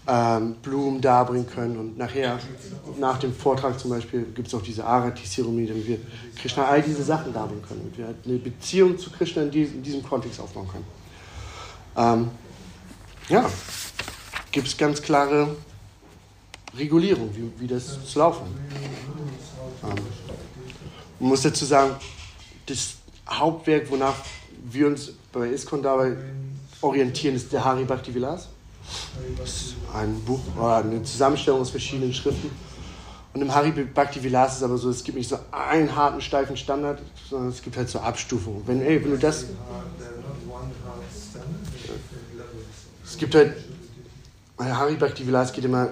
ähm, 0.08 0.56
Blumen 0.62 1.02
darbringen 1.02 1.47
können. 1.47 1.78
Und 1.78 1.97
nachher, 1.97 2.39
nach 2.97 3.17
dem 3.19 3.34
Vortrag 3.34 3.78
zum 3.80 3.91
Beispiel, 3.91 4.23
gibt 4.34 4.47
es 4.47 4.54
auch 4.56 4.62
diese 4.62 4.86
Arati-Zeremonie, 4.86 5.67
damit 5.67 5.88
wir 5.88 6.00
Krishna 6.36 6.65
all 6.65 6.82
diese 6.82 7.04
Sachen 7.04 7.34
darbringen 7.34 7.63
können. 7.63 7.82
Damit 7.82 7.97
wir 7.97 8.06
halt 8.08 8.17
eine 8.26 8.38
Beziehung 8.38 8.97
zu 8.97 9.12
Krishna 9.12 9.43
in 9.43 9.52
diesem, 9.52 9.76
in 9.76 9.84
diesem 9.84 10.04
Kontext 10.04 10.39
aufbauen 10.39 10.67
können. 10.69 10.86
Ähm, 11.97 12.30
ja, 13.28 13.50
gibt 14.52 14.67
es 14.67 14.78
ganz 14.78 15.02
klare 15.02 15.56
Regulierung, 16.78 17.30
wie, 17.36 17.52
wie 17.62 17.67
das 17.67 18.06
zu 18.06 18.19
laufen. 18.19 18.45
Ähm, 19.84 19.95
man 21.19 21.30
muss 21.30 21.41
dazu 21.41 21.65
sagen, 21.65 21.95
das 22.65 22.95
Hauptwerk, 23.30 23.91
wonach 23.91 24.15
wir 24.69 24.88
uns 24.88 25.12
bei 25.39 25.50
ISKCON 25.50 25.82
dabei 25.82 26.17
orientieren, 26.82 27.36
ist 27.36 27.52
der 27.52 27.63
Hari 27.63 27.86
Bhakti 27.86 28.13
Vilas 28.13 28.50
ein 29.93 30.19
Buch 30.21 30.39
oder 30.58 30.78
eine 30.78 31.04
Zusammenstellung 31.04 31.62
aus 31.62 31.69
verschiedenen 31.69 32.13
Schriften. 32.13 32.52
Und 33.34 33.41
im 33.41 33.54
Hari 33.54 33.71
Bhakti 33.71 34.23
Vilas 34.23 34.54
ist 34.54 34.58
es 34.58 34.63
aber 34.63 34.78
so, 34.78 34.89
es 34.89 35.04
gibt 35.04 35.17
nicht 35.17 35.30
so 35.30 35.38
einen 35.52 35.95
harten, 35.95 36.21
steifen 36.21 36.58
Standard, 36.58 37.00
sondern 37.30 37.50
es 37.50 37.62
gibt 37.62 37.78
halt 37.78 37.89
so 37.89 38.00
Abstufungen. 38.00 38.63
Wenn, 38.65 38.82
ey, 38.82 39.04
wenn 39.04 39.12
du 39.12 39.17
das. 39.17 39.45
Es 43.04 43.17
gibt 43.17 43.36
halt. 43.36 43.54
Hari 44.60 44.95
Bhakti 44.95 45.28
Vilas 45.28 45.54
geht 45.54 45.65
immer 45.65 45.89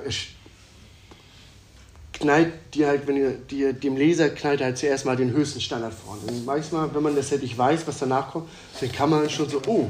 knallt 2.20 2.54
dir 2.74 2.88
halt, 2.88 3.08
wenn 3.08 3.18
ihr 3.50 3.74
dem 3.74 3.98
Leser 3.98 4.30
knallt 4.30 4.62
halt 4.62 4.78
zuerst 4.78 5.06
mal 5.06 5.16
den 5.16 5.32
höchsten 5.32 5.62
Standard 5.62 5.94
vor. 5.94 6.18
Und 6.28 6.46
manchmal, 6.46 6.94
wenn 6.94 7.04
man 7.04 7.16
das 7.16 7.32
halt 7.32 7.42
nicht 7.42 7.58
weiß, 7.58 7.86
was 7.88 8.00
danach 8.00 8.32
kommt, 8.32 8.50
dann 8.80 8.92
kann 8.92 9.10
man 9.10 9.30
schon 9.30 9.50
so, 9.50 9.62
oh, 9.68 9.90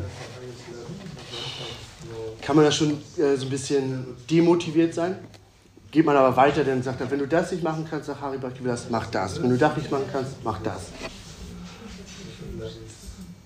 kann 2.41 2.55
man 2.55 2.65
da 2.65 2.71
schon 2.71 2.91
äh, 3.17 3.35
so 3.35 3.45
ein 3.45 3.49
bisschen 3.49 4.05
demotiviert 4.29 4.93
sein. 4.93 5.17
Geht 5.91 6.05
man 6.05 6.15
aber 6.15 6.35
weiter, 6.35 6.63
dann 6.63 6.83
sagt 6.83 6.99
er, 6.99 7.09
wenn 7.09 7.19
du 7.19 7.27
das 7.27 7.51
nicht 7.51 7.63
machen 7.63 7.88
kannst, 7.89 8.07
sagt 8.07 8.19
Bhakti 8.41 8.63
Vilas, 8.63 8.88
mach 8.89 9.07
das. 9.07 9.41
Wenn 9.41 9.49
du 9.49 9.57
das 9.57 9.77
nicht 9.77 9.89
machen 9.89 10.05
kannst, 10.11 10.31
mach 10.43 10.61
das. 10.61 10.89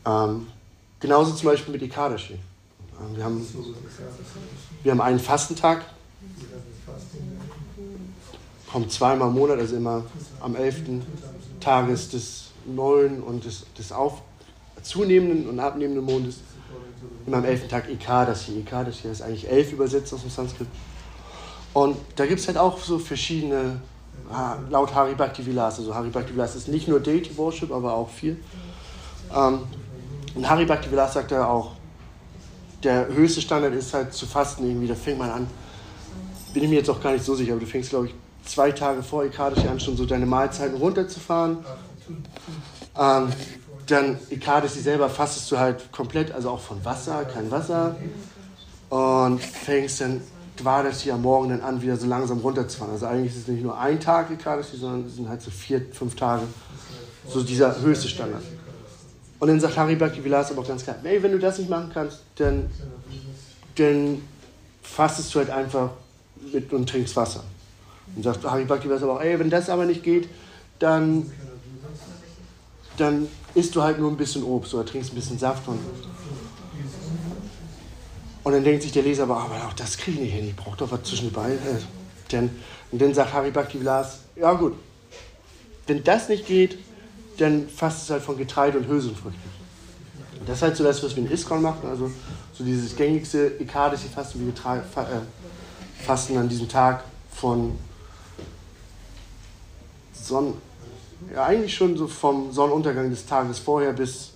Ähm, 0.05 0.47
genauso 0.99 1.33
zum 1.33 1.49
Beispiel 1.49 1.73
mit 1.73 1.81
Ikadashi. 1.81 2.33
Ähm, 2.33 3.15
wir, 3.15 3.23
haben, 3.23 3.47
wir 4.83 4.91
haben 4.91 5.01
einen 5.01 5.19
Fastentag, 5.19 5.85
kommt 8.71 8.91
zweimal 8.91 9.29
im 9.29 9.33
Monat, 9.33 9.59
also 9.59 9.75
immer 9.75 10.03
am 10.39 10.55
11. 10.55 10.83
Tages 11.59 12.09
des 12.09 12.51
neuen 12.65 13.21
und 13.21 13.45
des, 13.45 13.65
des 13.77 13.91
auf, 13.91 14.21
zunehmenden 14.81 15.49
und 15.49 15.59
abnehmenden 15.59 16.03
Mondes. 16.03 16.37
Immer 17.25 17.37
am 17.37 17.45
11. 17.45 17.67
Tag 17.67 17.89
Ikadashi. 17.89 18.59
Ikadashi 18.59 19.07
ist 19.07 19.21
eigentlich 19.21 19.49
elf 19.49 19.73
übersetzt 19.73 20.13
aus 20.13 20.21
dem 20.21 20.29
Sanskrit. 20.29 20.67
Und 21.73 21.97
da 22.15 22.25
gibt 22.25 22.39
es 22.39 22.47
halt 22.47 22.57
auch 22.57 22.79
so 22.79 22.99
verschiedene, 22.99 23.81
laut 24.69 24.93
Hari 24.93 25.15
Bhakti 25.15 25.45
Vilas, 25.45 25.79
also 25.79 25.93
Hari 25.93 26.09
Bhakti 26.09 26.33
Vilas 26.33 26.55
ist 26.55 26.67
nicht 26.67 26.87
nur 26.87 26.99
Deity 26.99 27.35
Worship, 27.37 27.71
aber 27.71 27.93
auch 27.93 28.09
viel. 28.09 28.37
Ähm, 29.35 29.59
und 30.35 30.49
Hari 30.49 30.65
Bhakti 30.65 30.91
Vilas 30.91 31.13
sagt 31.13 31.31
ja 31.31 31.47
auch, 31.47 31.73
der 32.83 33.07
höchste 33.07 33.41
Standard 33.41 33.73
ist 33.73 33.93
halt 33.93 34.13
zu 34.13 34.25
fasten 34.25 34.65
irgendwie, 34.65 34.87
da 34.87 34.95
fängt 34.95 35.19
man 35.19 35.29
an, 35.29 35.47
bin 36.53 36.63
ich 36.63 36.69
mir 36.69 36.77
jetzt 36.77 36.89
auch 36.89 37.01
gar 37.01 37.11
nicht 37.11 37.25
so 37.25 37.35
sicher, 37.35 37.51
aber 37.51 37.61
du 37.61 37.67
fängst 37.67 37.89
glaube 37.89 38.07
ich 38.07 38.15
zwei 38.49 38.71
Tage 38.71 39.03
vor 39.03 39.25
Ikadashi 39.25 39.67
an, 39.67 39.79
schon 39.79 39.95
so 39.97 40.05
deine 40.05 40.25
Mahlzeiten 40.25 40.77
runterzufahren. 40.77 41.59
Ähm, 42.97 43.29
dann 43.87 44.19
Ikadashi 44.29 44.79
selber 44.79 45.09
fastest 45.09 45.51
du 45.51 45.57
halt 45.57 45.91
komplett, 45.91 46.31
also 46.31 46.49
auch 46.49 46.59
von 46.59 46.83
Wasser, 46.83 47.25
kein 47.25 47.49
Wasser. 47.51 47.95
Und 48.89 49.39
fängst 49.41 50.01
dann 50.01 50.21
Dvadashi 50.57 51.11
am 51.11 51.21
Morgen 51.21 51.49
dann 51.49 51.61
an, 51.61 51.81
wieder 51.81 51.95
so 51.95 52.07
langsam 52.07 52.39
runterzufahren. 52.39 52.93
Also 52.93 53.05
eigentlich 53.05 53.33
ist 53.33 53.41
es 53.43 53.47
nicht 53.47 53.63
nur 53.63 53.77
ein 53.79 53.99
Tag 53.99 54.31
Ikadashi, 54.31 54.77
sondern 54.77 55.05
es 55.05 55.15
sind 55.15 55.29
halt 55.29 55.41
so 55.41 55.51
vier, 55.51 55.85
fünf 55.93 56.15
Tage. 56.15 56.43
So 57.27 57.43
dieser 57.43 57.79
höchste 57.81 58.07
Standard. 58.07 58.43
Und 59.39 59.47
dann 59.47 59.59
sagt 59.59 59.77
Hari 59.77 59.95
Bhakti 59.95 60.23
Vilas 60.23 60.51
aber 60.51 60.61
auch 60.61 60.67
ganz 60.67 60.83
klar, 60.83 60.97
ey, 61.03 61.21
wenn 61.23 61.31
du 61.31 61.39
das 61.39 61.59
nicht 61.59 61.69
machen 61.69 61.91
kannst, 61.93 62.19
dann, 62.35 62.69
dann 63.75 64.21
fastest 64.81 65.33
du 65.33 65.39
halt 65.39 65.49
einfach 65.49 65.91
mit 66.51 66.73
und 66.73 66.89
trinkst 66.89 67.15
Wasser. 67.15 67.43
Und 68.15 68.23
sagt 68.23 68.43
Hari 68.43 68.65
Bhakti 68.65 68.87
Vilas 68.87 69.03
aber 69.03 69.15
auch, 69.15 69.21
ey, 69.21 69.39
wenn 69.39 69.49
das 69.49 69.69
aber 69.69 69.85
nicht 69.85 70.03
geht, 70.03 70.27
dann, 70.79 71.31
dann 72.97 73.27
isst 73.53 73.75
du 73.75 73.81
halt 73.81 73.99
nur 73.99 74.09
ein 74.09 74.17
bisschen 74.17 74.43
Obst 74.43 74.73
oder 74.73 74.85
trinkst 74.85 75.11
ein 75.11 75.15
bisschen 75.15 75.39
Saft. 75.39 75.67
Und, 75.67 75.79
und 78.43 78.53
dann 78.53 78.63
denkt 78.63 78.83
sich 78.83 78.91
der 78.91 79.03
Leser 79.03 79.23
aber, 79.23 79.37
aber 79.37 79.67
auch 79.67 79.73
das 79.73 79.97
kriege 79.97 80.17
ich 80.17 80.23
nicht 80.25 80.33
hin, 80.33 80.47
ich 80.47 80.55
brauche 80.55 80.77
doch 80.77 80.91
was 80.91 81.03
zwischendurch. 81.03 81.47
Äh, 81.47 81.79
denn, 82.31 82.49
und 82.91 83.01
dann 83.01 83.13
sagt 83.13 83.33
Hari 83.33 83.51
Bhakti 83.51 83.79
Vilas, 83.79 84.19
ja 84.35 84.53
gut, 84.53 84.73
wenn 85.87 86.03
das 86.03 86.29
nicht 86.29 86.45
geht, 86.45 86.77
dann 87.37 87.67
fasst 87.67 88.03
es 88.03 88.09
halt 88.09 88.23
von 88.23 88.37
Getreide 88.37 88.77
und 88.77 88.87
Hülsenfrüchten. 88.87 89.59
Das 90.45 90.57
ist 90.57 90.61
halt 90.61 90.77
so 90.77 90.83
das, 90.83 91.03
was 91.03 91.15
wir 91.15 91.23
in 91.23 91.31
Iskon 91.31 91.61
machen, 91.61 91.87
also 91.89 92.09
so 92.53 92.63
dieses 92.63 92.95
gängigste 92.95 93.47
Ekadische 93.59 94.07
Fasten, 94.07 94.45
Getreide, 94.45 94.83
äh, 94.95 96.03
Fasten 96.03 96.37
an 96.37 96.47
diesem 96.47 96.67
Tag 96.67 97.03
von 97.31 97.77
Sonnen, 100.29 100.53
ja 101.33 101.43
eigentlich 101.45 101.75
schon 101.75 101.97
so 101.97 102.07
vom 102.07 102.51
Sonnenuntergang 102.51 103.09
des 103.09 103.25
Tages 103.25 103.59
vorher 103.59 103.93
bis 103.93 104.31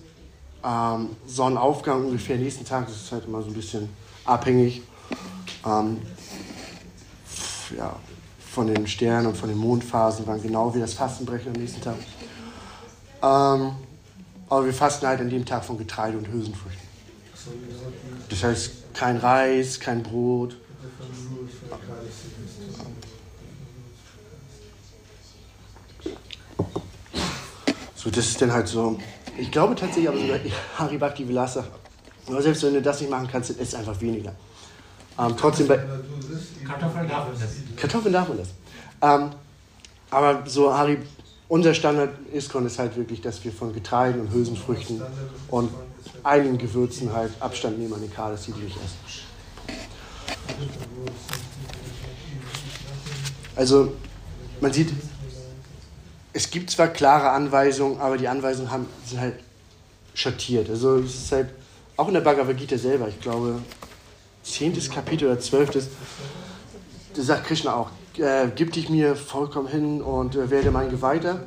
ähm, 0.64 1.10
Sonnenaufgang 1.26 2.04
ungefähr 2.06 2.36
nächsten 2.36 2.64
Tag, 2.64 2.86
das 2.86 2.96
ist 2.96 3.12
halt 3.12 3.26
immer 3.26 3.42
so 3.42 3.48
ein 3.48 3.54
bisschen 3.54 3.88
abhängig 4.24 4.82
ähm, 5.64 5.98
ja, 7.76 7.96
von 8.50 8.66
den 8.66 8.86
Sternen 8.86 9.28
und 9.28 9.36
von 9.36 9.48
den 9.48 9.58
Mondphasen, 9.58 10.26
wann 10.26 10.42
genau 10.42 10.72
wir 10.74 10.80
das 10.80 10.94
Fasten 10.94 11.24
brechen 11.24 11.54
am 11.54 11.60
nächsten 11.60 11.80
Tag. 11.80 11.96
Ähm, 13.22 13.72
aber 14.48 14.66
wir 14.66 14.74
fasten 14.74 15.06
halt 15.06 15.20
an 15.20 15.30
dem 15.30 15.44
Tag 15.44 15.64
von 15.64 15.78
Getreide 15.78 16.18
und 16.18 16.28
Hülsenfrüchten. 16.28 16.84
Das 18.28 18.42
heißt, 18.42 18.94
kein 18.94 19.16
Reis, 19.16 19.80
kein 19.80 20.02
Brot. 20.02 20.56
So, 28.04 28.10
das 28.10 28.26
ist 28.26 28.42
dann 28.42 28.52
halt 28.52 28.68
so. 28.68 28.98
Ich 29.38 29.50
glaube 29.50 29.74
tatsächlich, 29.74 30.08
aber 30.08 30.18
sogar 30.18 30.38
Hari 30.76 30.98
Bhakti 30.98 31.26
Vilas 31.26 31.54
sagt, 31.54 31.70
selbst 32.38 32.62
wenn 32.62 32.74
du 32.74 32.82
das 32.82 33.00
nicht 33.00 33.10
machen 33.10 33.28
kannst, 33.32 33.50
dann 33.50 33.56
isst 33.56 33.74
einfach 33.74 33.98
weniger. 34.00 34.32
Ähm, 35.18 35.34
trotzdem 35.38 35.68
bei. 35.68 35.80
Kartoffeln 36.66 37.08
darf 37.08 37.28
man 37.28 37.40
das. 37.40 37.50
Kartoffeln 37.76 38.12
darf 38.12 38.28
man 38.28 38.38
das. 38.38 38.48
Ähm, 39.00 39.30
aber 40.10 40.42
so 40.46 40.72
Hari 40.72 40.98
unser 41.48 41.72
Standard 41.72 42.10
Iskon 42.32 42.66
ist 42.66 42.78
halt 42.78 42.96
wirklich, 42.96 43.20
dass 43.20 43.42
wir 43.44 43.52
von 43.52 43.72
Getreiden 43.72 44.20
und 44.20 44.32
Hülsenfrüchten 44.32 45.00
und 45.48 45.70
einigen 46.22 46.58
Gewürzen 46.58 47.12
halt 47.12 47.32
Abstand 47.40 47.78
nehmen 47.78 47.94
an 47.94 48.00
den 48.00 48.12
Kades, 48.12 48.42
die 48.46 48.54
wir 48.56 48.64
nicht 48.64 48.76
essen. 48.76 48.98
Also, 53.56 53.92
man 54.60 54.72
sieht, 54.72 54.92
es 56.34 56.50
gibt 56.50 56.68
zwar 56.68 56.88
klare 56.88 57.30
Anweisungen, 57.30 58.00
aber 58.00 58.18
die 58.18 58.28
Anweisungen 58.28 58.70
haben, 58.70 58.86
sind 59.06 59.20
halt 59.20 59.36
schattiert. 60.14 60.68
Also, 60.68 60.98
es 60.98 61.14
ist 61.14 61.32
halt 61.32 61.48
auch 61.96 62.08
in 62.08 62.14
der 62.14 62.20
Bhagavad 62.20 62.56
Gita 62.56 62.76
selber, 62.76 63.08
ich 63.08 63.20
glaube, 63.20 63.60
zehntes 64.42 64.90
Kapitel 64.90 65.28
oder 65.28 65.40
zwölftes, 65.40 65.88
da 67.14 67.22
sagt 67.22 67.46
Krishna 67.46 67.74
auch, 67.74 67.90
äh, 68.18 68.48
gib 68.54 68.72
dich 68.72 68.90
mir 68.90 69.14
vollkommen 69.14 69.68
hin 69.68 70.02
und 70.02 70.34
äh, 70.34 70.50
werde 70.50 70.72
mein 70.72 70.90
Geweihter. 70.90 71.44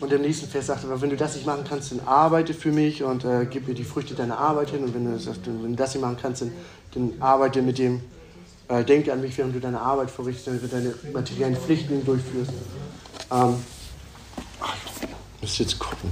Und 0.00 0.12
im 0.12 0.20
nächsten 0.20 0.48
Vers 0.48 0.66
sagt 0.66 0.84
er, 0.84 1.00
wenn 1.00 1.08
du 1.08 1.16
das 1.16 1.36
nicht 1.36 1.46
machen 1.46 1.64
kannst, 1.66 1.92
dann 1.92 2.00
arbeite 2.04 2.52
für 2.52 2.70
mich 2.70 3.02
und 3.02 3.24
äh, 3.24 3.46
gib 3.48 3.66
mir 3.66 3.74
die 3.74 3.84
Früchte 3.84 4.14
deiner 4.14 4.38
Arbeit 4.38 4.70
hin. 4.70 4.84
Und 4.84 4.92
wenn 4.92 5.10
du, 5.10 5.18
sagst, 5.18 5.42
wenn 5.46 5.70
du 5.70 5.76
das 5.76 5.94
nicht 5.94 6.02
machen 6.02 6.18
kannst, 6.20 6.42
dann, 6.42 6.52
dann 6.92 7.12
arbeite 7.20 7.62
mit 7.62 7.78
dem, 7.78 8.02
äh, 8.68 8.84
denke 8.84 9.12
an 9.12 9.22
mich, 9.22 9.38
während 9.38 9.54
du 9.54 9.60
deine 9.60 9.80
Arbeit 9.80 10.10
verrichtest, 10.10 10.48
damit 10.48 10.64
du 10.64 10.68
deine 10.68 10.94
materiellen 11.14 11.56
Pflichten 11.56 12.04
durchführst. 12.04 12.50
Ähm, 13.32 13.54
ich 15.36 15.42
muss 15.42 15.58
jetzt 15.58 15.78
gucken. 15.78 16.10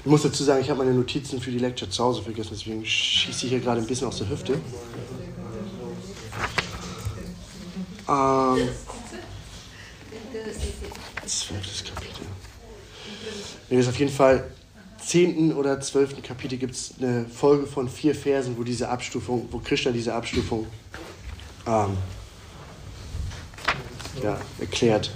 Ich 0.00 0.06
muss 0.06 0.22
dazu 0.22 0.44
sagen, 0.44 0.62
ich 0.62 0.70
habe 0.70 0.78
meine 0.82 0.94
Notizen 0.94 1.40
für 1.40 1.50
die 1.50 1.58
Lecture 1.58 1.90
zu 1.90 2.02
Hause 2.02 2.22
vergessen, 2.22 2.50
deswegen 2.52 2.84
schieße 2.84 3.46
ich 3.46 3.52
hier 3.52 3.60
gerade 3.60 3.80
ein 3.80 3.86
bisschen 3.86 4.08
aus 4.08 4.16
der 4.18 4.30
Hüfte. 4.30 4.54
Ähm, 8.08 8.68
zwölftes 11.26 11.84
Kapitel. 11.84 12.26
Nee, 13.68 13.78
ist 13.78 13.88
auf 13.88 13.98
jeden 13.98 14.12
Fall 14.12 14.50
zehnten 15.04 15.52
oder 15.52 15.80
zwölften 15.80 16.22
Kapitel 16.22 16.58
gibt 16.58 16.74
es 16.74 16.94
eine 16.98 17.26
Folge 17.26 17.66
von 17.66 17.88
vier 17.88 18.14
Versen, 18.14 18.56
wo 18.56 18.64
diese 18.64 18.88
Abstufung, 18.88 19.48
wo 19.50 19.58
Krishna 19.58 19.92
diese 19.92 20.14
Abstufung 20.14 20.66
ähm, 21.66 21.96
ja, 24.22 24.38
erklärt. 24.58 25.12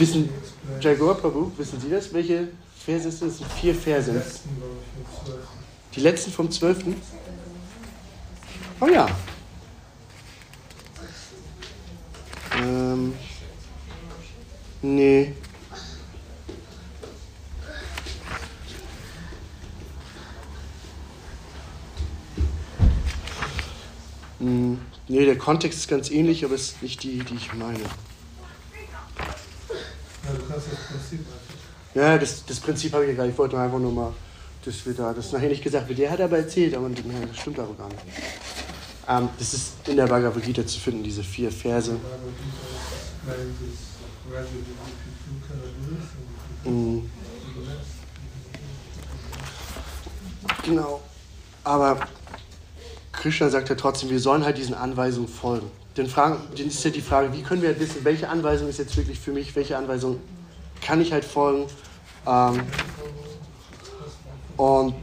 Wissen, 0.00 0.30
Jagur 0.80 1.14
Prabhu, 1.14 1.52
wissen 1.58 1.78
Sie 1.80 1.90
das? 1.90 2.12
Welche 2.12 2.48
Verse 2.84 3.10
sind 3.10 3.30
das? 3.30 3.38
sind 3.38 3.52
vier 3.52 3.74
Verse. 3.74 4.22
Die 5.94 6.00
letzten 6.00 6.32
vom 6.32 6.50
zwölften? 6.50 6.96
Oh 8.80 8.86
ja, 8.86 9.06
Ähm. 12.60 13.14
Nee. 14.82 15.34
Hm, 24.38 24.78
nee, 25.08 25.24
der 25.26 25.36
Kontext 25.36 25.80
ist 25.80 25.88
ganz 25.88 26.10
ähnlich, 26.10 26.44
aber 26.44 26.54
es 26.54 26.70
ist 26.70 26.82
nicht 26.82 27.02
die, 27.02 27.18
die 27.18 27.34
ich 27.34 27.52
meine. 27.52 27.80
Ja, 31.94 32.16
das, 32.18 32.44
das 32.44 32.60
Prinzip 32.60 32.92
habe 32.92 33.04
ich 33.04 33.10
ja 33.10 33.16
gar 33.16 33.24
nicht. 33.24 33.32
Ich 33.32 33.38
wollte 33.38 33.58
einfach 33.58 33.78
nur 33.78 33.92
mal, 33.92 34.12
dass 34.64 34.86
wir 34.86 34.94
da, 34.94 35.12
das 35.12 35.32
nachher 35.32 35.48
nicht 35.48 35.62
gesagt 35.62 35.88
wird. 35.88 35.98
Der 35.98 36.10
hat 36.10 36.20
aber 36.20 36.38
erzählt, 36.38 36.74
aber 36.74 36.88
das 36.88 37.36
stimmt 37.36 37.58
aber 37.58 37.74
gar 37.74 37.88
nicht. 37.88 38.02
Ähm, 39.08 39.28
das 39.38 39.54
ist 39.54 39.72
in 39.88 39.96
der 39.96 40.06
Bhagavad 40.06 40.42
Gita 40.42 40.64
zu 40.64 40.78
finden, 40.78 41.02
diese 41.02 41.24
vier 41.24 41.50
Verse. 41.50 41.96
Mhm. 46.64 47.10
Genau. 50.64 51.00
Aber 51.64 52.00
Krishna 53.12 53.48
sagt 53.48 53.68
ja 53.68 53.74
trotzdem, 53.74 54.10
wir 54.10 54.20
sollen 54.20 54.44
halt 54.44 54.56
diesen 54.56 54.74
Anweisungen 54.74 55.28
folgen. 55.28 55.70
dann, 55.94 56.06
fragen, 56.06 56.38
dann 56.56 56.66
ist 56.66 56.84
ja 56.84 56.90
die 56.90 57.00
Frage, 57.00 57.32
wie 57.32 57.42
können 57.42 57.62
wir 57.62 57.78
wissen, 57.80 58.04
welche 58.04 58.28
Anweisung 58.28 58.68
ist 58.68 58.78
jetzt 58.78 58.96
wirklich 58.96 59.18
für 59.18 59.32
mich, 59.32 59.56
welche 59.56 59.76
Anweisung 59.76 60.20
kann 60.80 61.00
ich 61.00 61.12
halt 61.12 61.24
folgen. 61.24 61.66
Ähm, 62.26 62.62
und 64.56 64.94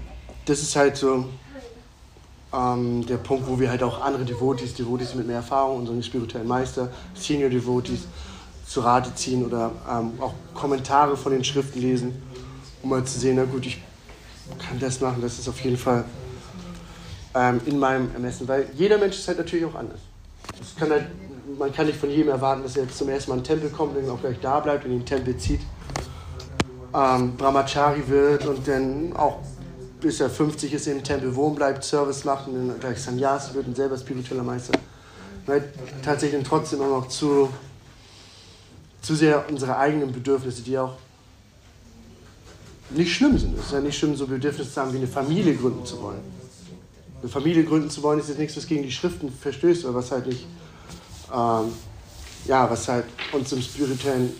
das 0.46 0.62
ist 0.62 0.76
halt 0.76 0.98
so 0.98 1.26
ähm, 2.54 3.06
der 3.06 3.18
Punkt, 3.18 3.48
wo 3.48 3.60
wir 3.60 3.70
halt 3.70 3.84
auch 3.84 4.02
andere 4.02 4.24
Devotees, 4.24 4.74
Devotees 4.74 5.16
mit 5.16 5.28
mehr 5.28 5.38
Erfahrung, 5.38 5.80
unseren 5.80 6.02
spirituellen 6.04 6.48
Meister, 6.48 6.90
Senior 7.14 7.50
Devotees 7.50 8.08
zu 8.66 8.82
Rate 8.82 9.14
ziehen 9.16 9.46
oder 9.46 9.72
ähm, 9.90 10.14
auch 10.20 10.34
Kommentare 10.54 11.18
von 11.18 11.32
den 11.32 11.44
Schriften 11.44 11.80
lesen, 11.82 12.22
um 12.84 12.90
mal 12.90 13.04
zu 13.04 13.20
sehen, 13.20 13.36
na 13.38 13.46
gut, 13.46 13.66
ich 13.66 13.82
kann 14.60 14.80
das 14.80 15.02
machen, 15.02 15.22
das 15.22 15.40
ist 15.40 15.48
auf 15.48 15.60
jeden 15.62 15.78
Fall 15.78 16.06
ähm, 17.34 17.62
in 17.66 17.80
meinem 17.80 18.14
Ermessen, 18.14 18.48
weil 18.48 18.68
jeder 18.76 18.98
Mensch 18.98 19.18
ist 19.18 19.28
halt 19.28 19.38
natürlich 19.38 19.66
auch 19.66 19.76
anders. 19.76 20.00
Kann 20.78 20.90
halt, 20.90 21.08
man 21.58 21.72
kann 21.72 21.86
nicht 21.86 22.00
von 22.00 22.10
jedem 22.10 22.30
erwarten, 22.30 22.64
dass 22.64 22.76
er 22.76 22.84
jetzt 22.84 22.98
zum 22.98 23.10
ersten 23.10 23.32
Mal 23.32 23.38
in 23.38 23.44
den 23.44 23.48
Tempel 23.48 23.70
kommt 23.70 23.96
und 23.98 24.10
auch 24.10 24.20
gleich 24.20 24.40
da 24.42 24.60
bleibt 24.60 24.86
und 24.86 24.92
in 24.92 25.00
den 25.00 25.06
Tempel 25.06 25.38
zieht, 25.38 25.62
ähm, 26.94 27.36
Brahmachari 27.38 28.08
wird 28.08 28.46
und 28.46 28.68
dann 28.68 29.14
auch 29.16 29.40
bis 30.00 30.20
er 30.20 30.30
50 30.30 30.74
ist 30.74 30.88
im 30.88 31.04
Tempel 31.04 31.36
wohnen 31.36 31.56
bleibt, 31.56 31.84
Service 31.84 32.24
macht 32.24 32.48
und 32.48 32.56
dann 32.56 32.80
gleich 32.80 33.00
Sannyasi 33.00 33.54
wird 33.54 33.68
und 33.68 33.76
selber 33.76 33.98
spiritueller 33.98 34.44
Meister. 34.44 34.74
Weil 35.46 35.74
tatsächlich 36.04 36.44
trotzdem 36.44 36.82
auch 36.82 37.02
noch 37.02 37.08
zu, 37.08 37.50
zu 39.02 39.16
sehr 39.16 39.50
unsere 39.50 39.78
eigenen 39.78 40.12
Bedürfnisse, 40.12 40.62
die 40.62 40.78
auch 40.78 40.94
nicht 42.92 43.14
schlimm 43.14 43.38
sind. 43.38 43.58
Es 43.58 43.66
ist 43.66 43.72
ja 43.72 43.80
nicht 43.80 43.98
schlimm, 43.98 44.16
so 44.16 44.28
Bedürfnisse 44.28 44.72
zu 44.72 44.82
haben, 44.82 44.94
wie 44.94 44.98
eine 44.98 45.08
Familie 45.08 45.56
gründen 45.56 45.86
zu 45.86 46.02
wollen. 46.02 46.20
Eine 47.22 47.30
Familie 47.30 47.64
gründen 47.64 47.90
zu 47.90 48.04
wollen, 48.04 48.20
ist 48.20 48.30
jetzt 48.30 48.38
nichts, 48.38 48.56
was 48.56 48.68
gegen 48.68 48.84
die 48.84 48.92
Schriften 48.92 49.32
verstößt 49.32 49.86
oder 49.86 49.96
was 49.96 50.12
halt 50.12 50.28
nicht, 50.28 50.46
ähm, 51.34 51.74
ja, 52.46 52.70
was 52.70 52.88
halt 52.88 53.06
uns 53.32 53.52
im 53.52 53.62
spirituellen 53.62 54.34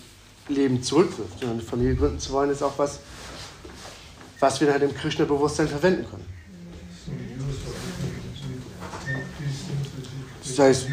Leben 0.48 0.82
zurückwirft. 0.82 1.40
Sondern 1.40 1.60
eine 1.60 1.68
Familie 1.68 1.96
gründen 1.96 2.20
zu 2.20 2.32
wollen, 2.32 2.50
ist 2.50 2.64
auch 2.64 2.78
was, 2.78 3.00
was 4.40 4.62
wir 4.62 4.72
halt 4.72 4.84
im 4.84 4.96
Krishna-Bewusstsein 4.96 5.68
verwenden 5.68 6.06
können. 6.10 6.26
Das 10.44 10.60
heißt, 10.60 10.88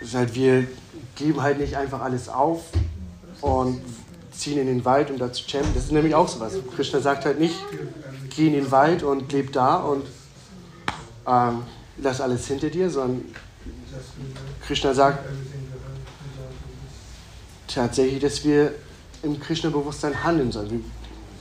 das 0.00 0.14
heißt, 0.14 0.34
wir 0.34 0.66
geben 1.16 1.42
halt 1.42 1.58
nicht 1.58 1.76
einfach 1.76 2.00
alles 2.00 2.28
auf 2.28 2.62
und 3.40 3.80
ziehen 4.30 4.58
in 4.58 4.66
den 4.66 4.84
Wald, 4.84 5.10
um 5.10 5.18
da 5.18 5.32
zu 5.32 5.48
champen. 5.48 5.72
Das 5.74 5.84
ist 5.84 5.92
nämlich 5.92 6.14
auch 6.14 6.28
sowas. 6.28 6.52
Krishna 6.74 7.00
sagt 7.00 7.24
halt 7.24 7.40
nicht, 7.40 7.56
geh 8.36 8.46
in 8.48 8.52
den 8.52 8.70
Wald 8.70 9.02
und 9.02 9.32
leb 9.32 9.52
da 9.52 9.76
und 9.76 10.04
ähm, 11.26 11.62
lass 11.96 12.20
alles 12.20 12.46
hinter 12.46 12.70
dir, 12.70 12.90
sondern 12.90 13.24
Krishna 14.66 14.94
sagt 14.94 15.24
tatsächlich, 17.68 18.20
dass 18.20 18.44
wir 18.44 18.72
im 19.22 19.40
Krishna-Bewusstsein 19.40 20.24
handeln 20.24 20.52
sollen. 20.52 20.70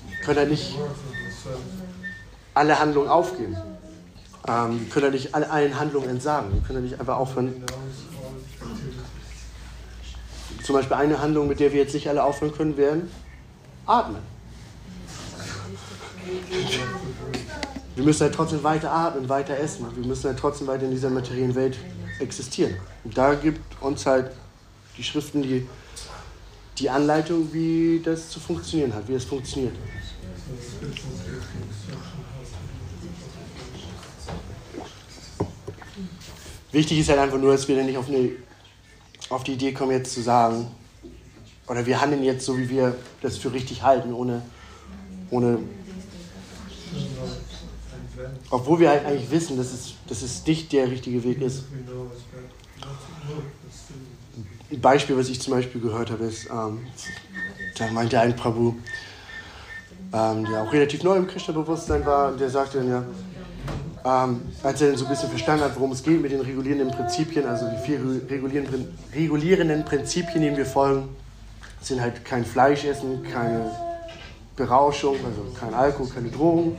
Wir 0.10 0.20
können 0.26 0.40
ja 0.40 0.46
nicht 0.46 0.76
alle 2.54 2.80
Handlungen 2.80 3.10
aufgeben. 3.10 3.56
Ähm, 4.48 4.82
wir 4.82 4.90
können 4.90 5.06
ja 5.06 5.12
nicht 5.12 5.36
alle, 5.36 5.50
allen 5.50 5.80
Handlungen 5.80 6.10
entsagen. 6.10 6.54
Wir 6.54 6.62
können 6.62 6.80
ja 6.80 6.90
nicht 6.92 7.00
einfach 7.00 7.18
aufhören. 7.18 7.64
Zum 10.64 10.76
Beispiel 10.76 10.98
eine 10.98 11.20
Handlung, 11.20 11.48
mit 11.48 11.60
der 11.60 11.72
wir 11.72 11.80
jetzt 11.80 11.94
nicht 11.94 12.10
alle 12.10 12.24
aufhören 12.24 12.54
können, 12.54 12.76
wären 12.78 13.10
atmen. 13.86 14.22
Wir 17.96 18.04
müssen 18.04 18.22
halt 18.22 18.36
trotzdem 18.36 18.64
weiter 18.64 18.92
atmen, 18.92 19.30
weiter 19.30 19.58
essen. 19.58 19.86
Wir 19.96 20.06
müssen 20.06 20.26
halt 20.26 20.40
trotzdem 20.40 20.68
weiter 20.68 20.84
in 20.84 20.92
dieser 20.92 21.10
materiellen 21.10 21.56
Welt 21.56 21.78
existieren. 22.20 22.76
Und 23.04 23.18
da 23.18 23.34
gibt 23.34 23.82
uns 23.82 24.06
halt 24.06 24.32
die 24.98 25.04
Schriften 25.04 25.42
die, 25.42 25.68
die 26.78 26.90
Anleitung, 26.90 27.52
wie 27.54 28.02
das 28.04 28.30
zu 28.30 28.40
funktionieren 28.40 28.94
hat, 28.94 29.08
wie 29.08 29.14
es 29.14 29.26
funktioniert. 29.26 29.76
Wichtig 36.72 37.00
ist 37.00 37.10
halt 37.10 37.20
einfach 37.20 37.38
nur, 37.38 37.54
dass 37.54 37.68
wir 37.68 37.78
dann 37.78 37.86
nicht 37.86 37.98
auf, 37.98 38.10
eine, 38.10 38.32
auf 39.30 39.44
die 39.44 39.54
Idee 39.54 39.72
kommen, 39.72 39.92
jetzt 39.92 40.14
zu 40.14 40.22
sagen, 40.22 40.68
oder 41.68 41.86
wir 41.86 42.00
handeln 42.02 42.24
jetzt 42.24 42.46
so, 42.46 42.58
wie 42.58 42.70
wir 42.70 42.96
das 43.22 43.38
für 43.38 43.54
richtig 43.54 43.82
halten, 43.82 44.14
ohne, 44.14 44.42
ohne 45.32 45.60
obwohl 48.50 48.80
wir 48.80 48.90
halt 48.90 49.06
eigentlich 49.06 49.32
wissen, 49.32 49.58
dass 49.58 49.74
es, 49.74 49.94
dass 50.08 50.22
es 50.22 50.46
nicht 50.46 50.72
der 50.72 50.90
richtige 50.90 51.24
Weg 51.24 51.42
ist. 51.42 51.64
Ein 54.72 54.82
Beispiel, 54.82 55.18
was 55.18 55.30
ich 55.30 55.42
zum 55.42 55.54
Beispiel 55.54 55.82
gehört 55.82 56.12
habe, 56.12 56.26
ist, 56.26 56.50
ähm, 56.50 56.80
da 57.78 57.88
meinte 57.92 58.20
ein 58.20 58.36
Prabhu, 58.36 58.76
ähm, 60.14 60.46
der 60.46 60.64
auch 60.64 60.74
relativ 60.74 61.04
neu 61.04 61.18
im 61.18 61.28
Krishna-Bewusstsein 61.28 62.06
war, 62.06 62.32
der 62.34 62.50
sagte 62.50 62.80
dann 62.80 62.90
ja, 62.90 63.06
ähm, 64.06 64.42
als 64.62 64.82
er 64.82 64.90
dann 64.90 64.98
so 64.98 65.06
ein 65.06 65.10
bisschen 65.10 65.30
verstanden 65.30 65.64
hat, 65.64 65.76
worum 65.76 65.92
es 65.92 66.04
geht 66.04 66.22
mit 66.22 66.32
den 66.32 66.42
regulierenden 66.42 66.92
Prinzipien, 66.92 67.46
also 67.46 67.66
die 67.68 67.78
vier 67.86 68.00
regulierenden, 68.30 68.96
regulierenden 69.14 69.84
Prinzipien, 69.84 70.42
denen 70.42 70.58
wir 70.58 70.66
folgen, 70.66 71.10
sind 71.82 72.02
halt 72.02 72.24
kein 72.24 72.46
Fleisch 72.46 72.86
essen, 72.86 73.24
keine 73.24 73.72
Berauschung, 74.56 75.16
also 75.26 75.46
kein 75.60 75.74
Alkohol, 75.74 76.10
keine 76.14 76.30
Drogen, 76.30 76.78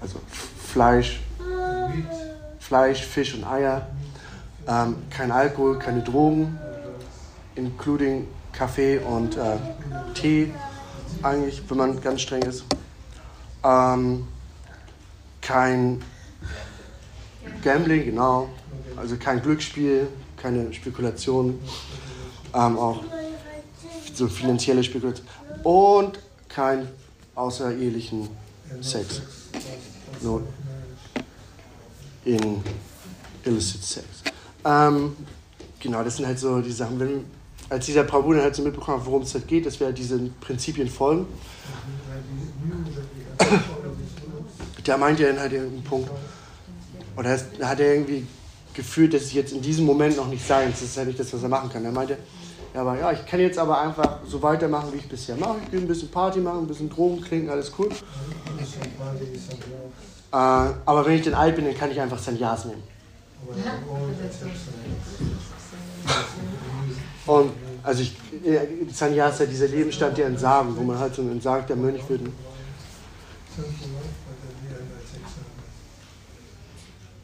also 0.00 0.20
Fleisch, 0.66 1.20
Fleisch, 2.58 3.02
Fisch 3.02 3.34
und 3.34 3.44
Eier, 3.44 3.88
ähm, 4.66 4.96
kein 5.10 5.30
Alkohol, 5.30 5.78
keine 5.78 6.02
Drogen, 6.02 6.58
including 7.54 8.26
Kaffee 8.52 8.98
und 8.98 9.36
äh, 9.36 9.56
Tee 10.14 10.52
eigentlich, 11.22 11.62
wenn 11.68 11.78
man 11.78 12.00
ganz 12.00 12.22
streng 12.22 12.42
ist. 12.42 12.64
Ähm, 13.64 14.26
kein 15.40 16.02
Gambling, 17.62 18.04
genau, 18.04 18.48
also 18.96 19.16
kein 19.16 19.42
Glücksspiel, 19.42 20.08
keine 20.36 20.72
Spekulation, 20.72 21.58
ähm, 22.54 22.78
auch 22.78 23.02
so 24.14 24.28
finanzielle 24.28 24.84
Spekulation. 24.84 25.26
Und 25.62 26.18
kein 26.48 26.88
außerehelichen 27.34 28.28
Sex. 28.80 29.22
No, 30.20 30.42
in 32.24 32.62
illicit 33.44 33.82
Sex. 33.82 34.06
Ähm, 34.64 35.16
genau, 35.80 36.02
das 36.02 36.16
sind 36.16 36.26
halt 36.26 36.38
so 36.38 36.60
die 36.60 36.72
Sachen. 36.72 36.98
Wenn, 36.98 37.24
als 37.70 37.86
dieser 37.86 38.04
dann 38.04 38.40
halt 38.40 38.54
so 38.54 38.62
mitbekommen 38.62 38.98
hat, 38.98 39.06
worum 39.06 39.22
es 39.22 39.34
halt 39.34 39.46
geht, 39.46 39.66
dass 39.66 39.78
wir 39.78 39.86
halt 39.88 39.98
diesen 39.98 40.34
Prinzipien 40.40 40.88
folgen, 40.88 41.26
da 44.84 44.96
meinte 44.96 45.24
er 45.24 45.32
dann 45.32 45.40
halt 45.40 45.52
irgendeinen 45.52 45.84
Punkt, 45.84 46.10
oder 47.16 47.38
da 47.58 47.68
hat 47.68 47.80
er 47.80 47.94
irgendwie 47.94 48.26
gefühlt, 48.74 49.12
dass 49.12 49.24
ich 49.24 49.34
jetzt 49.34 49.52
in 49.52 49.60
diesem 49.60 49.84
Moment 49.84 50.16
noch 50.16 50.28
nicht 50.28 50.46
sein, 50.46 50.70
das 50.70 50.82
ist 50.82 50.96
ja 50.96 51.04
nicht 51.04 51.18
das, 51.18 51.32
was 51.32 51.42
er 51.42 51.48
machen 51.48 51.68
kann. 51.68 51.84
Er 51.84 51.92
meinte, 51.92 52.16
ja, 52.74 52.80
aber 52.80 52.98
ja, 52.98 53.12
ich 53.12 53.24
kann 53.26 53.40
jetzt 53.40 53.58
aber 53.58 53.80
einfach 53.80 54.20
so 54.26 54.42
weitermachen, 54.42 54.92
wie 54.92 54.98
ich 54.98 55.08
bisher 55.08 55.36
mache. 55.36 55.56
Ich 55.66 55.72
will 55.72 55.80
ein 55.80 55.88
bisschen 55.88 56.10
Party 56.10 56.38
machen, 56.38 56.60
ein 56.60 56.66
bisschen 56.66 56.88
Drogen 56.88 57.22
trinken, 57.22 57.50
alles 57.50 57.72
cool. 57.78 57.88
Äh, 60.30 60.36
aber 60.36 61.06
wenn 61.06 61.14
ich 61.14 61.22
dann 61.22 61.34
alt 61.34 61.56
bin, 61.56 61.64
dann 61.64 61.76
kann 61.76 61.90
ich 61.90 62.00
einfach 62.00 62.18
Sannyas 62.18 62.66
nehmen. 62.66 62.82
Und 67.26 67.50
also 67.82 68.02
ich, 68.02 68.16
Sannyas 68.92 69.34
ist 69.34 69.40
ja 69.40 69.46
dieser 69.46 69.68
Lebensstand 69.68 70.18
der 70.18 70.26
Entsagen, 70.26 70.76
wo 70.76 70.82
man 70.82 70.98
halt 70.98 71.14
so 71.14 71.22
ein 71.22 71.32
entsagter 71.32 71.76
Mönch 71.76 72.08
wird. 72.08 72.22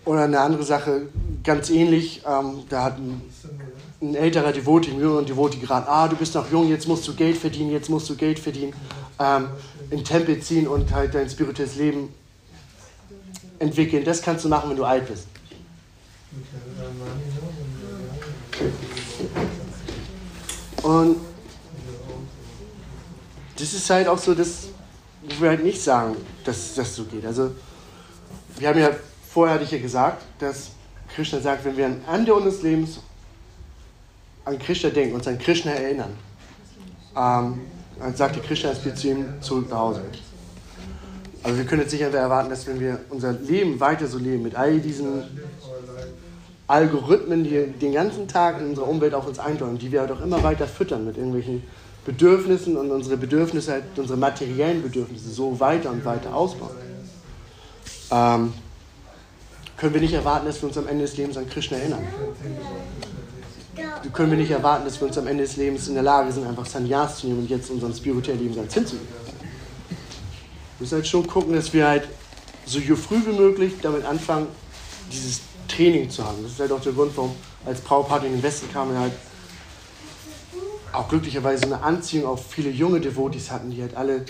Oder 0.05 0.25
eine 0.25 0.41
andere 0.41 0.63
Sache, 0.63 1.09
ganz 1.43 1.71
ähnlich, 1.71 2.23
ähm, 2.27 2.65
da 2.69 2.85
hat 2.85 2.99
ein, 2.99 3.23
ein 4.03 4.15
älterer 4.15 4.53
Devoti, 4.53 4.91
ein 4.91 5.01
jüngerer 5.01 5.23
Devoti 5.23 5.59
gerade, 5.59 5.89
ah, 5.89 6.09
du 6.09 6.17
bist 6.17 6.35
noch 6.35 6.51
jung, 6.51 6.69
jetzt 6.69 6.87
musst 6.87 7.09
du 7.09 7.15
Geld 7.15 7.39
verdienen, 7.39 7.71
jetzt 7.71 7.89
musst 7.89 8.11
du 8.11 8.17
Geld 8.17 8.39
verdienen, 8.39 8.75
ähm, 9.19 9.49
in 9.91 9.99
den 9.99 10.05
Tempel 10.05 10.41
ziehen 10.41 10.69
und 10.69 10.93
halt 10.93 11.15
dein 11.15 11.29
spirituelles 11.31 11.77
Leben 11.77 12.13
entwickeln. 13.59 14.05
Das 14.05 14.23
kannst 14.23 14.45
du 14.45 14.49
machen, 14.49 14.71
wenn 14.71 14.77
du 14.77 14.85
alt 14.85 15.07
bist. 15.07 15.27
Und 20.83 21.17
das 23.57 23.73
ist 23.73 23.89
halt 23.89 24.09
auch 24.09 24.19
so, 24.19 24.35
dass 24.35 24.69
wir 25.39 25.49
halt 25.49 25.65
nicht 25.65 25.81
sagen, 25.81 26.17
dass 26.45 26.75
das 26.75 26.95
so 26.95 27.05
geht. 27.05 27.25
Also, 27.25 27.53
wir 28.59 28.69
haben 28.69 28.79
ja, 28.79 28.91
vorher 29.31 29.55
hatte 29.55 29.65
ich 29.65 29.71
ja 29.71 29.79
gesagt, 29.79 30.23
dass 30.39 30.71
Krishna 31.15 31.41
sagt, 31.41 31.65
wenn 31.65 31.77
wir 31.77 31.87
am 31.87 32.01
Ende 32.13 32.35
unseres 32.35 32.63
Lebens 32.63 33.01
an 34.45 34.59
Krishna 34.59 34.91
denken, 34.91 35.15
uns 35.15 35.27
an 35.27 35.39
Krishna 35.39 35.73
erinnern, 35.73 36.13
ähm, 37.17 37.61
dann 37.99 38.17
sagt 38.17 38.37
die 38.37 38.41
Krishna, 38.41 38.71
dass 38.71 38.85
wir 38.85 38.95
zu 38.95 39.09
ihm 39.09 39.41
zurück 39.41 39.71
nach 39.71 39.79
Hause 39.79 40.05
Aber 41.45 41.59
wir 41.59 41.65
können 41.65 41.83
jetzt 41.83 41.95
einfach 41.95 42.19
erwarten, 42.19 42.49
dass 42.49 42.67
wenn 42.67 42.81
wir 42.81 43.01
unser 43.11 43.33
Leben 43.33 43.79
weiter 43.79 44.07
so 44.07 44.19
leben, 44.19 44.43
mit 44.43 44.57
all 44.57 44.81
diesen 44.81 45.23
Algorithmen, 46.67 47.45
die 47.45 47.67
den 47.67 47.93
ganzen 47.93 48.27
Tag 48.27 48.59
in 48.61 48.71
unsere 48.71 48.87
Umwelt 48.87 49.13
auf 49.13 49.27
uns 49.27 49.39
eindringen, 49.39 49.79
die 49.79 49.93
wir 49.93 50.01
halt 50.01 50.11
auch 50.11 50.23
immer 50.23 50.43
weiter 50.43 50.67
füttern 50.67 51.05
mit 51.05 51.19
irgendwelchen 51.19 51.63
Bedürfnissen 52.07 52.79
und 52.79 52.91
unsere 52.91 53.19
Bedürfnisse, 53.19 53.73
halt, 53.73 53.85
unsere 53.97 54.19
materiellen 54.19 54.83
Bedürfnisse 54.83 55.29
so 55.29 55.61
weiter 55.61 55.91
und 55.91 56.03
weiter 56.07 56.35
ausbauen. 56.35 56.71
Ähm, 58.11 58.55
können 59.77 59.93
wir 59.93 60.01
nicht 60.01 60.15
erwarten, 60.15 60.47
dass 60.47 60.63
wir 60.63 60.69
uns 60.69 60.79
am 60.79 60.89
Ende 60.89 61.05
des 61.05 61.17
Lebens 61.19 61.37
an 61.37 61.49
Krishna 61.49 61.77
erinnern. 61.77 62.05
Können 64.15 64.31
wir 64.31 64.39
nicht 64.39 64.51
erwarten, 64.51 64.87
dass 64.87 64.99
wir 64.99 65.09
uns 65.09 65.19
am 65.19 65.27
Ende 65.27 65.43
des 65.43 65.57
Lebens 65.57 65.89
in 65.89 65.95
der 65.95 66.05
Lage 66.05 66.33
sind, 66.33 66.47
einfach 66.47 66.65
Sanyas 66.65 67.19
zu 67.19 67.27
nehmen 67.27 67.41
und 67.41 67.51
jetzt 67.51 67.71
unseren 67.71 67.93
spirituellen 67.93 68.41
Leben 68.41 68.57
ganz 68.57 68.73
hinzugeben. 68.73 69.24
Müssen 70.85 70.97
halt 70.97 71.07
schon 71.07 71.27
gucken, 71.27 71.55
dass 71.55 71.73
wir 71.73 71.89
halt 71.89 72.07
so 72.67 72.79
früh 72.79 73.17
wie 73.25 73.33
möglich 73.33 73.73
damit 73.81 74.05
anfangen, 74.05 74.49
dieses 75.11 75.41
Training 75.67 76.11
zu 76.11 76.23
haben. 76.23 76.43
Das 76.43 76.53
ist 76.53 76.61
halt 76.61 76.73
auch 76.73 76.81
der 76.83 76.93
Grund, 76.93 77.17
warum 77.17 77.35
als 77.65 77.81
Prabhupada 77.81 78.27
in 78.27 78.33
den 78.33 78.43
Westen 78.43 78.71
kam, 78.71 78.93
wir 78.93 79.01
halt 79.01 79.15
auch 80.93 81.09
glücklicherweise 81.09 81.65
eine 81.65 81.83
Anziehung 81.83 82.27
auf 82.27 82.51
viele 82.51 82.69
junge 82.69 83.01
Devotis 83.01 83.51
hatten, 83.51 83.71
die 83.71 83.81
halt 83.81 83.97
alle 83.97 84.27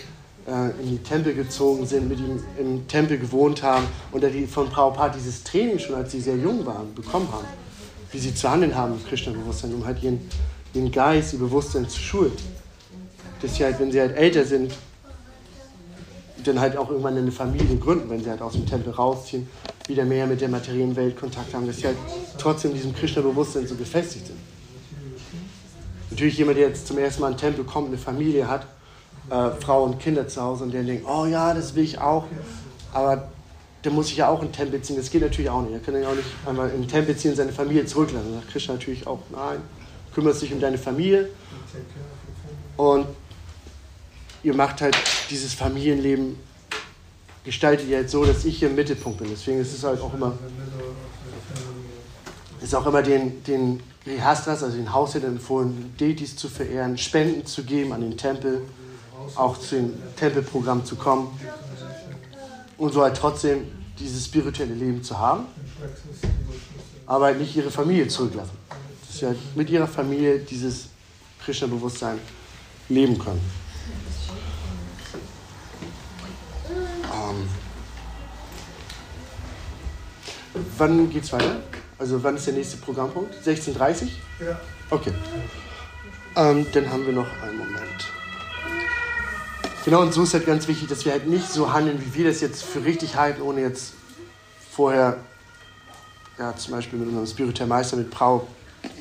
äh, 0.46 0.80
in 0.80 0.90
die 0.90 0.98
Tempel 0.98 1.34
gezogen 1.34 1.86
sind, 1.86 2.08
mit 2.08 2.20
ihm 2.20 2.40
im 2.56 2.86
Tempel 2.86 3.18
gewohnt 3.18 3.64
haben 3.64 3.88
und 4.12 4.22
die 4.22 4.46
von 4.46 4.70
Prabhupada 4.70 5.12
dieses 5.12 5.42
Training 5.42 5.80
schon, 5.80 5.96
als 5.96 6.12
sie 6.12 6.20
sehr 6.20 6.36
jung 6.36 6.64
waren, 6.64 6.94
bekommen 6.94 7.26
haben, 7.32 7.48
wie 8.12 8.18
sie 8.20 8.32
zu 8.32 8.48
handeln 8.48 8.76
haben 8.76 8.92
im 8.92 9.04
Krishna-Bewusstsein, 9.04 9.74
um 9.74 9.84
halt 9.84 10.00
ihren, 10.04 10.20
ihren 10.72 10.92
Geist, 10.92 11.32
ihr 11.32 11.40
Bewusstsein 11.40 11.88
zu 11.88 11.98
schulen. 11.98 12.32
Dass 13.42 13.56
sie 13.56 13.64
halt, 13.64 13.80
wenn 13.80 13.90
sie 13.90 13.98
halt 13.98 14.16
älter 14.16 14.44
sind, 14.44 14.72
dann 16.46 16.60
halt 16.60 16.76
auch 16.76 16.90
irgendwann 16.90 17.16
eine 17.16 17.32
Familie 17.32 17.76
gründen, 17.76 18.10
wenn 18.10 18.22
sie 18.22 18.30
halt 18.30 18.42
aus 18.42 18.52
dem 18.52 18.66
Tempel 18.66 18.92
rausziehen, 18.92 19.48
wieder 19.86 20.04
mehr 20.04 20.26
mit 20.26 20.40
der 20.40 20.48
materiellen 20.48 20.94
Welt 20.96 21.18
Kontakt 21.18 21.52
haben, 21.54 21.66
dass 21.66 21.76
sie 21.76 21.86
halt 21.86 21.96
trotzdem 22.38 22.72
diesem 22.74 22.94
Krishna-Bewusstsein 22.94 23.66
so 23.66 23.74
gefestigt 23.74 24.26
sind. 24.26 24.38
Natürlich 26.10 26.38
jemand, 26.38 26.58
der 26.58 26.68
jetzt 26.68 26.86
zum 26.86 26.98
ersten 26.98 27.22
Mal 27.22 27.28
in 27.28 27.34
den 27.34 27.40
Tempel 27.40 27.64
kommt, 27.64 27.88
eine 27.88 27.98
Familie 27.98 28.46
hat, 28.46 28.66
äh, 29.30 29.50
Frau 29.60 29.84
und 29.84 29.98
Kinder 29.98 30.28
zu 30.28 30.40
Hause 30.42 30.64
und 30.64 30.72
der 30.72 30.82
denkt, 30.82 31.06
oh 31.08 31.26
ja, 31.26 31.54
das 31.54 31.74
will 31.74 31.84
ich 31.84 31.98
auch, 31.98 32.26
aber 32.92 33.28
der 33.82 33.92
muss 33.92 34.08
sich 34.08 34.16
ja 34.16 34.28
auch 34.28 34.40
in 34.40 34.48
den 34.48 34.52
Tempel 34.52 34.80
ziehen. 34.80 34.96
Das 34.96 35.10
geht 35.10 35.20
natürlich 35.20 35.50
auch 35.50 35.62
nicht. 35.62 35.72
Er 35.72 35.80
kann 35.80 36.00
ja 36.00 36.08
auch 36.08 36.14
nicht 36.14 36.28
einmal 36.46 36.70
in 36.70 36.82
den 36.82 36.88
Tempel 36.88 37.16
ziehen 37.16 37.32
und 37.32 37.36
seine 37.36 37.52
Familie 37.52 37.84
zurücklassen. 37.84 38.28
Da 38.32 38.40
sagt 38.40 38.50
Krishna 38.50 38.74
natürlich 38.74 39.06
auch, 39.06 39.20
nein, 39.30 39.60
kümmerst 40.14 40.42
dich 40.42 40.52
um 40.52 40.60
deine 40.60 40.78
Familie 40.78 41.28
und 42.76 43.06
ihr 44.42 44.54
macht 44.54 44.80
halt 44.80 44.96
dieses 45.30 45.54
Familienleben, 45.54 46.36
gestaltet 47.44 47.88
ihr 47.88 47.98
halt 47.98 48.10
so, 48.10 48.24
dass 48.24 48.44
ich 48.44 48.58
hier 48.58 48.68
im 48.68 48.74
Mittelpunkt 48.74 49.18
bin. 49.18 49.28
Deswegen 49.30 49.60
ist 49.60 49.74
es 49.74 49.84
halt 49.84 50.00
auch 50.00 50.12
immer, 50.14 50.32
ist 52.62 52.74
auch 52.74 52.86
immer 52.86 53.02
den, 53.02 53.42
den 53.44 53.80
Grihastras, 54.04 54.62
also 54.62 54.76
den 54.76 54.92
Haushältern 54.92 55.32
empfohlen, 55.32 55.94
Deities 55.98 56.36
zu 56.36 56.48
verehren, 56.48 56.96
Spenden 56.98 57.46
zu 57.46 57.64
geben 57.64 57.92
an 57.92 58.00
den 58.00 58.16
Tempel, 58.16 58.62
auch 59.36 59.58
zu 59.58 59.76
dem 59.76 59.92
Tempelprogramm 60.16 60.84
zu 60.84 60.96
kommen 60.96 61.38
und 62.78 62.92
so 62.92 63.02
halt 63.02 63.16
trotzdem 63.16 63.66
dieses 63.98 64.24
spirituelle 64.24 64.74
Leben 64.74 65.02
zu 65.02 65.18
haben, 65.18 65.46
aber 67.06 67.26
halt 67.26 67.40
nicht 67.40 67.54
ihre 67.56 67.70
Familie 67.70 68.08
zurücklassen. 68.08 68.56
Dass 69.06 69.18
sie 69.18 69.26
halt 69.26 69.38
mit 69.54 69.70
ihrer 69.70 69.86
Familie 69.86 70.38
dieses 70.38 70.86
Krishna-Bewusstsein 71.44 72.18
leben 72.88 73.18
können. 73.18 73.40
Ähm, 80.54 80.64
wann 80.78 81.10
geht's 81.10 81.32
weiter? 81.32 81.62
Also 81.98 82.22
wann 82.22 82.36
ist 82.36 82.46
der 82.46 82.54
nächste 82.54 82.76
Programmpunkt? 82.78 83.34
16.30 83.46 84.08
Ja. 84.40 84.60
Okay. 84.90 85.12
Ähm, 86.36 86.66
dann 86.72 86.90
haben 86.90 87.06
wir 87.06 87.12
noch 87.12 87.26
einen 87.42 87.58
Moment. 87.58 88.10
Genau, 89.84 90.00
und 90.00 90.14
so 90.14 90.22
ist 90.22 90.34
halt 90.34 90.46
ganz 90.46 90.66
wichtig, 90.66 90.88
dass 90.88 91.04
wir 91.04 91.12
halt 91.12 91.26
nicht 91.26 91.48
so 91.50 91.72
handeln, 91.72 92.00
wie 92.04 92.14
wir 92.14 92.28
das 92.28 92.40
jetzt 92.40 92.64
für 92.64 92.84
richtig 92.84 93.16
halten, 93.16 93.42
ohne 93.42 93.60
jetzt 93.60 93.92
vorher, 94.70 95.18
ja, 96.38 96.56
zum 96.56 96.72
Beispiel 96.72 96.98
mit 96.98 97.08
unserem 97.08 97.26
Spiritual 97.26 97.68
Meister, 97.68 97.96
mit 97.96 98.10
Prau 98.10 98.46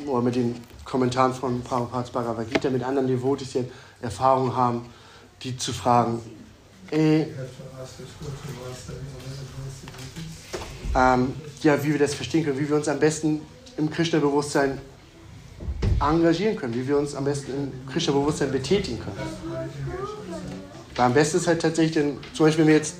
oder 0.06 0.22
mit 0.22 0.36
den 0.36 0.56
Kommentaren 0.84 1.34
von 1.34 1.62
Prabhupada 1.64 2.10
Bhagavad 2.12 2.52
Gita, 2.52 2.70
mit 2.70 2.84
anderen 2.84 3.08
Devotis, 3.08 3.54
die 3.54 3.66
Erfahrung 4.02 4.56
haben, 4.56 4.86
die 5.42 5.58
zu 5.58 5.72
fragen, 5.74 6.20
ey, 6.92 7.28
ähm, 10.96 11.34
ja, 11.62 11.84
wie 11.84 11.92
wir 11.92 12.00
das 12.00 12.14
verstehen 12.14 12.44
können, 12.44 12.60
wie 12.60 12.70
wir 12.70 12.76
uns 12.76 12.88
am 12.88 13.00
besten 13.00 13.42
im 13.78 13.90
Krishna-Bewusstsein 13.90 14.80
engagieren 16.00 16.56
können, 16.56 16.74
wie 16.76 16.88
wir 16.88 16.98
uns 16.98 17.16
am 17.16 17.26
besten 17.26 17.52
im 17.52 17.92
Krishna-Bewusstsein 17.92 18.52
betätigen 18.52 19.00
können. 19.00 19.18
Weil 20.96 21.06
am 21.06 21.14
besten 21.14 21.38
ist 21.38 21.48
halt 21.48 21.62
tatsächlich, 21.62 21.94
denn, 21.94 22.18
zum 22.34 22.46
Beispiel, 22.46 22.66
wenn 22.66 22.72
mir 22.72 22.78
jetzt, 22.78 22.96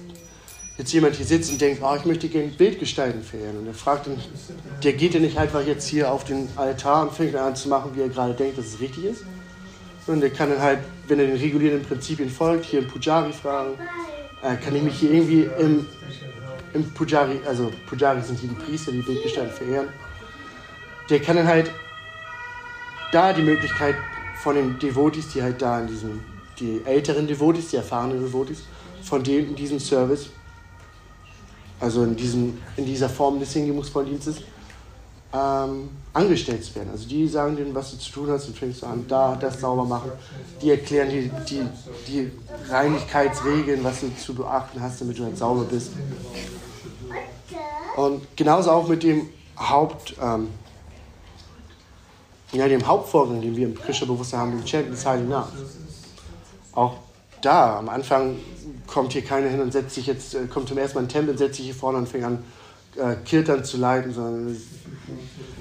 jetzt 0.78 0.92
jemand 0.92 1.16
hier 1.16 1.26
sitzt 1.26 1.52
und 1.52 1.62
denkt, 1.62 1.82
oh, 1.84 1.96
ich 1.96 2.06
möchte 2.06 2.28
gerne 2.28 2.48
Bildgestalten 2.48 3.22
verehren, 3.22 3.60
und 3.60 3.68
er 3.68 3.74
fragt 3.74 4.08
dann, 4.08 4.18
der 4.84 4.94
geht 4.94 5.14
ja 5.14 5.20
nicht 5.20 5.38
einfach 5.38 5.66
jetzt 5.66 5.88
hier 5.88 6.12
auf 6.12 6.24
den 6.24 6.48
Altar 6.56 7.04
und 7.04 7.14
fängt 7.14 7.36
an 7.36 7.56
zu 7.56 7.70
machen, 7.70 7.92
wie 7.96 8.02
er 8.02 8.10
gerade 8.10 8.34
denkt, 8.34 8.58
dass 8.58 8.66
es 8.66 8.80
richtig 8.80 9.06
ist. 9.06 9.24
Und 10.06 10.22
der 10.22 10.32
kann 10.32 10.50
dann 10.50 10.62
halt, 10.62 10.80
wenn 11.08 11.20
er 11.20 11.28
den 11.28 11.38
regulierenden 11.38 11.88
Prinzipien 11.88 12.30
folgt, 12.30 12.66
hier 12.66 12.80
im 12.80 12.88
Pujari 12.88 13.32
fragen, 13.32 13.78
äh, 14.42 14.56
kann 14.58 14.76
ich 14.76 14.84
mich 14.84 14.96
hier 14.96 15.12
irgendwie 15.12 15.50
im, 15.58 15.86
im 16.74 16.92
Pujari, 16.92 17.40
also 17.46 17.72
Pujari 17.88 18.22
sind 18.22 18.40
hier 18.40 18.50
die 18.50 18.56
Priester, 18.56 18.92
die 18.92 19.02
Bildgestalten 19.02 19.54
verehren, 19.54 19.88
der 21.10 21.22
kann 21.22 21.38
dann 21.38 21.48
halt 21.48 21.72
da 23.14 23.32
die 23.32 23.44
Möglichkeit 23.44 23.96
von 24.42 24.56
den 24.56 24.78
Devotis, 24.80 25.30
die 25.30 25.42
halt 25.42 25.62
da 25.62 25.80
in 25.80 25.88
diesem, 25.88 26.20
die 26.60 26.82
älteren 26.86 27.28
Devotis, 27.28 27.70
die 27.70 27.78
erfahrenen 27.78 28.22
Devotis, 28.22 28.64
von 29.04 29.24
denen 29.24 29.50
in 29.50 29.56
diesem 29.56 29.80
Service, 29.80 30.30
also 31.80 32.04
in, 32.04 32.16
diesem, 32.16 32.58
in 32.76 32.86
dieser 32.86 33.10
Form 33.10 33.40
des 33.40 33.54
hingebungsvollen 33.54 34.10
Dienstes, 34.10 34.42
ähm, 35.34 35.90
angestellt 36.14 36.64
zu 36.64 36.76
werden. 36.76 36.90
Also 36.92 37.08
die 37.08 37.28
sagen 37.28 37.56
denen, 37.56 37.74
was 37.74 37.92
du 37.92 37.98
zu 37.98 38.12
tun 38.12 38.30
hast 38.30 38.48
und 38.48 38.58
fängst 38.58 38.84
du 38.84 38.86
an, 38.86 39.06
da 39.08 39.36
das 39.36 39.60
sauber 39.60 39.84
machen. 39.84 40.12
Die 40.62 40.70
erklären 40.70 41.10
die, 41.10 41.32
die, 41.50 41.66
die 42.08 42.32
Reinigkeitsregeln, 42.70 43.84
was 43.84 44.02
du 44.02 44.16
zu 44.16 44.36
beachten 44.36 44.80
hast, 44.80 45.02
damit 45.02 45.18
du 45.18 45.24
halt 45.24 45.38
sauber 45.38 45.64
bist. 45.64 45.92
Und 47.96 48.22
genauso 48.36 48.72
auch 48.72 48.88
mit 48.88 49.04
dem 49.04 49.30
Haupt, 49.58 50.16
ähm, 50.22 50.50
ja, 52.52 52.68
dem 52.68 52.86
Hauptvorgang, 52.86 53.42
den 53.42 53.56
wir 53.56 53.68
im 53.68 53.76
Krishna-Bewusstsein 53.76 54.40
haben, 54.40 54.52
dem 54.52 54.68
Chanten 54.68 54.92
des 54.92 55.06
Heiligen 55.06 55.30
Namens. 55.30 55.54
Auch 56.74 56.96
da, 57.42 57.78
am 57.80 57.90
Anfang 57.90 58.38
kommt 58.86 59.14
hier 59.14 59.24
keiner 59.24 59.50
hin 59.50 59.62
und 59.62 59.74
setzt 59.74 59.96
sich 59.96 60.06
jetzt, 60.06 60.36
äh, 60.36 60.46
kommt 60.46 60.68
zum 60.68 60.78
ersten 60.78 60.98
Mal 60.98 61.02
in 61.02 61.08
den 61.08 61.14
Tempel, 61.14 61.38
setzt 61.38 61.56
sich 61.56 61.66
hier 61.66 61.76
vorne 61.76 61.98
und 61.98 62.08
fängt 62.08 62.24
an, 62.24 62.44
äh, 62.96 63.16
Kirtan 63.26 63.64
zu 63.64 63.78
leiten, 63.78 64.14
sondern 64.14 64.56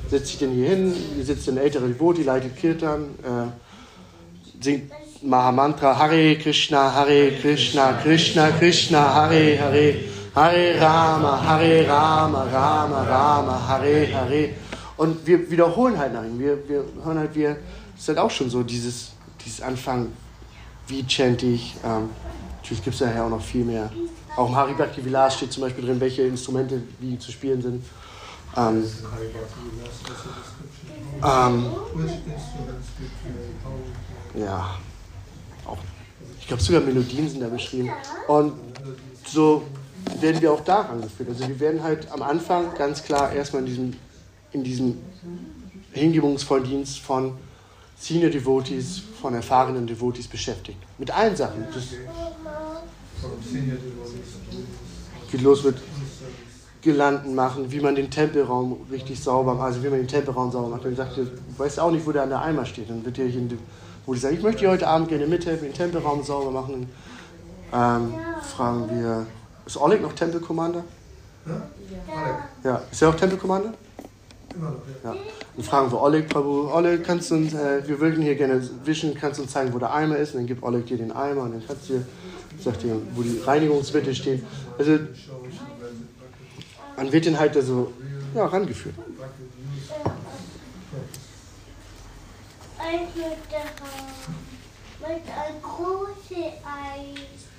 setzt 0.09 0.29
sich 0.29 0.39
dann 0.39 0.51
hier 0.51 0.69
hin, 0.71 0.95
hier 1.15 1.25
sitzt 1.25 1.49
ein 1.49 1.57
älterer 1.57 1.89
Devoti, 1.89 2.23
leitet 2.23 2.57
Kirtan, 2.57 3.15
äh, 3.23 4.63
singt 4.63 4.93
Mahamantra, 5.23 5.99
Hare 5.99 6.37
Krishna, 6.37 6.93
Hare 6.95 7.33
Krishna, 7.41 7.95
Krishna 8.03 8.51
Krishna, 8.51 9.15
Hare 9.15 9.59
Hare, 9.59 9.95
Hare 10.35 10.81
Rama, 10.81 11.43
Hare 11.47 11.89
Rama, 11.89 12.43
Rama 12.45 13.03
Rama, 13.03 13.69
Hare 13.69 14.07
Hare. 14.13 14.49
Und 14.97 15.27
wir 15.27 15.51
wiederholen 15.51 15.99
halt 15.99 16.13
nach 16.13 16.25
ihm. 16.25 16.39
Wir, 16.39 16.69
wir 16.69 16.85
hören 17.05 17.19
halt, 17.19 17.35
wir, 17.35 17.57
ist 17.97 18.09
halt 18.09 18.19
auch 18.19 18.31
schon 18.31 18.51
so 18.51 18.63
dieses, 18.63 19.13
dieses 19.45 19.61
Anfang, 19.63 20.09
wie 20.89 21.05
chante 21.07 21.47
ich. 21.47 21.77
Ähm, 21.85 22.11
natürlich 22.59 22.85
gibt 22.85 22.95
es 22.95 23.01
daher 23.01 23.25
auch 23.25 23.31
noch 23.31 23.43
viel 23.43 23.65
mehr. 23.65 23.91
Auch 24.37 24.49
im 24.49 24.57
Hari 24.57 24.75
Bhakti 24.75 25.05
Vilas 25.05 25.37
steht 25.37 25.53
zum 25.53 25.63
Beispiel 25.63 25.85
drin, 25.85 26.01
welche 26.01 26.23
Instrumente 26.23 26.83
wie 27.01 27.19
zu 27.19 27.31
spielen 27.31 27.61
sind. 27.61 27.85
Ähm, 28.57 28.85
ähm, 31.25 31.67
ja, 34.35 34.77
auch, 35.67 35.79
ich 36.41 36.47
glaube 36.47 36.63
sogar 36.63 36.81
Melodien 36.83 37.29
sind 37.29 37.41
da 37.41 37.49
beschrieben. 37.49 37.91
Und 38.29 38.55
so 39.27 39.63
werden 40.21 40.41
wir 40.41 40.53
auch 40.53 40.65
daran 40.65 41.01
geführt. 41.01 41.31
Also 41.31 41.49
wir 41.49 41.61
werden 41.61 41.83
halt 41.83 42.11
am 42.11 42.23
Anfang 42.23 42.75
ganz 42.75 43.03
klar 43.03 43.33
erstmal 43.33 43.63
in 43.63 43.67
diesem, 43.67 43.93
in 44.53 44.65
diesem 44.65 44.99
hingebungsvollen 45.93 46.65
Dienst 46.65 46.99
von 46.99 47.37
Senior 47.99 48.31
Devotees, 48.31 49.03
von 49.21 49.35
erfahrenen 49.35 49.87
Devotees 49.87 50.27
beschäftigt. 50.27 50.79
Mit 50.99 51.11
allen 51.11 51.37
Sachen. 51.37 51.65
Das 51.73 51.85
geht 55.31 55.43
los 55.43 55.65
mit 55.65 55.77
Gelanden 56.83 57.35
machen, 57.35 57.71
wie 57.71 57.81
man 57.81 57.95
den 57.95 58.11
Tempelraum 58.11 58.77
richtig 58.91 59.23
sauber 59.23 59.55
macht, 59.55 59.67
also 59.67 59.83
wie 59.83 59.89
man 59.89 59.99
den 59.99 60.09
Tempelraum 60.09 60.51
sauber 60.51 60.69
macht. 60.69 60.85
Dann 60.85 60.97
sagt 60.97 61.17
du 61.17 61.27
weißt 61.57 61.79
auch 61.81 61.91
nicht, 61.91 62.07
wo 62.07 62.13
der 62.13 62.25
an 62.25 62.29
der 62.29 62.43
Eimer 62.43 62.67
steht. 62.67 62.91
Dann 62.91 63.05
wird 63.05 63.17
dir 63.17 63.27
hier, 63.27 63.43
wo 64.05 64.15
die 64.15 64.21
sagen, 64.21 64.37
ich 64.37 64.43
möchte 64.43 64.63
dir 64.63 64.71
heute 64.71 64.89
Abend 64.89 65.09
gerne 65.09 65.27
mithelfen, 65.27 65.69
den 65.69 65.75
Tempelraum 65.75 66.23
sauber 66.23 66.51
machen. 66.51 66.89
Ähm, 67.73 68.15
fragen 68.55 68.91
wir, 68.91 69.27
Ist 69.65 69.77
Oleg 69.77 70.03
noch 70.03 70.13
Temple 70.13 70.41
Commander? 70.41 70.85
Ja? 71.47 71.63
Ja. 72.65 72.83
Ist 72.91 73.01
er 73.01 73.09
auch 73.11 73.15
noch, 73.15 73.73
ja. 75.05 75.17
Dann 75.57 75.65
fragen 75.65 75.91
wir 75.91 76.01
Oleg, 76.01 76.29
Prabhu, 76.29 76.71
Oleg, 76.73 77.05
kannst 77.05 77.31
du 77.31 77.37
uns, 77.37 77.55
äh, 77.55 77.87
wir 77.87 78.01
würden 78.01 78.23
hier 78.23 78.35
gerne 78.35 78.63
wischen, 78.85 79.15
kannst 79.15 79.39
du 79.39 79.43
uns 79.45 79.53
zeigen, 79.53 79.73
wo 79.73 79.79
der 79.79 79.93
Eimer 79.93 80.17
ist? 80.17 80.35
Und 80.35 80.41
dann 80.41 80.47
gibt 80.47 80.63
Oleg 80.63 80.87
dir 80.87 80.97
den 80.97 81.13
Eimer 81.13 81.43
und 81.43 81.53
dann 81.53 81.63
kannst 81.67 81.91
du, 81.91 82.05
sagt 82.59 82.83
dir, 82.83 82.97
wo 83.15 83.23
die 83.23 83.39
Reinigungsmittel 83.45 84.15
stehen. 84.15 84.45
Also 84.79 84.99
man 86.97 87.13
wird 87.13 87.27
den 87.27 87.39
halt 87.39 87.57
da 87.57 87.63
so 87.63 87.93
ja, 88.35 88.47
rangeführt. 88.47 88.95
Ich 92.95 93.17
möchte 93.17 93.57
haben. 93.57 94.35
Mit 95.01 95.11
einem 95.11 95.63
großen 95.63 96.45
Eis. 96.63 97.52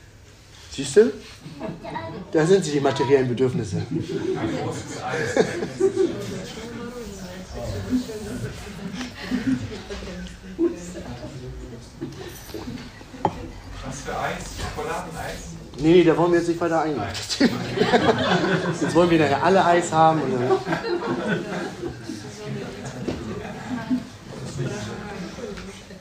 Siehst 0.75 0.97
du? 0.97 1.13
Da 2.31 2.47
sind 2.47 2.65
sie, 2.65 2.71
die 2.71 2.79
materiellen 2.79 3.27
Bedürfnisse. 3.27 3.83
Was 13.85 14.01
für 14.01 14.17
Eis? 14.17 14.43
Schokoladeneis? 14.57 15.53
Nee, 15.77 15.91
nee, 15.91 16.03
da 16.03 16.17
wollen 16.17 16.31
wir 16.31 16.39
jetzt 16.39 16.47
nicht 16.47 16.59
weiter 16.59 16.81
eingehen. 16.81 17.03
Jetzt 18.81 18.95
wollen 18.95 19.11
wir 19.11 19.19
nachher 19.19 19.43
alle 19.43 19.63
Eis 19.63 19.91
haben. 19.91 20.23
Und 20.23 20.33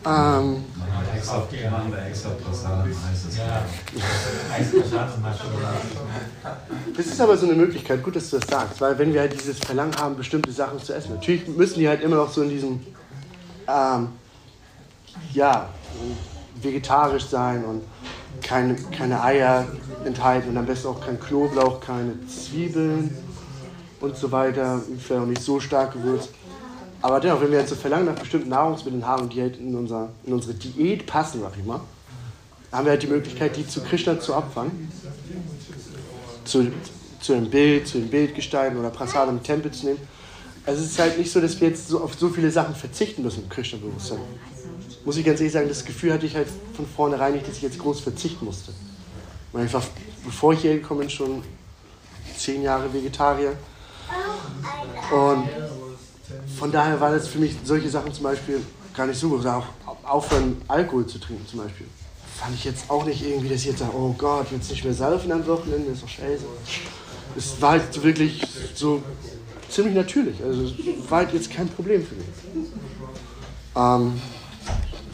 dann 0.02 0.04
ähm, 0.04 0.64
Extra, 1.22 1.70
machen 1.70 1.92
wir 1.92 2.06
extra 2.06 2.30
Prasad. 2.30 2.86
Ja. 3.36 3.64
Eisprasad 4.52 5.14
und 5.14 5.22
mal 5.22 5.32
Schokolade. 5.32 5.78
Das 6.96 7.06
ist 7.06 7.20
aber 7.20 7.36
so 7.36 7.46
eine 7.46 7.54
Möglichkeit, 7.54 8.02
gut, 8.02 8.16
dass 8.16 8.28
du 8.28 8.38
das 8.38 8.48
sagst, 8.48 8.80
weil 8.80 8.98
wenn 8.98 9.12
wir 9.14 9.20
halt 9.20 9.32
dieses 9.32 9.58
Verlangen 9.58 9.94
haben, 9.96 10.16
bestimmte 10.16 10.50
Sachen 10.50 10.80
zu 10.80 10.92
essen, 10.92 11.14
natürlich 11.14 11.46
müssen 11.46 11.78
die 11.78 11.88
halt 11.88 12.02
immer 12.02 12.16
noch 12.16 12.32
so 12.32 12.42
in 12.42 12.48
diesem, 12.48 12.80
ähm, 13.68 14.08
ja, 15.32 15.68
vegetarisch 16.60 17.26
sein 17.26 17.64
und 17.64 17.82
keine, 18.42 18.74
keine 18.74 19.22
Eier 19.22 19.66
enthalten 20.04 20.50
und 20.50 20.56
am 20.56 20.66
besten 20.66 20.88
auch 20.88 21.00
kein 21.00 21.20
Knoblauch, 21.20 21.80
keine 21.80 22.14
Zwiebeln 22.26 23.16
und 24.00 24.16
so 24.16 24.32
weiter, 24.32 24.80
vielleicht 24.98 25.22
auch 25.22 25.26
nicht 25.26 25.42
so 25.42 25.60
stark 25.60 25.92
gewürzt. 25.92 26.30
Aber 27.02 27.18
dennoch, 27.18 27.40
wenn 27.40 27.50
wir 27.50 27.58
jetzt 27.58 27.70
so 27.70 27.74
Verlangen 27.76 28.06
nach 28.06 28.18
bestimmten 28.18 28.48
Nahrungsmitteln 28.48 29.04
haben, 29.04 29.28
die 29.28 29.42
halt 29.42 29.58
in, 29.58 29.74
unser, 29.74 30.10
in 30.24 30.32
unsere 30.32 30.54
Diät 30.54 31.04
passen, 31.06 31.40
sag 31.40 31.52
ich 31.58 31.64
mal, 31.64 31.80
haben 32.70 32.84
wir 32.86 32.92
halt 32.92 33.02
die 33.02 33.08
Möglichkeit, 33.08 33.56
die 33.56 33.66
zu 33.66 33.82
Krishna 33.82 34.18
zu 34.18 34.34
opfern 34.34 34.70
zu, 36.44 36.72
zu 37.20 37.34
einem 37.34 37.50
Bild, 37.50 37.86
zu 37.86 37.98
den 37.98 38.08
Bildgestalten 38.08 38.78
oder 38.78 38.90
Prasad 38.90 39.28
im 39.28 39.42
Tempel 39.42 39.70
zu 39.70 39.86
nehmen. 39.86 40.00
Also 40.64 40.82
es 40.82 40.92
ist 40.92 40.98
halt 40.98 41.18
nicht 41.18 41.30
so, 41.30 41.40
dass 41.40 41.60
wir 41.60 41.68
jetzt 41.68 41.88
so 41.88 42.00
auf 42.00 42.14
so 42.14 42.28
viele 42.28 42.50
Sachen 42.50 42.74
verzichten 42.74 43.22
müssen 43.22 43.44
im 43.44 43.48
Krishna-Bewusstsein. 43.48 44.20
Muss 45.04 45.16
ich 45.16 45.24
ganz 45.24 45.40
ehrlich 45.40 45.52
sagen, 45.52 45.68
das 45.68 45.84
Gefühl 45.84 46.12
hatte 46.12 46.26
ich 46.26 46.36
halt 46.36 46.46
von 46.74 46.86
vornherein 46.86 47.32
nicht, 47.32 47.48
dass 47.48 47.56
ich 47.56 47.62
jetzt 47.62 47.78
groß 47.78 48.00
verzichten 48.00 48.44
musste. 48.44 48.72
Weil 49.52 49.66
ich 49.66 49.72
war, 49.72 49.82
bevor 50.24 50.52
ich 50.52 50.60
hier 50.60 50.74
gekommen 50.74 51.00
bin, 51.00 51.10
schon 51.10 51.42
zehn 52.36 52.62
Jahre 52.62 52.92
Vegetarier. 52.92 53.54
Und 55.10 55.48
von 56.62 56.70
daher 56.70 57.00
war 57.00 57.10
das 57.10 57.26
für 57.26 57.40
mich 57.40 57.56
solche 57.64 57.90
Sachen 57.90 58.14
zum 58.14 58.22
Beispiel 58.22 58.60
gar 58.94 59.08
nicht 59.08 59.18
so 59.18 59.30
groß. 59.30 59.44
Auch 59.46 59.66
aufhören, 60.04 60.62
Alkohol 60.68 61.04
zu 61.04 61.18
trinken 61.18 61.44
zum 61.44 61.58
Beispiel. 61.58 61.88
Fand 62.38 62.54
ich 62.54 62.62
jetzt 62.62 62.88
auch 62.88 63.04
nicht 63.04 63.20
irgendwie, 63.26 63.48
dass 63.48 63.62
ich 63.62 63.66
jetzt 63.66 63.80
sage, 63.80 63.90
oh 63.96 64.14
Gott, 64.16 64.46
jetzt 64.52 64.70
nicht 64.70 64.84
mehr 64.84 64.94
saufen 64.94 65.32
am 65.32 65.44
Wochenende, 65.44 65.90
ist 65.90 66.04
doch 66.04 66.08
scheiße. 66.08 66.44
Es 67.36 67.60
war 67.60 67.72
halt 67.72 68.04
wirklich 68.04 68.46
so 68.76 69.02
ziemlich 69.68 69.96
natürlich. 69.96 70.40
Also 70.40 70.72
war 71.08 71.18
halt 71.18 71.32
jetzt 71.32 71.50
kein 71.50 71.66
Problem 71.68 72.06
für 72.06 72.14
mich. 72.14 72.26
Ähm, 73.74 74.22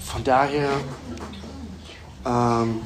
von 0.04 0.24
daher 0.24 0.68
ähm, 2.26 2.82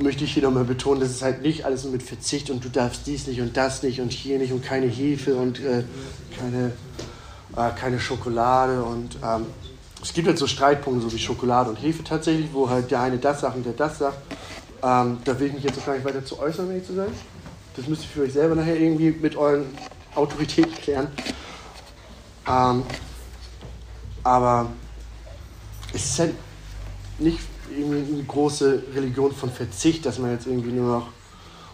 möchte 0.00 0.24
ich 0.24 0.34
hier 0.34 0.42
nochmal 0.42 0.64
betonen, 0.64 1.00
dass 1.00 1.10
es 1.10 1.22
halt 1.22 1.42
nicht 1.42 1.64
alles 1.64 1.84
mit 1.84 2.02
Verzicht 2.02 2.50
und 2.50 2.64
du 2.64 2.68
darfst 2.68 3.06
dies 3.06 3.26
nicht 3.26 3.40
und 3.40 3.56
das 3.56 3.82
nicht 3.82 4.00
und 4.00 4.12
hier 4.12 4.38
nicht 4.38 4.52
und 4.52 4.62
keine 4.62 4.86
Hefe 4.86 5.34
und 5.36 5.60
äh, 5.60 5.84
keine, 6.38 6.72
äh, 7.56 7.74
keine 7.78 7.98
Schokolade 7.98 8.82
und 8.82 9.16
ähm, 9.24 9.46
es 10.02 10.12
gibt 10.12 10.28
halt 10.28 10.38
so 10.38 10.46
Streitpunkte, 10.46 11.08
so 11.08 11.12
wie 11.12 11.18
Schokolade 11.18 11.70
und 11.70 11.76
Hefe 11.76 12.04
tatsächlich, 12.04 12.48
wo 12.52 12.68
halt 12.68 12.90
der 12.90 13.00
eine 13.00 13.18
das 13.18 13.40
sagt 13.40 13.56
und 13.56 13.66
der 13.66 13.72
das 13.72 13.98
sagt. 13.98 14.18
Ähm, 14.82 15.18
da 15.24 15.38
will 15.40 15.48
ich 15.48 15.54
mich 15.54 15.64
jetzt 15.64 15.78
auch 15.78 15.86
gar 15.86 15.94
nicht 15.94 16.04
weiter 16.04 16.24
zu 16.24 16.38
äußern, 16.38 16.66
um 16.66 16.70
ehrlich 16.70 16.86
zu 16.86 16.94
sein. 16.94 17.10
Das 17.76 17.88
müsst 17.88 18.02
ihr 18.02 18.08
für 18.08 18.22
euch 18.22 18.32
selber 18.32 18.54
nachher 18.54 18.78
irgendwie 18.78 19.10
mit 19.10 19.34
euren 19.36 19.66
Autoritäten 20.14 20.72
klären. 20.74 21.08
Ähm, 22.46 22.82
aber 24.22 24.70
es 25.92 26.04
ist 26.04 26.18
halt 26.18 26.34
nicht 27.18 27.40
irgendwie 27.76 28.14
eine 28.14 28.24
große 28.24 28.82
Religion 28.94 29.32
von 29.32 29.50
Verzicht, 29.50 30.06
dass 30.06 30.18
man 30.18 30.32
jetzt 30.32 30.46
irgendwie 30.46 30.72
nur 30.72 30.98
noch 30.98 31.08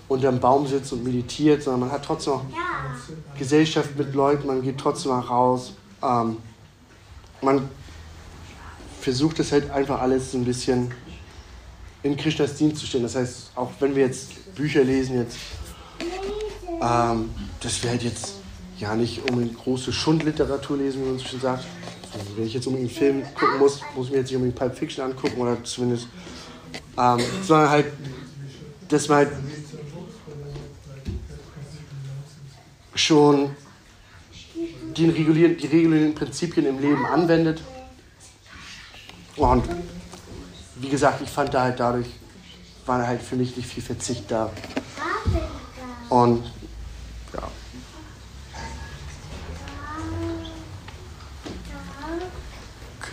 unterm 0.09 0.38
Baum 0.40 0.66
sitzt 0.66 0.92
und 0.92 1.05
meditiert, 1.05 1.62
sondern 1.62 1.80
man 1.80 1.92
hat 1.92 2.05
trotzdem 2.05 2.34
noch 2.34 2.45
Gesellschaft 3.38 3.97
mit 3.97 4.14
Leuten, 4.14 4.47
man 4.47 4.62
geht 4.62 4.78
trotzdem 4.78 5.12
auch 5.12 5.30
raus. 5.30 5.72
Ähm, 6.03 6.36
man 7.40 7.68
versucht 9.01 9.38
es 9.40 9.53
halt 9.53 9.70
einfach 9.70 10.01
alles 10.01 10.32
so 10.32 10.38
ein 10.38 10.45
bisschen 10.45 10.90
in 12.03 12.16
Krishnas 12.16 12.55
Dienst 12.55 12.78
zu 12.78 12.86
stellen. 12.86 13.05
Das 13.05 13.16
heißt, 13.16 13.51
auch 13.55 13.70
wenn 13.80 13.95
wir 13.97 14.05
jetzt 14.05 14.55
Bücher 14.55 14.84
lesen, 14.84 15.18
jetzt, 15.18 15.36
ähm, 16.80 17.30
dass 17.61 17.82
wir 17.82 17.90
halt 17.90 18.03
jetzt 18.03 18.34
ja 18.78 18.95
nicht 18.95 19.28
unbedingt 19.30 19.59
große 19.59 19.92
Schundliteratur 19.92 20.76
lesen, 20.76 21.03
wie 21.03 21.09
man 21.09 21.18
so 21.18 21.24
schön 21.24 21.40
sagt. 21.40 21.64
Also 22.15 22.37
wenn 22.37 22.47
ich 22.47 22.55
jetzt 22.55 22.67
unbedingt 22.67 22.91
einen 22.91 22.99
Film 22.99 23.35
gucken 23.35 23.59
muss, 23.59 23.81
muss 23.97 24.07
ich 24.07 24.12
mir 24.12 24.19
jetzt 24.19 24.29
nicht 24.29 24.37
unbedingt 24.37 24.59
Pulp 24.59 24.77
Fiction 24.77 25.05
angucken 25.05 25.41
oder 25.41 25.62
zumindest, 25.65 26.09
ähm, 26.97 27.21
sondern 27.43 27.71
halt, 27.71 27.87
dass 28.89 29.09
man 29.09 29.19
halt 29.19 29.33
schon 32.95 33.51
die 34.97 35.09
regulierenden, 35.09 35.59
die 35.59 35.67
regulierenden 35.67 36.15
Prinzipien 36.15 36.67
im 36.67 36.79
Leben 36.79 37.05
anwendet. 37.05 37.62
Und 39.37 39.65
wie 40.77 40.89
gesagt, 40.89 41.21
ich 41.23 41.31
fand 41.31 41.53
da 41.53 41.62
halt 41.62 41.81
dadurch, 41.81 42.07
war 42.87 43.05
halt 43.07 43.23
für 43.23 43.37
mich 43.37 43.57
nicht 43.57 43.69
viel 43.69 43.83
Verzicht 43.83 44.31
da. 44.31 44.53
Und 46.09 46.45
ja. 47.35 47.49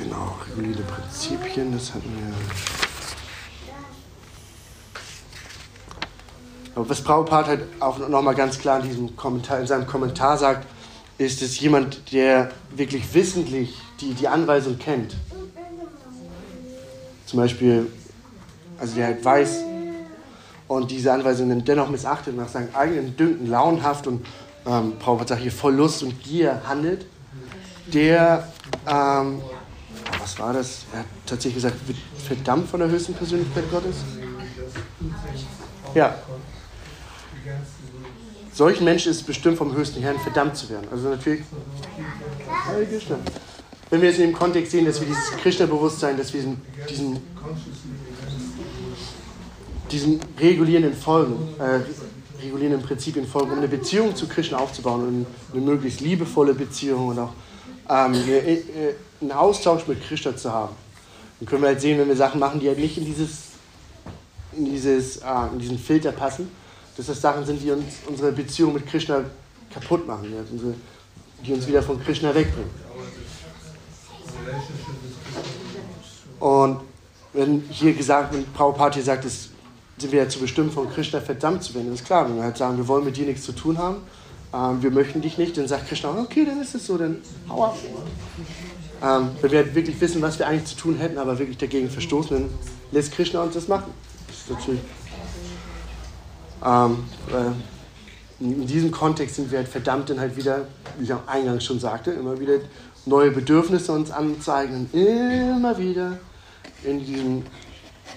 Genau, 0.03 0.35
regulierende 0.47 0.83
Prinzipien, 0.83 1.73
das 1.73 1.93
hatten 1.93 2.09
wir. 2.15 2.33
Aber 6.73 6.89
was 6.89 7.03
Prabhupada 7.03 7.47
halt 7.47 7.63
auch 7.79 7.99
nochmal 8.09 8.33
ganz 8.33 8.57
klar 8.57 8.79
in, 8.79 8.87
diesem 8.87 9.15
Kommentar, 9.15 9.59
in 9.59 9.67
seinem 9.67 9.85
Kommentar 9.85 10.37
sagt, 10.37 10.65
ist, 11.17 11.41
dass 11.43 11.59
jemand, 11.59 12.11
der 12.13 12.49
wirklich 12.71 13.13
wissentlich 13.13 13.77
die, 13.99 14.13
die 14.13 14.27
Anweisung 14.27 14.79
kennt, 14.79 15.15
zum 17.27 17.39
Beispiel, 17.39 17.91
also 18.79 18.95
der 18.95 19.05
halt 19.05 19.23
weiß 19.23 19.63
und 20.67 20.89
diese 20.89 21.13
Anweisungen 21.13 21.63
dennoch 21.63 21.89
missachtet, 21.89 22.35
nach 22.35 22.47
seinem 22.47 22.73
eigenen 22.73 23.15
Dünken 23.15 23.47
launhaft 23.47 24.07
und 24.07 24.25
ähm, 24.65 24.93
Prabhupada 24.97 25.35
sagt 25.35 25.41
hier 25.41 25.51
voll 25.51 25.75
Lust 25.75 26.01
und 26.01 26.23
Gier 26.23 26.61
handelt, 26.67 27.05
der, 27.93 28.47
ähm, 28.87 29.41
was 30.21 30.37
war 30.39 30.53
das? 30.53 30.85
Er 30.93 30.99
hat 30.99 31.05
tatsächlich 31.25 31.63
gesagt, 31.63 31.75
verdammt 32.25 32.69
von 32.69 32.79
der 32.79 32.89
höchsten 32.89 33.13
Persönlichkeit 33.13 33.69
Gottes. 33.71 33.97
Ja. 35.95 36.15
Solchen 38.53 38.83
Menschen 38.83 39.11
ist 39.11 39.17
es 39.17 39.23
bestimmt 39.23 39.57
vom 39.57 39.73
höchsten 39.75 40.01
Herrn 40.01 40.19
verdammt 40.19 40.55
zu 40.57 40.69
werden. 40.69 40.87
Also 40.91 41.09
natürlich. 41.09 41.41
Wenn 43.89 44.01
wir 44.01 44.09
es 44.09 44.17
in 44.19 44.27
dem 44.27 44.33
Kontext 44.33 44.71
sehen, 44.71 44.85
dass 44.85 44.99
wir 45.01 45.07
dieses 45.07 45.31
Krishna-Bewusstsein, 45.31 46.17
dass 46.17 46.33
wir 46.33 46.41
diesen, 46.41 46.61
diesen, 46.89 47.19
diesen 49.91 50.19
regulierenden 50.39 50.93
Folgen, 50.93 51.35
äh, 51.59 51.79
regulierenden 52.45 52.81
Prinzipien 52.81 53.27
folgen, 53.27 53.51
um 53.51 53.57
eine 53.57 53.67
Beziehung 53.67 54.15
zu 54.15 54.27
Krishna 54.27 54.59
aufzubauen 54.59 55.07
und 55.07 55.25
eine 55.53 55.61
möglichst 55.61 55.99
liebevolle 55.99 56.53
Beziehung 56.53 57.09
und 57.09 57.19
auch 57.19 57.33
ähm, 57.91 58.13
eine, 58.13 58.37
äh, 58.37 58.95
einen 59.19 59.31
Austausch 59.33 59.85
mit 59.85 60.01
Krishna 60.01 60.35
zu 60.35 60.51
haben. 60.51 60.73
Dann 61.39 61.47
können 61.47 61.61
wir 61.61 61.69
halt 61.69 61.81
sehen, 61.81 61.99
wenn 61.99 62.07
wir 62.07 62.15
Sachen 62.15 62.39
machen, 62.39 62.59
die 62.59 62.69
halt 62.69 62.79
nicht 62.79 62.97
in, 62.97 63.05
dieses, 63.05 63.31
in, 64.53 64.65
dieses, 64.65 65.17
äh, 65.17 65.47
in 65.51 65.59
diesen 65.59 65.77
Filter 65.77 66.13
passen, 66.13 66.49
dass 66.95 67.07
das 67.07 67.19
Sachen 67.19 67.45
sind, 67.45 67.61
die 67.61 67.71
uns 67.71 67.95
unsere 68.07 68.31
Beziehung 68.31 68.73
mit 68.73 68.87
Krishna 68.87 69.25
kaputt 69.73 70.07
machen, 70.07 70.27
die, 70.29 70.37
halt 70.37 70.47
unsere, 70.51 70.73
die 71.45 71.53
uns 71.53 71.67
wieder 71.67 71.83
von 71.83 72.01
Krishna 72.01 72.33
wegbringen. 72.33 72.69
Und 76.39 76.79
wenn 77.33 77.63
hier 77.69 77.93
gesagt, 77.93 78.33
wenn 78.33 78.45
Prabhupada 78.53 78.95
hier 78.95 79.03
sagt, 79.03 79.25
es 79.25 79.49
sind 79.97 80.11
wir 80.11 80.23
ja 80.23 80.29
zu 80.29 80.39
bestimmt 80.39 80.73
von 80.73 80.89
Krishna 80.91 81.19
verdammt 81.19 81.63
zu 81.63 81.73
werden, 81.75 81.91
das 81.91 81.99
ist 81.99 82.05
klar. 82.05 82.27
Wenn 82.27 82.37
wir 82.37 82.43
halt 82.43 82.57
sagen, 82.57 82.77
wir 82.77 82.87
wollen 82.87 83.05
mit 83.05 83.17
dir 83.17 83.25
nichts 83.25 83.43
zu 83.43 83.51
tun 83.51 83.77
haben, 83.77 83.97
ähm, 84.53 84.83
wir 84.83 84.91
möchten 84.91 85.21
dich 85.21 85.37
nicht, 85.37 85.57
dann 85.57 85.67
sagt 85.67 85.87
Krishna, 85.87 86.09
okay, 86.09 86.45
dann 86.45 86.61
ist 86.61 86.75
es 86.75 86.85
so, 86.85 86.97
dann 86.97 87.21
hau 87.47 87.65
ab. 87.65 87.77
Ähm, 89.01 89.29
wenn 89.41 89.51
wir 89.51 89.59
halt 89.59 89.75
wirklich 89.75 89.99
wissen, 90.01 90.21
was 90.21 90.37
wir 90.39 90.47
eigentlich 90.47 90.65
zu 90.65 90.75
tun 90.75 90.97
hätten, 90.97 91.17
aber 91.17 91.39
wirklich 91.39 91.57
dagegen 91.57 91.89
verstoßen, 91.89 92.37
dann 92.37 92.49
lässt 92.91 93.13
Krishna 93.13 93.41
uns 93.41 93.53
das 93.53 93.67
machen. 93.67 93.91
Das 94.27 94.37
ist 94.37 94.49
natürlich. 94.49 94.81
Ähm, 96.63 97.03
äh, 97.31 98.43
in 98.43 98.67
diesem 98.67 98.91
Kontext 98.91 99.35
sind 99.35 99.51
wir 99.51 99.59
halt 99.59 99.67
verdammt 99.67 100.09
dann 100.09 100.19
halt 100.19 100.35
wieder, 100.35 100.67
wie 100.97 101.05
ich 101.05 101.13
am 101.13 101.21
Eingang 101.27 101.59
schon 101.59 101.79
sagte, 101.79 102.11
immer 102.11 102.39
wieder 102.39 102.59
neue 103.05 103.31
Bedürfnisse 103.31 103.91
uns 103.91 104.11
anzeigen 104.11 104.89
und 104.91 104.93
immer 104.93 105.77
wieder 105.77 106.17
in 106.83 107.03
diesem 107.03 107.43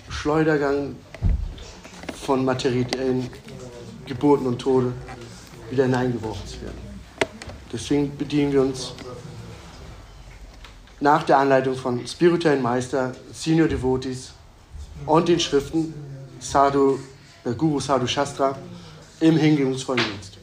Schleudergang 0.09 0.97
von 2.23 2.45
materiellen 2.45 3.31
Geburten 4.07 4.47
und 4.47 4.59
Tode 4.59 4.93
wieder 5.75 5.85
hineingeworfen 5.85 6.47
zu 6.47 6.63
werden. 6.63 6.79
Deswegen 7.73 8.17
bedienen 8.17 8.53
wir 8.53 8.63
uns 8.63 8.93
nach 11.01 11.25
der 11.25 11.39
Anleitung 11.39 11.75
von 11.77 12.07
spirituellen 12.07 12.63
Meister, 12.63 13.13
Senior 13.33 13.67
Devotees 13.67 14.33
und 15.05 15.29
den 15.29 15.41
Schriften 15.41 15.93
Sadhu, 16.39 16.99
der 17.45 17.55
Guru 17.55 17.81
Sadhu 17.81 18.07
Shastra 18.07 18.57
im 19.19 19.37
hingebungsvollen 19.37 20.05
Dienst. 20.05 20.39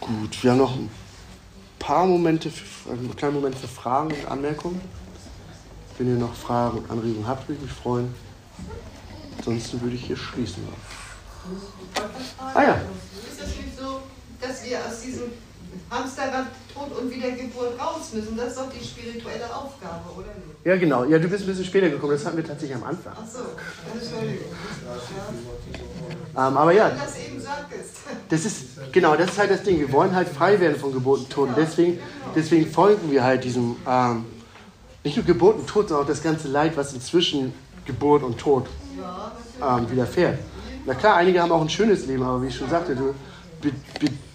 Gut, 0.00 0.42
wir 0.42 0.50
haben 0.50 0.58
noch 0.58 0.74
ein 0.74 0.90
paar 1.78 2.06
Momente, 2.06 2.50
für, 2.50 2.90
einen 2.92 3.16
kleinen 3.16 3.34
Moment 3.34 3.56
für 3.56 3.68
Fragen 3.68 4.10
und 4.12 4.26
Anmerkungen. 4.26 4.80
Wenn 5.96 6.08
ihr 6.08 6.18
noch 6.18 6.34
Fragen 6.34 6.78
und 6.78 6.90
Anregungen 6.90 7.26
habt, 7.26 7.48
würde 7.48 7.60
ich 7.62 7.68
mich 7.68 7.72
freuen. 7.72 8.14
Ansonsten 9.38 9.80
würde 9.80 9.96
ich 9.96 10.04
hier 10.04 10.16
schließen. 10.16 10.62
Ah 12.54 12.62
ja. 12.62 12.74
Ist 12.74 13.40
das 13.40 13.48
nicht 13.48 13.78
so, 13.78 14.02
dass 14.40 14.64
wir 14.64 14.78
aus 14.78 15.00
diesem 15.00 15.30
Hamsterrad 15.90 16.46
Tod 16.74 16.98
und 16.98 17.10
Wiedergeburt 17.10 17.80
raus 17.80 18.12
müssen? 18.12 18.36
Das 18.36 18.48
ist 18.48 18.58
doch 18.58 18.70
die 18.70 18.84
spirituelle 18.84 19.46
Aufgabe, 19.54 20.10
oder 20.16 20.26
nicht? 20.26 20.64
Ja, 20.64 20.76
genau. 20.76 21.04
Ja, 21.04 21.18
du 21.18 21.28
bist 21.28 21.44
ein 21.44 21.46
bisschen 21.46 21.64
später 21.64 21.88
gekommen. 21.88 22.12
Das 22.12 22.26
hatten 22.26 22.36
wir 22.36 22.44
tatsächlich 22.44 22.76
am 22.76 22.84
Anfang. 22.84 23.14
Ach 23.16 23.26
so, 23.26 23.38
Entschuldigung. 23.94 24.46
Ähm, 26.36 26.56
aber 26.56 26.72
ja, 26.72 26.90
das 26.90 27.18
eben 27.18 27.40
sagtest. 27.40 27.94
das 28.28 28.44
ist, 28.44 28.92
genau, 28.92 29.16
das 29.16 29.30
ist 29.30 29.38
halt 29.38 29.50
das 29.50 29.62
Ding. 29.62 29.78
Wir 29.78 29.90
wollen 29.92 30.14
halt 30.14 30.28
frei 30.28 30.60
werden 30.60 30.78
von 30.78 30.92
Geburt 30.92 31.20
und 31.20 31.30
Tod. 31.30 31.48
Und 31.48 31.56
deswegen, 31.56 31.98
deswegen 32.34 32.70
folgen 32.70 33.10
wir 33.10 33.24
halt 33.24 33.44
diesem, 33.44 33.76
ähm, 33.86 34.26
nicht 35.04 35.16
nur 35.16 35.24
Geburt 35.24 35.58
und 35.58 35.66
Tod, 35.66 35.88
sondern 35.88 36.04
auch 36.04 36.08
das 36.08 36.22
ganze 36.22 36.48
Leid, 36.48 36.76
was 36.76 36.92
inzwischen 36.92 37.54
Geburt 37.86 38.22
und 38.22 38.38
Tod 38.38 38.66
ähm, 39.62 39.90
widerfährt. 39.90 40.38
Na 40.86 40.94
klar, 40.94 41.16
einige 41.16 41.42
haben 41.42 41.52
auch 41.52 41.60
ein 41.60 41.68
schönes 41.68 42.06
Leben, 42.06 42.22
aber 42.22 42.42
wie 42.42 42.48
ich 42.48 42.56
schon 42.56 42.70
sagte, 42.70 42.94
du 42.94 43.14
be 43.60 43.72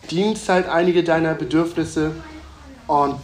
bedienst 0.03 0.49
halt 0.49 0.67
einige 0.67 1.03
deiner 1.03 1.33
Bedürfnisse 1.33 2.11
und 2.87 3.15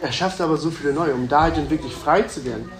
erschaffst 0.00 0.40
aber 0.40 0.56
so 0.56 0.70
viele 0.70 0.92
neue. 0.92 1.14
Um 1.14 1.28
da 1.28 1.42
halt 1.42 1.56
dann 1.56 1.68
wirklich 1.68 1.94
frei 1.94 2.22
zu 2.22 2.44
werden, 2.44 2.70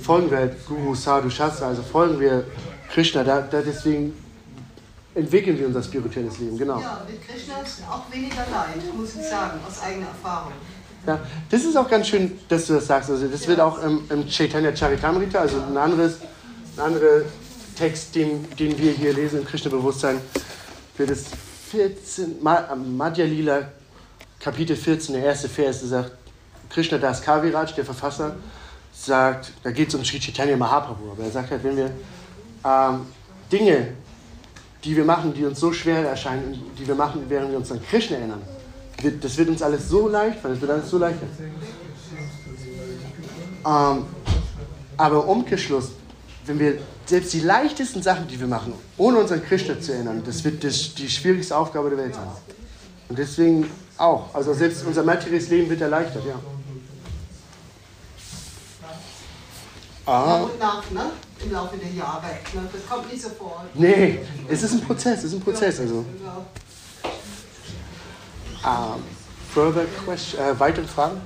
folgen 0.00 0.30
wir 0.30 0.38
halt 0.38 0.66
Guru 0.66 0.94
Sadhu 0.94 1.30
Shastra, 1.30 1.68
also 1.68 1.82
folgen 1.82 2.20
wir 2.20 2.44
Krishna. 2.90 3.22
Da, 3.24 3.40
da 3.40 3.62
deswegen 3.62 4.12
entwickeln 5.14 5.58
wir 5.58 5.66
unser 5.66 5.82
spirituelles 5.82 6.38
Leben, 6.38 6.58
genau. 6.58 6.80
Ja, 6.80 7.00
mit 7.08 7.26
Krishna 7.26 7.60
ist 7.62 7.82
auch 7.88 8.12
weniger 8.12 8.44
Leid, 8.52 8.94
muss 8.94 9.14
ich 9.14 9.26
sagen, 9.26 9.60
aus 9.66 9.82
eigener 9.82 10.08
Erfahrung. 10.08 10.52
Ja, 11.06 11.20
das 11.50 11.64
ist 11.64 11.76
auch 11.76 11.88
ganz 11.88 12.08
schön, 12.08 12.38
dass 12.48 12.66
du 12.66 12.74
das 12.74 12.86
sagst. 12.86 13.10
Also 13.10 13.28
das 13.28 13.46
wird 13.46 13.60
auch 13.60 13.82
im, 13.82 14.00
im 14.10 14.26
Chaitanya 14.28 14.74
Charitamrita, 14.74 15.38
also 15.38 15.58
ein 15.60 15.76
anderes, 15.76 16.18
ein 16.76 16.80
anderer 16.80 17.22
Text, 17.76 18.14
den, 18.14 18.44
den 18.56 18.78
wir 18.78 18.92
hier 18.92 19.12
lesen 19.12 19.40
im 19.40 19.44
Krishna-Bewusstsein, 19.46 20.20
wird 20.96 21.10
es 21.10 21.26
14, 21.70 22.42
Ma- 22.42 22.74
Madhya 22.74 23.24
Lila, 23.24 23.68
Kapitel 24.40 24.76
14, 24.76 25.14
der 25.14 25.24
erste 25.24 25.48
Vers, 25.48 25.80
der 25.80 25.88
sagt, 25.88 26.12
Krishna 26.70 26.98
Das 26.98 27.22
Kaviraj, 27.22 27.72
der 27.74 27.84
Verfasser, 27.84 28.36
sagt, 28.92 29.52
da 29.62 29.70
geht 29.70 29.88
es 29.88 29.94
um 29.94 30.04
Sri 30.04 30.18
Chaitanya 30.18 30.56
Mahaprabhu, 30.56 31.10
aber 31.12 31.24
er 31.24 31.30
sagt 31.30 31.50
halt, 31.50 31.62
wenn 31.64 31.76
wir 31.76 31.90
ähm, 32.64 33.00
Dinge, 33.52 33.88
die 34.84 34.96
wir 34.96 35.04
machen, 35.04 35.34
die 35.34 35.44
uns 35.44 35.60
so 35.60 35.72
schwer 35.72 36.06
erscheinen, 36.08 36.62
die 36.78 36.86
wir 36.86 36.94
machen, 36.94 37.24
während 37.28 37.50
wir 37.50 37.58
uns 37.58 37.70
an 37.72 37.80
Krishna 37.82 38.16
erinnern, 38.16 38.42
wird, 39.02 39.22
das 39.22 39.36
wird 39.36 39.48
uns 39.50 39.62
alles 39.62 39.88
so 39.88 40.08
leicht 40.08 40.40
fallen, 40.40 40.54
das 40.54 40.60
wird 40.62 40.70
alles 40.72 40.90
so 40.90 40.98
leicht. 40.98 41.18
Ähm, 43.66 44.04
aber 44.96 45.26
Umkehrschluss, 45.28 45.90
wenn 46.46 46.58
wir 46.58 46.78
selbst 47.06 47.32
die 47.32 47.40
leichtesten 47.40 48.02
Sachen, 48.02 48.28
die 48.28 48.38
wir 48.38 48.46
machen, 48.46 48.72
ohne 48.96 49.18
uns 49.18 49.32
an 49.32 49.42
Krishna 49.44 49.80
zu 49.80 49.92
erinnern, 49.92 50.22
das 50.24 50.42
wird 50.44 50.62
das, 50.64 50.94
die 50.94 51.08
schwierigste 51.08 51.56
Aufgabe 51.56 51.90
der 51.90 51.98
Welt 51.98 52.14
sein. 52.14 52.28
Und 53.08 53.18
deswegen 53.18 53.70
auch. 53.98 54.34
Also 54.34 54.52
selbst 54.54 54.84
unser 54.86 55.02
materielles 55.02 55.48
Leben 55.48 55.68
wird 55.70 55.80
erleichtert, 55.80 56.24
ja. 56.26 56.34
Nach 60.06 60.12
Ah, 60.14 60.42
und 60.42 60.58
nach, 60.60 60.90
ne? 60.92 61.10
Im 61.44 61.52
Laufe 61.52 61.76
der 61.76 61.90
Jahre. 61.90 62.26
Ne? 62.54 62.68
Das 62.72 62.86
kommt 62.88 63.10
nicht 63.12 63.22
sofort. 63.22 63.64
nee, 63.74 64.20
es 64.48 64.62
ist 64.62 64.72
ein 64.72 64.80
Prozess, 64.82 65.18
es 65.18 65.24
ist 65.24 65.32
ein 65.34 65.40
Prozess. 65.40 65.80
Also. 65.80 66.04
Ja. 68.64 68.94
Ähm, 68.94 69.02
further 69.52 69.84
question, 70.04 70.40
äh, 70.40 70.58
weitere 70.60 70.86
Fragen? 70.86 71.20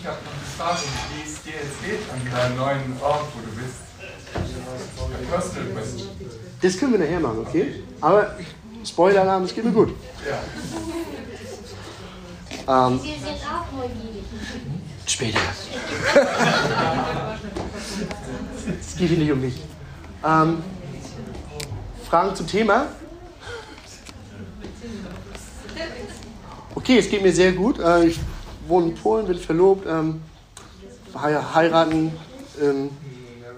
Ich 0.00 0.06
habe 0.06 0.16
noch 0.24 0.32
eine 0.32 0.42
Frage, 0.74 0.82
wie 1.14 1.28
es 1.30 1.42
dir 1.42 1.52
jetzt 1.52 1.84
geht 1.84 2.00
an 2.10 2.32
deinem 2.32 2.56
neuen 2.56 3.00
Ort, 3.02 3.26
wo 3.34 3.40
du 3.40 3.54
bist. 3.56 3.81
Das 6.60 6.78
können 6.78 6.92
wir 6.92 6.98
nachher 7.00 7.20
machen, 7.20 7.38
okay? 7.46 7.82
Aber 8.00 8.36
Spoiler-Alarm, 8.84 9.44
es 9.44 9.54
geht 9.54 9.64
mir 9.64 9.72
gut. 9.72 9.94
Ja. 12.66 12.86
Ähm, 12.86 13.00
Sie 13.02 13.08
sind 13.10 13.24
auch 13.44 13.72
neugierig. 13.72 14.24
Später. 15.06 15.38
es 18.80 18.96
geht 18.96 19.08
hier 19.08 19.18
nicht 19.18 19.32
um 19.32 19.40
mich. 19.40 19.54
Ähm, 20.24 20.62
Fragen 22.08 22.36
zum 22.36 22.46
Thema? 22.46 22.86
Okay, 26.74 26.98
es 26.98 27.08
geht 27.10 27.22
mir 27.22 27.32
sehr 27.32 27.52
gut. 27.52 27.78
Äh, 27.80 28.06
ich 28.06 28.20
wohne 28.68 28.88
in 28.90 28.94
Polen, 28.94 29.26
bin 29.26 29.38
verlobt, 29.38 29.86
ähm, 29.88 30.22
hei- 31.14 31.42
heiraten. 31.54 32.12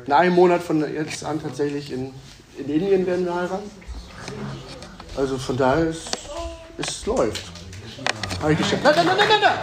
In 0.07 0.13
einem 0.13 0.35
Monat 0.35 0.63
von 0.63 0.81
jetzt 0.93 1.25
an 1.25 1.43
tatsächlich 1.43 1.91
in, 1.91 2.13
in 2.59 2.69
Indien 2.69 3.07
werden 3.07 3.25
wir 3.25 3.35
heiraten. 3.35 3.71
Also 5.17 5.39
von 5.39 5.57
daher 5.57 5.87
ist 5.87 6.11
es 6.77 7.07
läuft. 7.07 7.45
Habe 8.41 8.53
ich 8.53 8.59
geschafft. 8.59 8.85
Nein, 8.85 8.95
nein, 8.97 9.07
nein, 9.07 9.17
nein, 9.29 9.41
nein. 9.41 9.59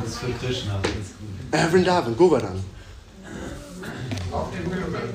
Das 0.00 0.10
ist 0.10 0.18
für 0.18 0.32
Krishna. 0.32 0.80
Äh, 1.50 1.66
Vrindavan, 1.68 2.16
Govardhan. 2.16 2.64
Auf 4.30 4.50
dem 4.52 4.72
Hügel. 4.72 5.10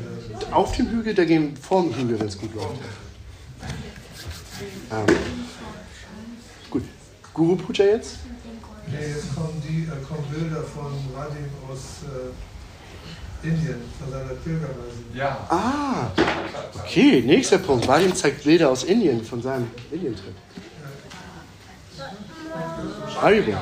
Auf 0.52 0.76
dem 0.76 0.90
Hügel, 0.90 1.14
da 1.14 1.26
gehen 1.26 1.56
vor 1.56 1.84
dem 1.84 1.96
Hügel, 1.96 2.20
wenn 2.20 2.28
es 2.28 2.38
gut 2.38 2.54
läuft. 2.56 2.82
Ähm, 4.92 5.16
gut. 6.70 6.84
Guru 7.34 7.56
Puja 7.56 7.86
jetzt? 7.86 8.18
Nee, 8.94 9.08
jetzt 9.08 9.36
kommen, 9.36 9.62
die, 9.68 9.84
äh, 9.84 10.06
kommen 10.08 10.24
Bilder 10.32 10.62
von 10.64 10.94
Vadim 11.14 11.50
aus 11.70 12.04
äh, 12.06 13.48
Indien, 13.48 13.82
von 14.00 14.12
seiner 14.12 14.34
Pilgerreise. 14.36 15.04
Ja. 15.14 15.38
Ah, 15.50 16.12
okay, 16.80 17.22
nächster 17.26 17.58
Punkt. 17.58 17.88
Vadim 17.88 18.16
zeigt 18.16 18.44
Bilder 18.44 18.70
aus 18.70 18.84
Indien, 18.84 19.24
von 19.24 19.42
seinem 19.42 19.68
Indien-Trip. 19.92 20.36
Haribo. 23.22 23.54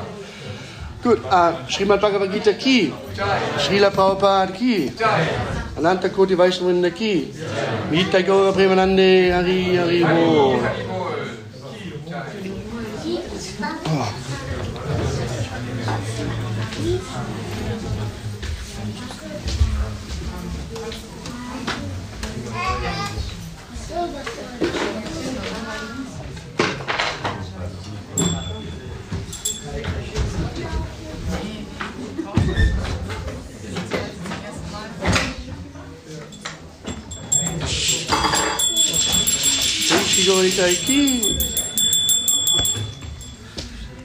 Gut, 1.04 1.20
äh, 1.32 1.72
Srimad 1.72 2.00
Bhagavad 2.02 2.32
Gita 2.32 2.54
Ki, 2.54 2.94
Srila 3.58 3.90
Prabhupada 3.90 4.52
Ki, 4.52 4.92
Ananta 5.76 6.10
Koti 6.10 6.38
Vaishnavinda 6.38 6.92
Ki, 6.92 7.34
Gita 7.92 8.22
Gaura 8.22 8.52
Premanande 8.52 9.34
Hari 9.34 9.78
Hari 9.78 10.04
Bo. 10.04 10.60
Sigurd, 40.22 40.46
ich 40.46 41.51